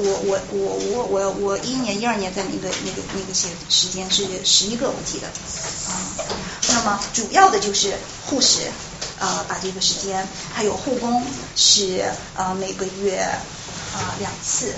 [0.00, 5.90] 我我我我我我一一年一二年在那个那个那个些时间是十一个我记得啊。
[6.68, 7.94] 那么主要的就是
[8.24, 8.60] 护士
[9.18, 11.24] 啊把这个时间，还有护工
[11.56, 12.04] 是
[12.36, 13.16] 呃每个月
[13.92, 14.72] 啊两次，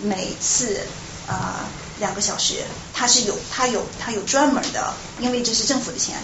[0.00, 0.80] 每次
[1.26, 1.66] 啊
[1.98, 2.62] 两个小时，
[2.94, 6.14] 他是有他有他有专门的，因为这是政府的钱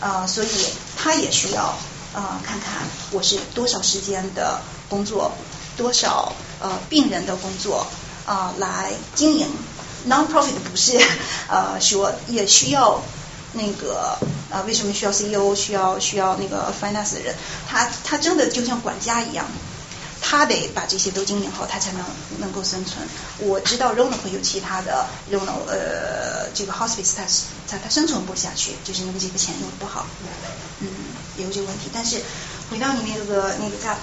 [0.00, 0.48] 啊，所以
[0.98, 1.74] 他也需要。
[2.18, 2.82] 啊，看看
[3.12, 5.30] 我是多少时间的工作，
[5.76, 7.86] 多少呃病人的工作
[8.26, 9.46] 啊来经营。
[10.08, 10.98] Non-profit 不是
[11.48, 13.00] 呃说也需要
[13.52, 14.18] 那个
[14.50, 17.34] 啊为什么需要 CEO 需要需要那个 finance 的人？
[17.68, 19.46] 他他真的就像管家一样，
[20.20, 22.04] 他得把这些都经营好，他才能
[22.38, 23.06] 能够生存。
[23.38, 27.24] 我知道 Ronald 有其他的 Ronald 呃这个 hospice 他
[27.68, 30.06] 他他生存不下去，就是因为这个钱用的不好。
[30.80, 30.88] 嗯。
[31.38, 32.20] 有这个问题，但是
[32.68, 33.96] 回到你那个那个在，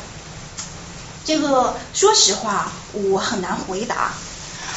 [1.25, 4.13] 这个说实话我很难回答。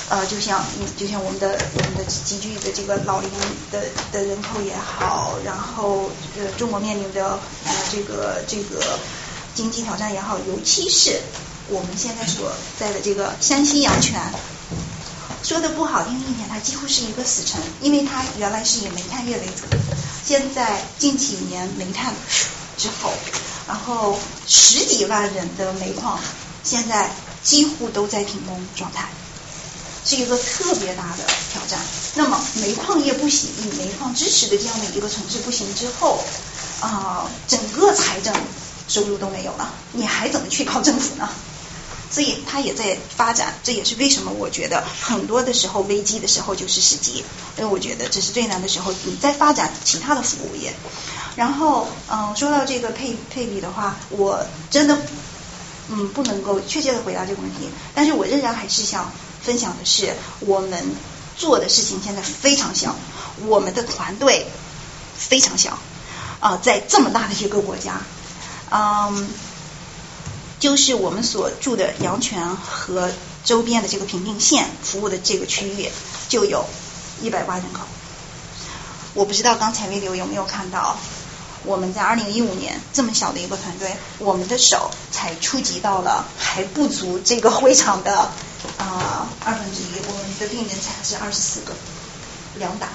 [0.08, 0.64] 呃，就像
[0.96, 3.30] 就像我们的我们的急剧的这个老龄
[3.70, 8.98] 的的人口也好，然后呃中国面临的呃这个这个
[9.58, 11.20] 经济挑战也好，尤其是
[11.66, 14.14] 我们现在所在的这个山西阳泉，
[15.42, 19.64] 说的不好听一点，它几乎是一个死城，因为它原来是以煤炭业为主。
[20.24, 22.14] 现在近几年煤炭
[22.76, 23.12] 之后，
[23.66, 24.16] 然后
[24.46, 26.20] 十几万人的煤矿
[26.62, 27.10] 现在
[27.42, 29.08] 几乎都在停工状态，
[30.04, 31.80] 是一个特别大的挑战。
[32.14, 36.22] 那么煤矿业不行，以煤矿支持的这样的一个城市不行之后，
[36.80, 38.32] 啊，整个财政
[38.88, 41.28] 收入都没有了，你还怎么去靠政府呢？
[42.10, 47.22] 所以它也在发展，这也是为什么我觉得很多的时候危机的时候就是时机，
[47.58, 50.72] 因为我觉得这是最难的时候，你在发展其他的服务业。
[51.36, 54.98] 然后，嗯，说到这个配配比的话，我真的
[55.90, 59.12] 嗯不能够确切的回答这个问题，但是我仍然还是想
[59.42, 60.82] 分享的是，我们
[61.36, 62.96] 做的事情现在非常小，
[63.46, 64.46] 我们的团队
[65.16, 65.78] 非常小
[66.40, 68.00] 啊，在这么大的一个国家，
[68.70, 69.28] 嗯。
[70.60, 73.12] 就是我们所住的阳泉和
[73.44, 75.88] 周边的这个平定县服务的这个区域，
[76.28, 76.64] 就有
[77.22, 77.82] 一百万人口。
[79.14, 80.96] 我不知道刚才微流有没有看到，
[81.62, 88.28] 我们在二零一五年这么小的一个团队，我们的手才触及到了还不足这个会场的
[88.78, 91.72] 啊二分之一，我们的病人才是二十四个，
[92.56, 92.88] 两打。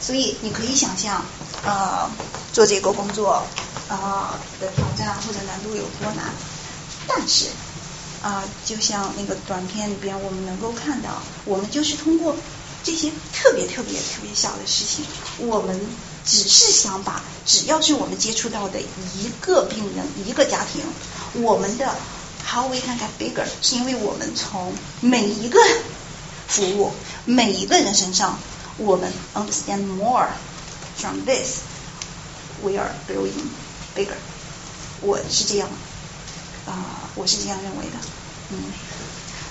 [0.00, 1.22] 所以你可以想象，
[1.62, 2.10] 呃，
[2.52, 3.44] 做这个工作
[3.88, 6.32] 啊的挑战或者难度有多难。
[7.06, 7.46] 但是
[8.22, 12.34] 啊，就像那个短片里边我们能够看到，我们就是通过
[12.82, 15.04] 这些特别特别特别小的事情，
[15.38, 15.78] 我们
[16.24, 20.82] 只是想把只要是我们接触到的一个病人一个家庭，
[21.42, 21.94] 我们的
[22.46, 25.58] how we can get bigger 是因为我们从每一个
[26.48, 26.92] 服务
[27.26, 28.38] 每一个人身上。
[28.82, 30.26] 我们 understand more
[30.96, 31.60] from this,
[32.62, 33.30] we are growing
[33.94, 34.16] bigger。
[35.02, 35.68] 我是这样
[36.66, 37.98] 啊，我是这样认为的，
[38.48, 38.56] 嗯。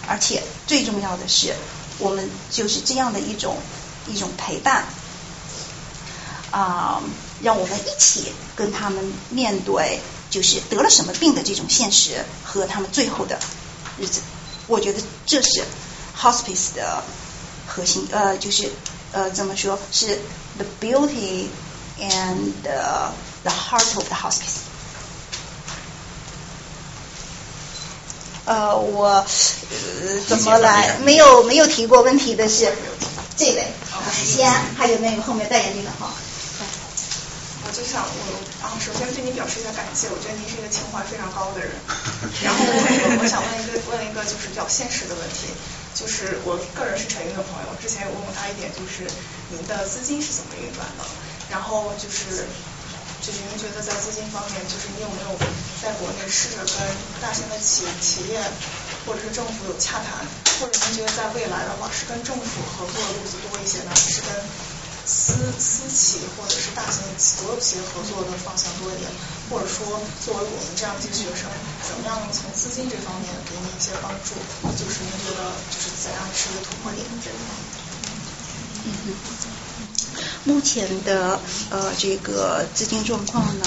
[0.08, 1.54] 而且最重要的是，
[2.00, 3.56] 我们就是这样的一种
[4.08, 4.86] 一种陪伴
[6.50, 7.00] 啊，
[7.44, 10.00] 让我们一起跟他们面对，
[10.32, 13.40] 就是得了什么病的这种现实和他们最后的
[14.00, 14.22] 日子。
[14.66, 15.64] 我觉得这是
[16.18, 17.04] hospice 的
[17.68, 18.72] 核心，呃，就是。
[19.12, 20.20] 呃，怎么说是
[20.58, 21.48] the beauty
[22.00, 24.60] and the heart of the hospice？
[28.46, 29.26] 呃，我呃
[30.28, 30.98] 怎么来？
[31.00, 32.72] 没有没有提过问题的是
[33.38, 33.68] 这位，
[34.14, 36.12] 西安，还有那个后面戴眼镜的哈。
[37.66, 41.70] 我就想我啊，首先对你表示一下感谢，我觉得您是一个情怀非常高的人。
[42.42, 45.54] 然后我我想问一个问一个就是比较现实的问题。
[45.94, 49.04] 就是我个人是陈云的朋友，之前有问过他一点，就是
[49.52, 51.04] 您的资金是怎么运转的？
[51.50, 52.46] 然后就是，
[53.20, 55.36] 就是您觉得在资金方面，就是你有没有
[55.82, 56.78] 在国内试着跟
[57.20, 58.40] 大型的企企业
[59.06, 60.24] 或者是政府有洽谈？
[60.62, 64.30] 或者您觉得在未来的话，是跟政府合作的路子多一些呢，还是跟？
[65.10, 69.10] 私私企或者是大型所有企业合作的方向多一点，
[69.50, 71.50] 或者说作为我们这样一些学生，
[71.82, 74.38] 怎么样从资金这方面给你一些帮助？
[74.78, 77.02] 就是您觉得就是怎样是一个突破点？
[77.26, 77.58] 这方面。
[80.46, 81.40] 目前的
[81.72, 83.66] 呃这个资金状况呢？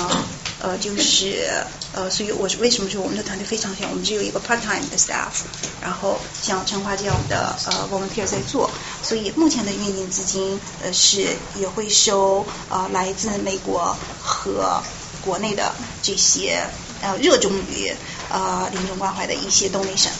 [0.62, 5.32] 呃，就是呃，所以我是为什么说我们的团队非常小，我们只有一个 part time 的 staff，
[5.80, 8.70] 然后像陈华这样的呃 volunteer 在做，
[9.02, 11.26] 所以目前的运营资金呃是
[11.56, 14.80] 也会收呃来自美国和
[15.24, 16.64] 国内的这些
[17.00, 17.92] 呃热衷于
[18.30, 20.12] 呃临终关怀的一些 donation。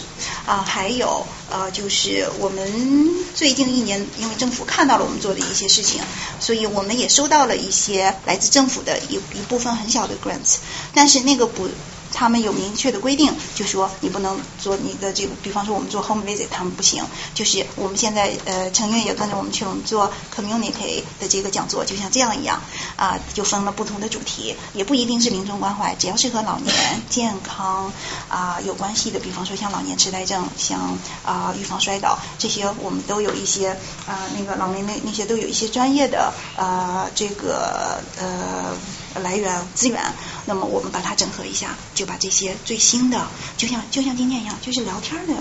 [0.46, 6.00] 啊，还有呃，就是我们最近一年，因为政府看到了我们做的一些事情，
[6.40, 10.56] 所以我们也收到了一些来自政府的一一部分很小的 grants，
[10.94, 11.68] 但是那个不。
[12.12, 17.04] 他们有明确的规定，就说你不能做你的这个，比方说我们做 home visit，他们不行。
[17.34, 22.60] 就是我们现在呃，成员也跟着我们去，我们做 community 的这个讲座，就像这样一样
[22.96, 26.74] 啊，就分了不同的主题，也不一定是临终关怀，只要是和老年
[27.08, 27.92] 健康
[28.28, 33.70] 啊有关系的，比方说像老年痴呆症，像啊预防摔倒这些，我们都有一些
[34.06, 38.76] 啊那个老年那那些都有一些专业的啊这个呃。
[39.20, 40.00] 来源资源，
[40.46, 43.26] 那么我们把它整合一下，就把这些最新的，
[43.56, 45.34] 就像就像今天一样，就是聊天的，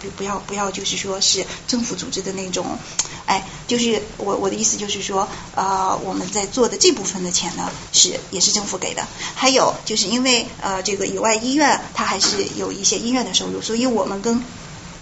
[0.00, 2.78] 不不要不要就是说是政府组织的那种，
[3.26, 14.42] 哎，就是我我的意思就是说，呃，我们在做的这部分的钱呢，是也是政府给的，还有就是因为呃这个以外医院它还是有一些医院的收入，所以我们跟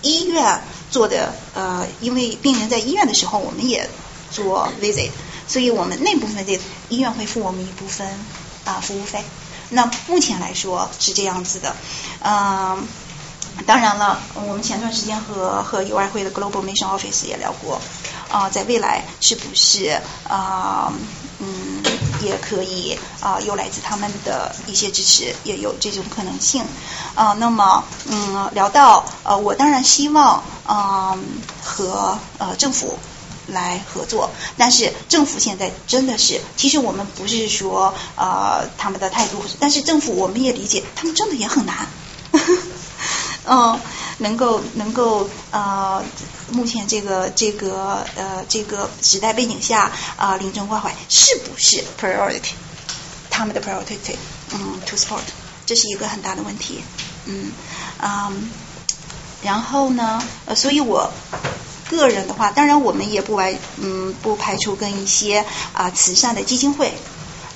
[0.03, 3.89] 医院做的呃，因为病人在医院的时候，我们也
[4.31, 5.11] 做 visit。
[5.49, 6.59] 所以我们那部分的
[6.89, 8.07] 医院会付我们一部分
[8.65, 9.23] 啊服务费。
[9.71, 11.75] 那目前来说是这样子的，
[12.21, 12.87] 嗯，
[13.67, 17.81] 当然了，我们前段时间和和友爱会的 Global Mission Office 也聊过
[18.31, 20.93] 啊，在未来是不是啊
[21.41, 21.83] 嗯
[22.23, 26.65] 也可以啊有来自他们的一些支持，也有这种可能性
[27.17, 27.33] 啊。
[27.33, 31.25] 那么嗯聊到呃我当然希望嗯
[31.61, 32.97] 和呃政府。
[33.47, 41.87] 来合作，但是政府现在真的是，其实我们不是说呃他们的态度，但是政府我们也理解，他们真的也很难，
[43.47, 43.79] 嗯，
[44.19, 46.03] 能够能够呃，
[46.51, 52.53] 目前这个这个呃这个时代背景下啊，临终关怀是不是 priority？
[53.31, 54.17] 他们的 priority，
[54.53, 55.21] 嗯，to support，
[55.67, 56.83] 这是一个很大的问题，
[57.27, 57.53] 嗯
[58.01, 58.33] 啊，
[59.43, 61.13] 然后呢，呃，所以我。
[61.89, 66.93] 个人的话，当然我们也不外嗯不排除跟一些啊慈善的基金会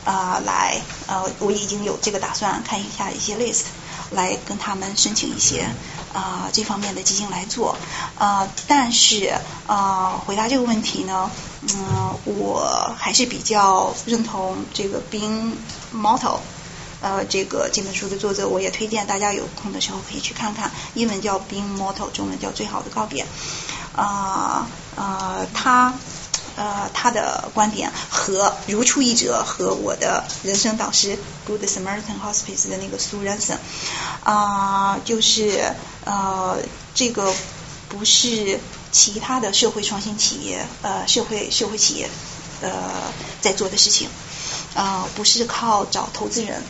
[0.05, 3.63] 啊来呃我已经有这个打算，看一下一些 list
[4.11, 5.67] 来跟他们申请一些
[6.13, 7.77] 啊这方面的基金来做
[8.19, 9.35] 啊，但是
[9.67, 11.31] 啊回答这个问题呢，
[11.69, 15.53] 嗯我还是比较认同这个 being
[15.95, 16.39] motto
[17.03, 23.25] 呃，这个这本书的作者，我也推荐大家有空的时候可以去看看，英文叫《Being Mortal》，中文叫《最好的告别》。
[23.95, 25.95] 啊啊，他
[26.57, 33.59] 呃他的观点和如出一辙，和我的人生导师 Good Samaritan Hospice 的那个 Sue Ransom
[34.25, 36.59] 啊，就是呃
[36.95, 37.33] 这个
[37.89, 38.61] 不是
[38.93, 42.09] 其他的社会创新企业呃社会社会企业
[42.61, 42.71] 呃
[43.41, 44.09] 在做的事情
[44.75, 46.63] 啊，不是靠找投资人，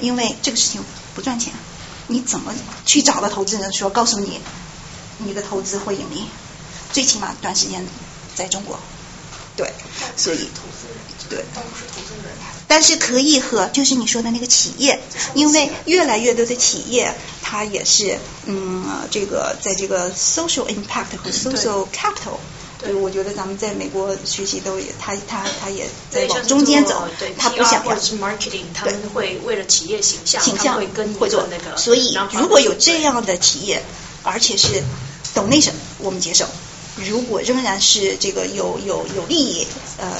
[0.00, 0.82] 因为这个事情
[1.14, 1.52] 不赚钱，
[2.06, 2.54] 你怎么
[2.84, 4.40] 去找到投资人说告诉你
[5.18, 6.28] 你的投资会盈利？
[6.92, 7.86] 最起码短时间
[8.34, 8.78] 在中国，
[9.56, 9.72] 对，
[10.16, 10.48] 所以。
[11.28, 11.44] 对，
[12.68, 15.00] 但是可以和就是你说的那个企业，
[15.34, 22.38] 因为越来越多的企业，它也是嗯，这个在这个 social impact 和 social capital，
[22.78, 27.96] 对，我觉得咱们在美国学习都也，他他他也在往中间走，他不想要。
[27.96, 31.48] Marketing，他们会为了企业形象，形象会跟会做。
[31.50, 33.82] 那个，所以如果有这样的企业，
[34.22, 34.80] 而且是
[35.34, 36.46] donation，我们接受。
[36.96, 39.66] 如果仍然是这个有有有利益，
[39.98, 40.10] 呃，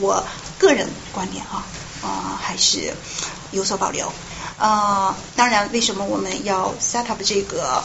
[0.00, 0.24] 我
[0.58, 1.64] 个人观点哈
[2.02, 2.94] 啊还是
[3.50, 4.10] 有所保留
[4.58, 5.14] 呃。
[5.36, 7.82] 当然，为什么我们要 set up 这个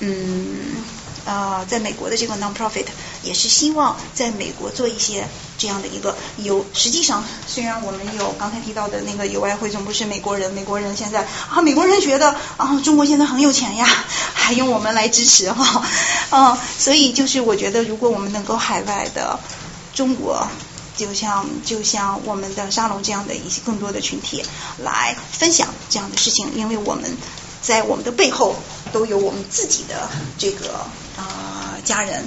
[0.00, 0.84] 嗯
[1.28, 2.86] 啊，在美国的这个 non-profit
[3.22, 5.28] 也是希望在美国做一些
[5.58, 6.64] 这样的一个有。
[6.72, 13.86] 实际上，虽然我们有刚才提到的那个友爱汇总部是美国人，美国人现在啊，美国人觉得啊，中国现在很有钱呀，
[14.32, 15.84] 还用我们来支持哈
[16.30, 19.38] 啊，所以就是我觉得，如果我们能够海外的
[19.94, 20.48] 中国，
[20.96, 24.42] 就像就像我们的沙龙这样的一些更多的群体
[24.82, 27.04] 来分享这样的事情，因为我们
[27.68, 28.56] 在我们的背后
[28.94, 30.08] 都有我们自己的
[30.38, 30.86] 这个
[31.18, 32.24] 啊家人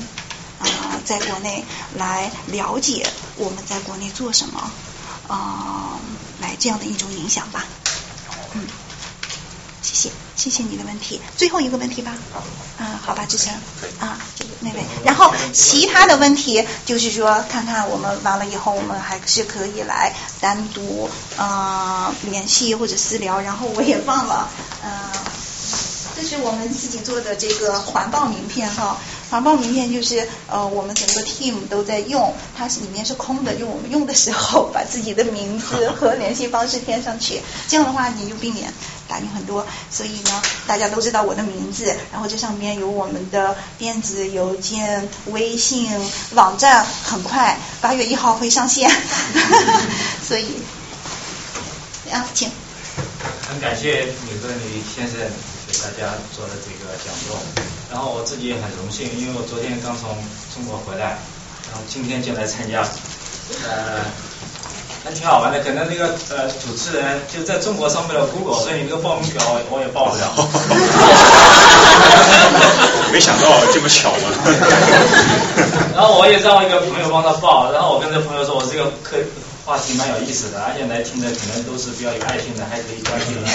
[0.60, 0.68] 啊，
[1.04, 1.66] 在国内
[1.96, 4.72] 来了解我们在国内做什么
[5.28, 5.98] 啊，
[6.40, 7.66] 来这样的一种影响吧，
[8.54, 8.68] 嗯，
[9.82, 12.14] 谢谢，谢谢你的问题，最后一个问题吧，
[12.78, 13.52] 啊，好吧，志成，
[14.00, 24.48] 啊，这个那位，然后其他的问题就是说，看看我们完了以后，我们还是可以来单独啊联系或者私聊，然后我也忘了，
[24.84, 25.31] 嗯。
[26.22, 28.96] 这是我们自己做的这个环抱名片哈，
[29.32, 38.72] 环抱名片就是呃我们整个 team 都在用，它是里面是空的，就我们用的时候把自己的名字和联系方式填上去，这样的话你就避免
[39.08, 39.66] 打印很多。
[39.90, 45.90] 所以呢，大家都知道我的名字，然后这上面有我们的电子邮件、微信、
[46.36, 48.92] 网站，很快八月一号会上线，
[50.24, 50.46] 所以
[52.12, 52.52] 啊，请。
[53.50, 55.20] 很感谢你和李先生。
[55.72, 57.40] 给大家做了这个讲座，
[57.90, 60.10] 然后我自己也很荣幸，因为我昨天刚从
[60.54, 61.16] 中国回来，
[61.72, 62.84] 然后今天就来参加，
[63.64, 64.04] 呃，
[65.06, 65.64] 还挺好玩的。
[65.64, 70.28] 可能那个呃主持人就在中国上不了 Google，所以你那个报名表我也报不了。
[73.14, 74.28] 没想到这么巧嘛。
[75.96, 79.16] 然后我也让一个朋友帮他报，然后我跟这朋友说，我这个可。
[79.66, 83.46] 话题蛮有意思的，而且来听的可能都是比较有爱心的，还可以关心的。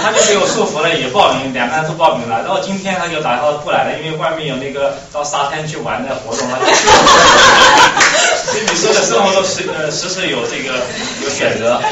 [0.00, 2.42] 他就给我说服了，也报名，两个人都报名了。
[2.42, 6.58] 然后今天他就打电话过来了，因为外面有那个到沙滩去玩的活动了。
[8.48, 10.80] 所以你说的生活都实呃时时有这个
[11.22, 11.78] 有选择。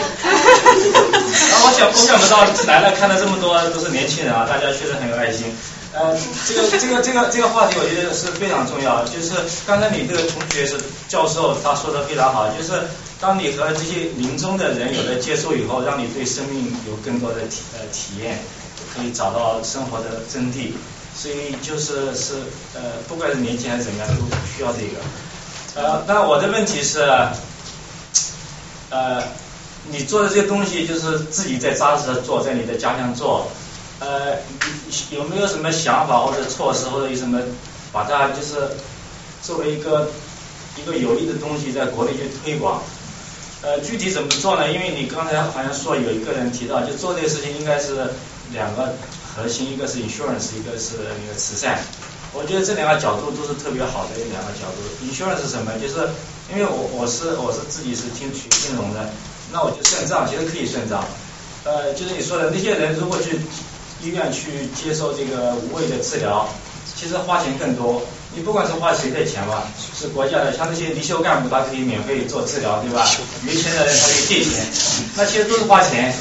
[1.66, 5.47] 我想我想不到来了看了这么多都是年轻人啊，大家确实很有爱心。
[5.93, 6.16] 呃，
[6.47, 9.02] 这个这个这个这个话题我觉得是非常重要。
[9.05, 9.32] 就是
[9.66, 10.78] 刚才你这个同学是
[11.09, 12.48] 教授，他说的非常好。
[12.51, 12.70] 就是
[13.18, 18.38] 当你和这些临终的人有了接触以后，让你对生命有更多的体呃体验，
[18.94, 20.72] 可以找到生活的真谛。
[21.16, 22.34] 所以就是是
[22.74, 24.22] 呃，不管是年轻还是怎么样，都
[24.55, 25.01] 需要这个。
[25.74, 27.01] 呃，那我的问题是，
[28.90, 29.22] 呃，
[29.91, 33.49] 你做的这些东西就是自己在扎实的做，在你的家乡做。
[33.99, 34.37] 呃，
[35.11, 37.41] 有没有什么想法或者措施，或者有什么
[37.93, 38.77] 把它就是
[39.43, 40.11] 作为一个
[40.77, 42.83] 一个有益的东西，在国内去推广？
[43.63, 44.71] 呃，具体怎么做呢？
[44.71, 48.11] 因为你刚才好像说有一个人提到，就做这个事情应该是
[48.53, 48.95] 两个
[49.35, 51.81] 核心，一个是 insurance，一个是那个慈善。
[52.35, 54.85] 我觉得这两个角度都是特别好的两个角度。
[55.09, 55.73] insurance 是什么？
[55.81, 56.11] 就是
[56.53, 59.09] 因为我我是我是自己是听学金融的，
[59.57, 61.03] 那我就算账，其实可以算账。
[61.65, 63.41] 呃，就是你说的那些人如果去。
[64.05, 66.47] 医院去接受这个无谓的治疗，
[66.95, 68.03] 其实花钱更多。
[68.35, 69.65] 你不管是花谁的钱吧，
[69.99, 73.09] 是国家的，像那些离休干部，他可以免费做治疗，对吧？
[73.41, 74.66] 没钱的人他可以借钱，
[75.16, 76.15] 那其实都是花钱。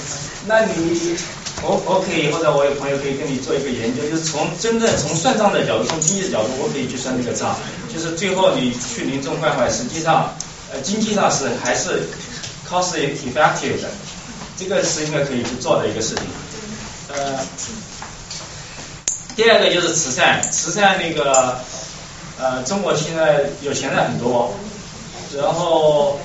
[0.47, 1.17] 那你
[1.61, 7.57] 我我可以或者我有朋友可以跟你做一个研究，就是从真正从算账的角度，从经济的角度，我可以去算这个账。
[7.93, 10.33] 就是最后你去临终关怀，实际上
[10.71, 12.07] 呃经济上是还是
[12.69, 13.89] cost effective 的。
[14.57, 16.23] 这个是应该可以去做的一个事情。
[17.13, 17.39] 呃，
[19.35, 21.59] 第二个就是慈善，慈善那个
[22.39, 24.53] 呃，中国现在有钱人很多，
[25.35, 26.17] 然后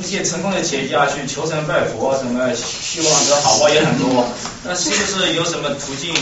[0.00, 4.26] 一些成功的企业家去求神拜佛，什么希望得好报也很多。
[4.64, 6.14] 那是不是有什么途径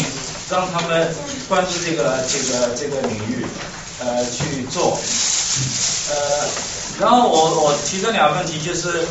[0.51, 1.15] 让他们
[1.49, 3.47] 关注这个这个这个领域
[4.01, 4.99] 呃去做？
[6.11, 6.49] 呃，
[7.01, 9.07] 然后我我提这两个问题就是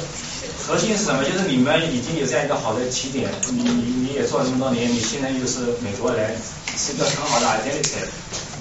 [0.66, 1.24] 核心是什么？
[1.24, 6.36] 就是你们已经有这样一个好的起点，你你你也做了这么多年，你现在又是美国人，
[6.78, 8.06] 是一个很好的 identity，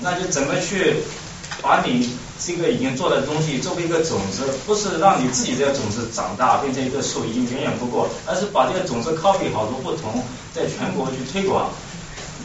[0.02, 0.96] 那就怎么去
[1.62, 2.10] 把你
[2.44, 10.22] 这个已经做的东西作为一个种子，不是让你自己这个种子长大变成一棵树已经远远不够，而是把这个种子 copy 好多不同，
[10.54, 11.70] 在全国去推广。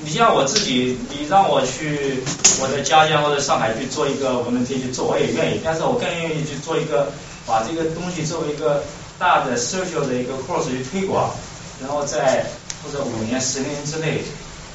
[0.04, 2.22] 你像我自己，你让我去
[2.62, 7.12] 我的家乡或者上海去做一个我们这去做，我也愿意，但是我更愿意去做一个
[7.48, 8.84] 把这个东西作为一个
[9.20, 11.34] 大的 social 的一个 course 去推广，
[11.82, 12.46] 然后在
[12.84, 14.24] 或者五年、十年之内，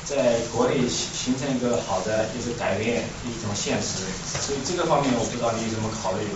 [0.05, 4.05] 在国内形形成一个好的就是改变一种现实，
[4.41, 6.27] 所以这个方面我不知道你怎么考虑，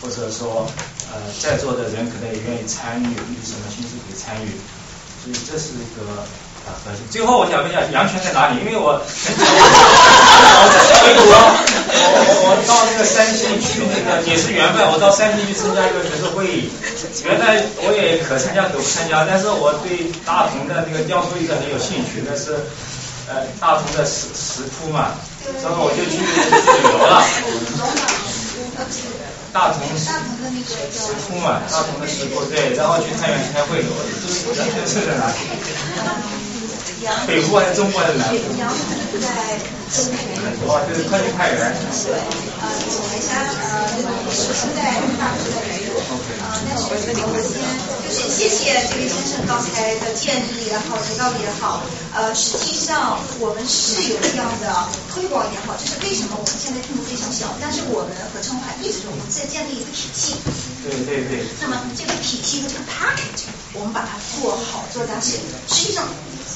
[0.00, 0.66] 或者说
[1.12, 4.48] 呃在座的人可能也愿意参与，以什么形式可以参与，
[5.22, 6.24] 所以这是一个。
[7.10, 8.60] 最后我想问一下，阳泉在哪里？
[8.60, 9.02] 因为我，我，
[11.90, 12.04] 我
[12.46, 16.70] 我到那个山西去那个也是缘分，我到山西去参加一个学术会议。
[17.24, 22.54] 原来我也可参加可不参加，但是我对大同的那个雕塑艺术很有兴趣，那是
[23.28, 25.10] 呃大同的石石窟嘛，
[25.62, 26.30] 然后我就去旅
[26.86, 27.24] 游了。
[29.52, 30.06] 大同石
[31.26, 35.34] 窟嘛，大同的石窟对，然后去太原开会，杨泉是在哪里？
[37.26, 38.34] 北部还是中部还是南部？
[39.20, 39.26] 在
[39.90, 40.18] 中原。
[40.68, 41.58] 哦，这是靠近太原。
[42.04, 42.12] 对，
[42.60, 43.88] 呃，我们家呃
[44.30, 44.78] 是在
[45.18, 45.56] 大同的
[45.90, 47.22] 呃，但是我先就
[48.10, 51.82] 是谢谢这位先生刚才的建议也好，指导也好。
[52.14, 60.36] 呃，实际上我们是有这样的推广也好，就是为什么我们现在规模非常小，但是我们和陈海一直说我们在建立一个体系。
[60.82, 61.46] 对对对。
[61.60, 65.38] 那么这个体系和这个 package，我们把它做好做扎实，
[65.68, 66.06] 实际上。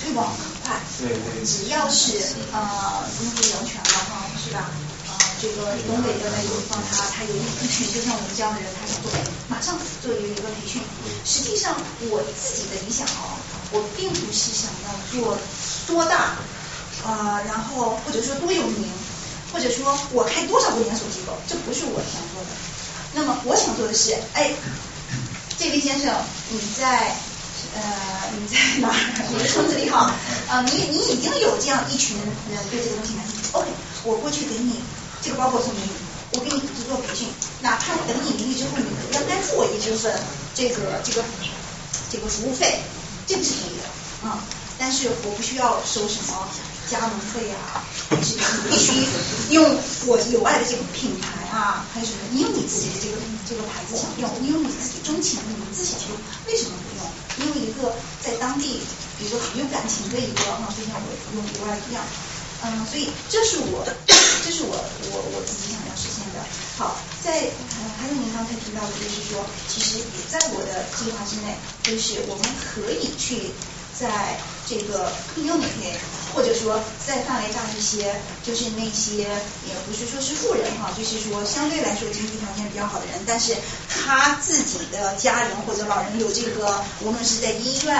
[0.05, 1.09] 推广很快，对
[1.47, 2.19] 只要是
[2.53, 4.69] 呃，因为人权了哈，是吧？
[5.15, 9.11] 啊，这个东北的那个地方，他他有一群，就像我们这样的人，他想做，
[9.49, 10.83] 马上做一个一个培训。
[11.25, 11.77] 实际上，
[12.11, 13.39] 我自己的理想啊，
[13.71, 15.39] 我并不是想要做
[15.87, 16.37] 多大，
[17.07, 18.91] 呃，然后或者说多有名，
[19.53, 22.51] 或者说我开多少个连锁机构，这不是我想做的。
[23.15, 24.53] 那么我想做的是，哎，
[25.59, 26.13] 这位先生，
[26.51, 27.15] 你在。
[27.75, 27.81] 呃，
[28.39, 28.95] 你在哪儿？
[29.33, 30.13] 你的村子里哈？
[30.49, 33.49] 啊，你你已经有这样一群人对这个东西感兴趣。
[33.53, 33.67] OK，
[34.05, 34.79] 我过去给你
[35.25, 35.89] 这个包括送给你，
[36.37, 37.27] 我给你组织做培训，
[37.63, 40.13] 哪怕等你盈利之后，你要单付我一部分
[40.55, 41.25] 这个这个
[42.13, 42.83] 这个服务费，
[43.27, 44.45] 这个是可以的啊。
[44.77, 46.49] 但是我不需要收什么
[46.91, 47.81] 加盟费啊，
[48.11, 49.07] 还是你必须
[49.55, 49.65] 用
[50.07, 53.17] 我有爱的这个品牌啊，还是你有你自己的这个
[53.49, 56.19] 这个牌子想用，你有你自己钟情的，你自己去用，
[56.51, 57.07] 为什么不用？
[57.39, 58.83] 你有一个在当地，
[59.17, 61.07] 比如说很有感情的一个哈，就像我
[61.39, 62.03] 用国外一样，
[62.65, 64.73] 嗯，所以这是我， 这是我
[65.13, 66.41] 我我自己想要实现的。
[66.79, 67.31] 好，在
[68.01, 73.53] 还有您刚才提到的，就是说，其实也在我的计划之内，就是我们可以去
[73.93, 75.95] 在这个更优美内
[76.35, 79.29] 或者说在范围大一些，就是那些
[79.69, 83.55] 也不是说是富人哈，就是说相对来说经济条件比较好的人，但是
[83.89, 87.95] 他自己的家人或者老人有这个，无论是在医院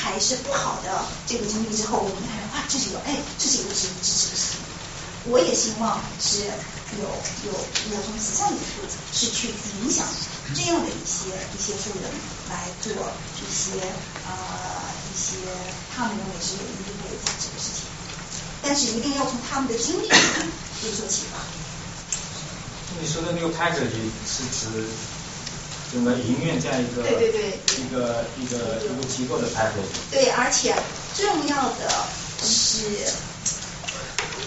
[0.00, 4.60] 还是不好的这个经历之后，我们看哇，这是一个哎，这是一个支支持的事情。
[5.28, 6.48] 我也希望是
[6.96, 7.04] 有
[7.44, 7.52] 有
[7.92, 9.52] 有从慈善的角度是去
[9.84, 10.06] 影响
[10.56, 12.08] 这样的一些一些富人
[12.48, 13.78] 来做一些
[14.26, 14.88] 呃。
[15.10, 15.34] 一些
[15.92, 17.82] 他们认为是有意义、有价值的事情，
[18.62, 21.42] 但是一定要从他们的经历去做启发。
[23.02, 23.90] 你说的那个 package
[24.24, 24.86] 是指
[25.92, 29.90] 整个营运这样一个对对对一个一个一个机构的 package。
[30.10, 30.74] 对，而且
[31.16, 32.06] 重要的
[32.42, 32.86] 是，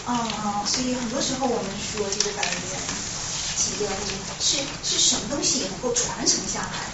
[0.08, 2.80] 嗯嗯，所以很多时候我们说这个百年
[3.58, 3.88] 企业
[4.40, 6.92] 是是什么东西能够传承下来？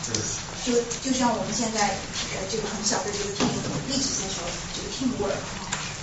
[0.66, 1.88] 就就像我们现在
[2.34, 3.48] 呃这个很小的这个 team
[3.88, 4.44] 一直在说
[4.76, 5.40] 这个 teamwork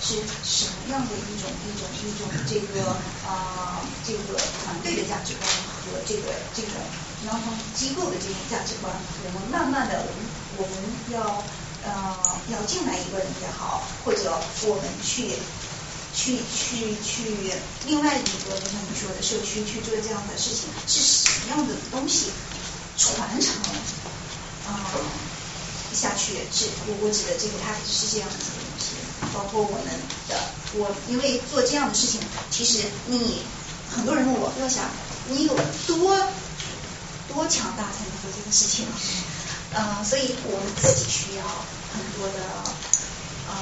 [0.01, 2.91] 是什么样的一种一种一种这个
[3.27, 5.47] 啊这个团队的价值观
[5.85, 6.73] 和这个这种
[7.27, 7.41] 然后
[7.75, 8.95] 机构的这种价值观，
[9.27, 10.19] 我们慢慢的我们
[10.59, 10.75] 我们
[11.13, 11.43] 要
[11.85, 12.17] 呃
[12.53, 15.35] 要进来一个人也好，或者我们去
[16.15, 17.53] 去去去
[17.87, 22.31] 另外一个就像你说的社区去做这样的事情，是什么样的东西
[22.97, 23.53] 传承？
[24.67, 24.91] 啊，
[25.93, 28.95] 下去，是我我指的这个它是这样子的东西，
[29.33, 29.85] 包括我们
[30.29, 30.37] 的
[30.75, 32.21] 我因为做这样的事情，
[32.51, 33.43] 其实你
[33.95, 34.85] 很多人问我要想
[35.29, 35.55] 你有
[35.87, 36.17] 多
[37.37, 38.89] 多强大才能做这个事情，
[39.77, 41.45] 呃，所以我们自己需要
[41.93, 42.41] 很多的
[43.45, 43.55] 呃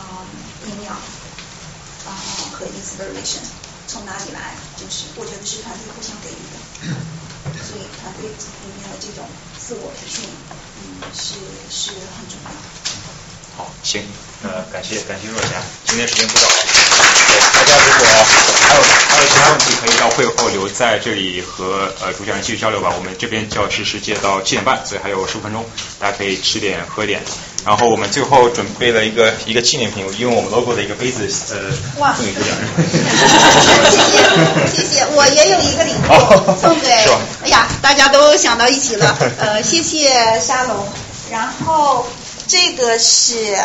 [0.71, 2.09] 营养啊、
[2.55, 3.43] 和 inspiration
[3.89, 4.55] 从哪里来？
[4.79, 6.57] 就是我觉得是团队互相给予的，
[7.67, 9.27] 所以团队里面的这种
[9.59, 10.23] 自我培训，
[10.79, 11.35] 嗯，是
[11.67, 12.57] 是很重要的。
[13.59, 14.07] 好，行，
[14.43, 16.63] 那，感谢感谢若霞，今天时间不早了，
[17.53, 18.07] 大家如果
[19.51, 22.93] 问题，可以到会后留在这里和呃主讲人继续交流吧。
[22.97, 25.65] 我们这边教室是接到七点半，所以还有十五分钟，
[25.99, 27.23] 大家可以吃点喝点。
[27.65, 32.69] 然后我们最后准备了一个一个纪念品，用我们 logo 的一个杯子，呃， 哇送给主讲人。
[33.91, 40.87] 谢谢，谢谢我也有一个礼物哦送给是吧，哎呀，大家都想到一起了，呃，谢谢沙龙，
[41.31, 42.07] 然后
[42.47, 43.57] 这个是，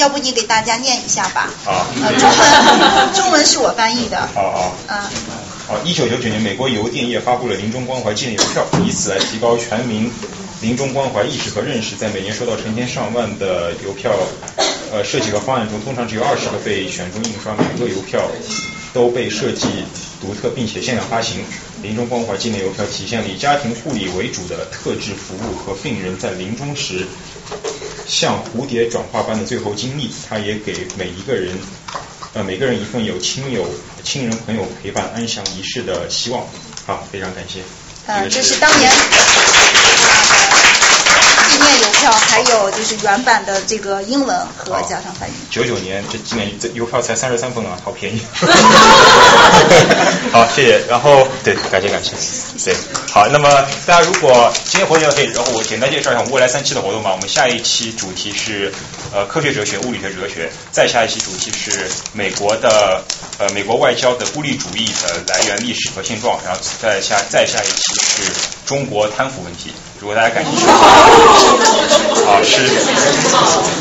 [0.00, 4.74] 要不你给大家念一下吧，啊，呃，中文 中文是我翻译的，好好。
[4.88, 4.98] 嗯、
[5.68, 10.10] 好，一九九九年，美国邮电业发布了临终关怀纪念邮票，以此来提高全民
[10.62, 11.96] 临终关怀意识和认识。
[11.96, 14.10] 在每年收到成千上万的邮票，
[14.90, 18.22] 呃，设计和方案中，通常只有二十个被选中印刷，每个邮票
[18.94, 19.66] 都被设计
[20.18, 21.44] 独特，并且限量发行。
[21.82, 27.06] 临终关怀纪念邮票体现了以家庭护理为主的特质服务和病人在临终时
[28.10, 31.56] 像蝴蝶转化般的最后经历，他也给每一个人，
[32.34, 33.64] 呃，每个人一份有亲友、
[34.02, 36.44] 亲人朋友陪伴安详仪式的希望。
[36.84, 37.60] 好，非常感谢。
[38.06, 38.90] 呃，这是当年
[42.00, 45.32] 票，还有就是原版的这个英文和加上翻译。
[45.50, 48.20] 九九年这今年这邮票才三十三分啊，好便宜。
[50.32, 50.78] 好，谢谢。
[50.88, 52.12] 然后对，感谢感谢。
[52.64, 52.74] 对，
[53.12, 53.48] 好，那么
[53.86, 57.12] 大家如果今天活动可以，然后我简单介绍一下我们未来三期的活动吧。
[57.12, 58.72] 我们下一期主题是
[59.12, 63.02] 呃科学哲学、物理学哲学，再下一期主题是美国的
[63.38, 68.22] 呃美国外交的孤立主义的来源、历史和现状，然后再下再下一期是
[68.70, 69.72] 中国贪腐问题。
[69.98, 70.86] 如果大家感兴趣的话，
[72.30, 72.62] 啊是，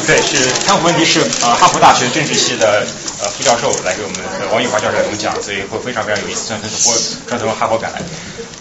[0.07, 2.83] 对是贪腐问题是呃哈佛大学政治系的
[3.21, 6.97] 呃副教授来给我们呃王玉华教授来给我们讲，所以会非常非常有意思，虽然他是波
[7.27, 8.01] 专从哈佛赶来。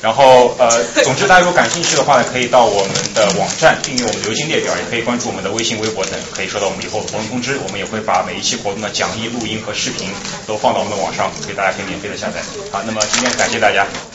[0.00, 0.70] 然后呃，
[1.02, 7.58] 总之大家如果感兴趣的话呢，可以到我们的网站订阅我们的邮件列表，也可以关注我们的微信、微博等，可以收到我们以后的活动通知。
[7.64, 10.06] 我们也会把每一期活动的讲义、录音和视频
[10.46, 12.38] 都放到我们的网上，可以大家可以免费的下载。
[12.70, 13.88] 好，那么今天感谢大家。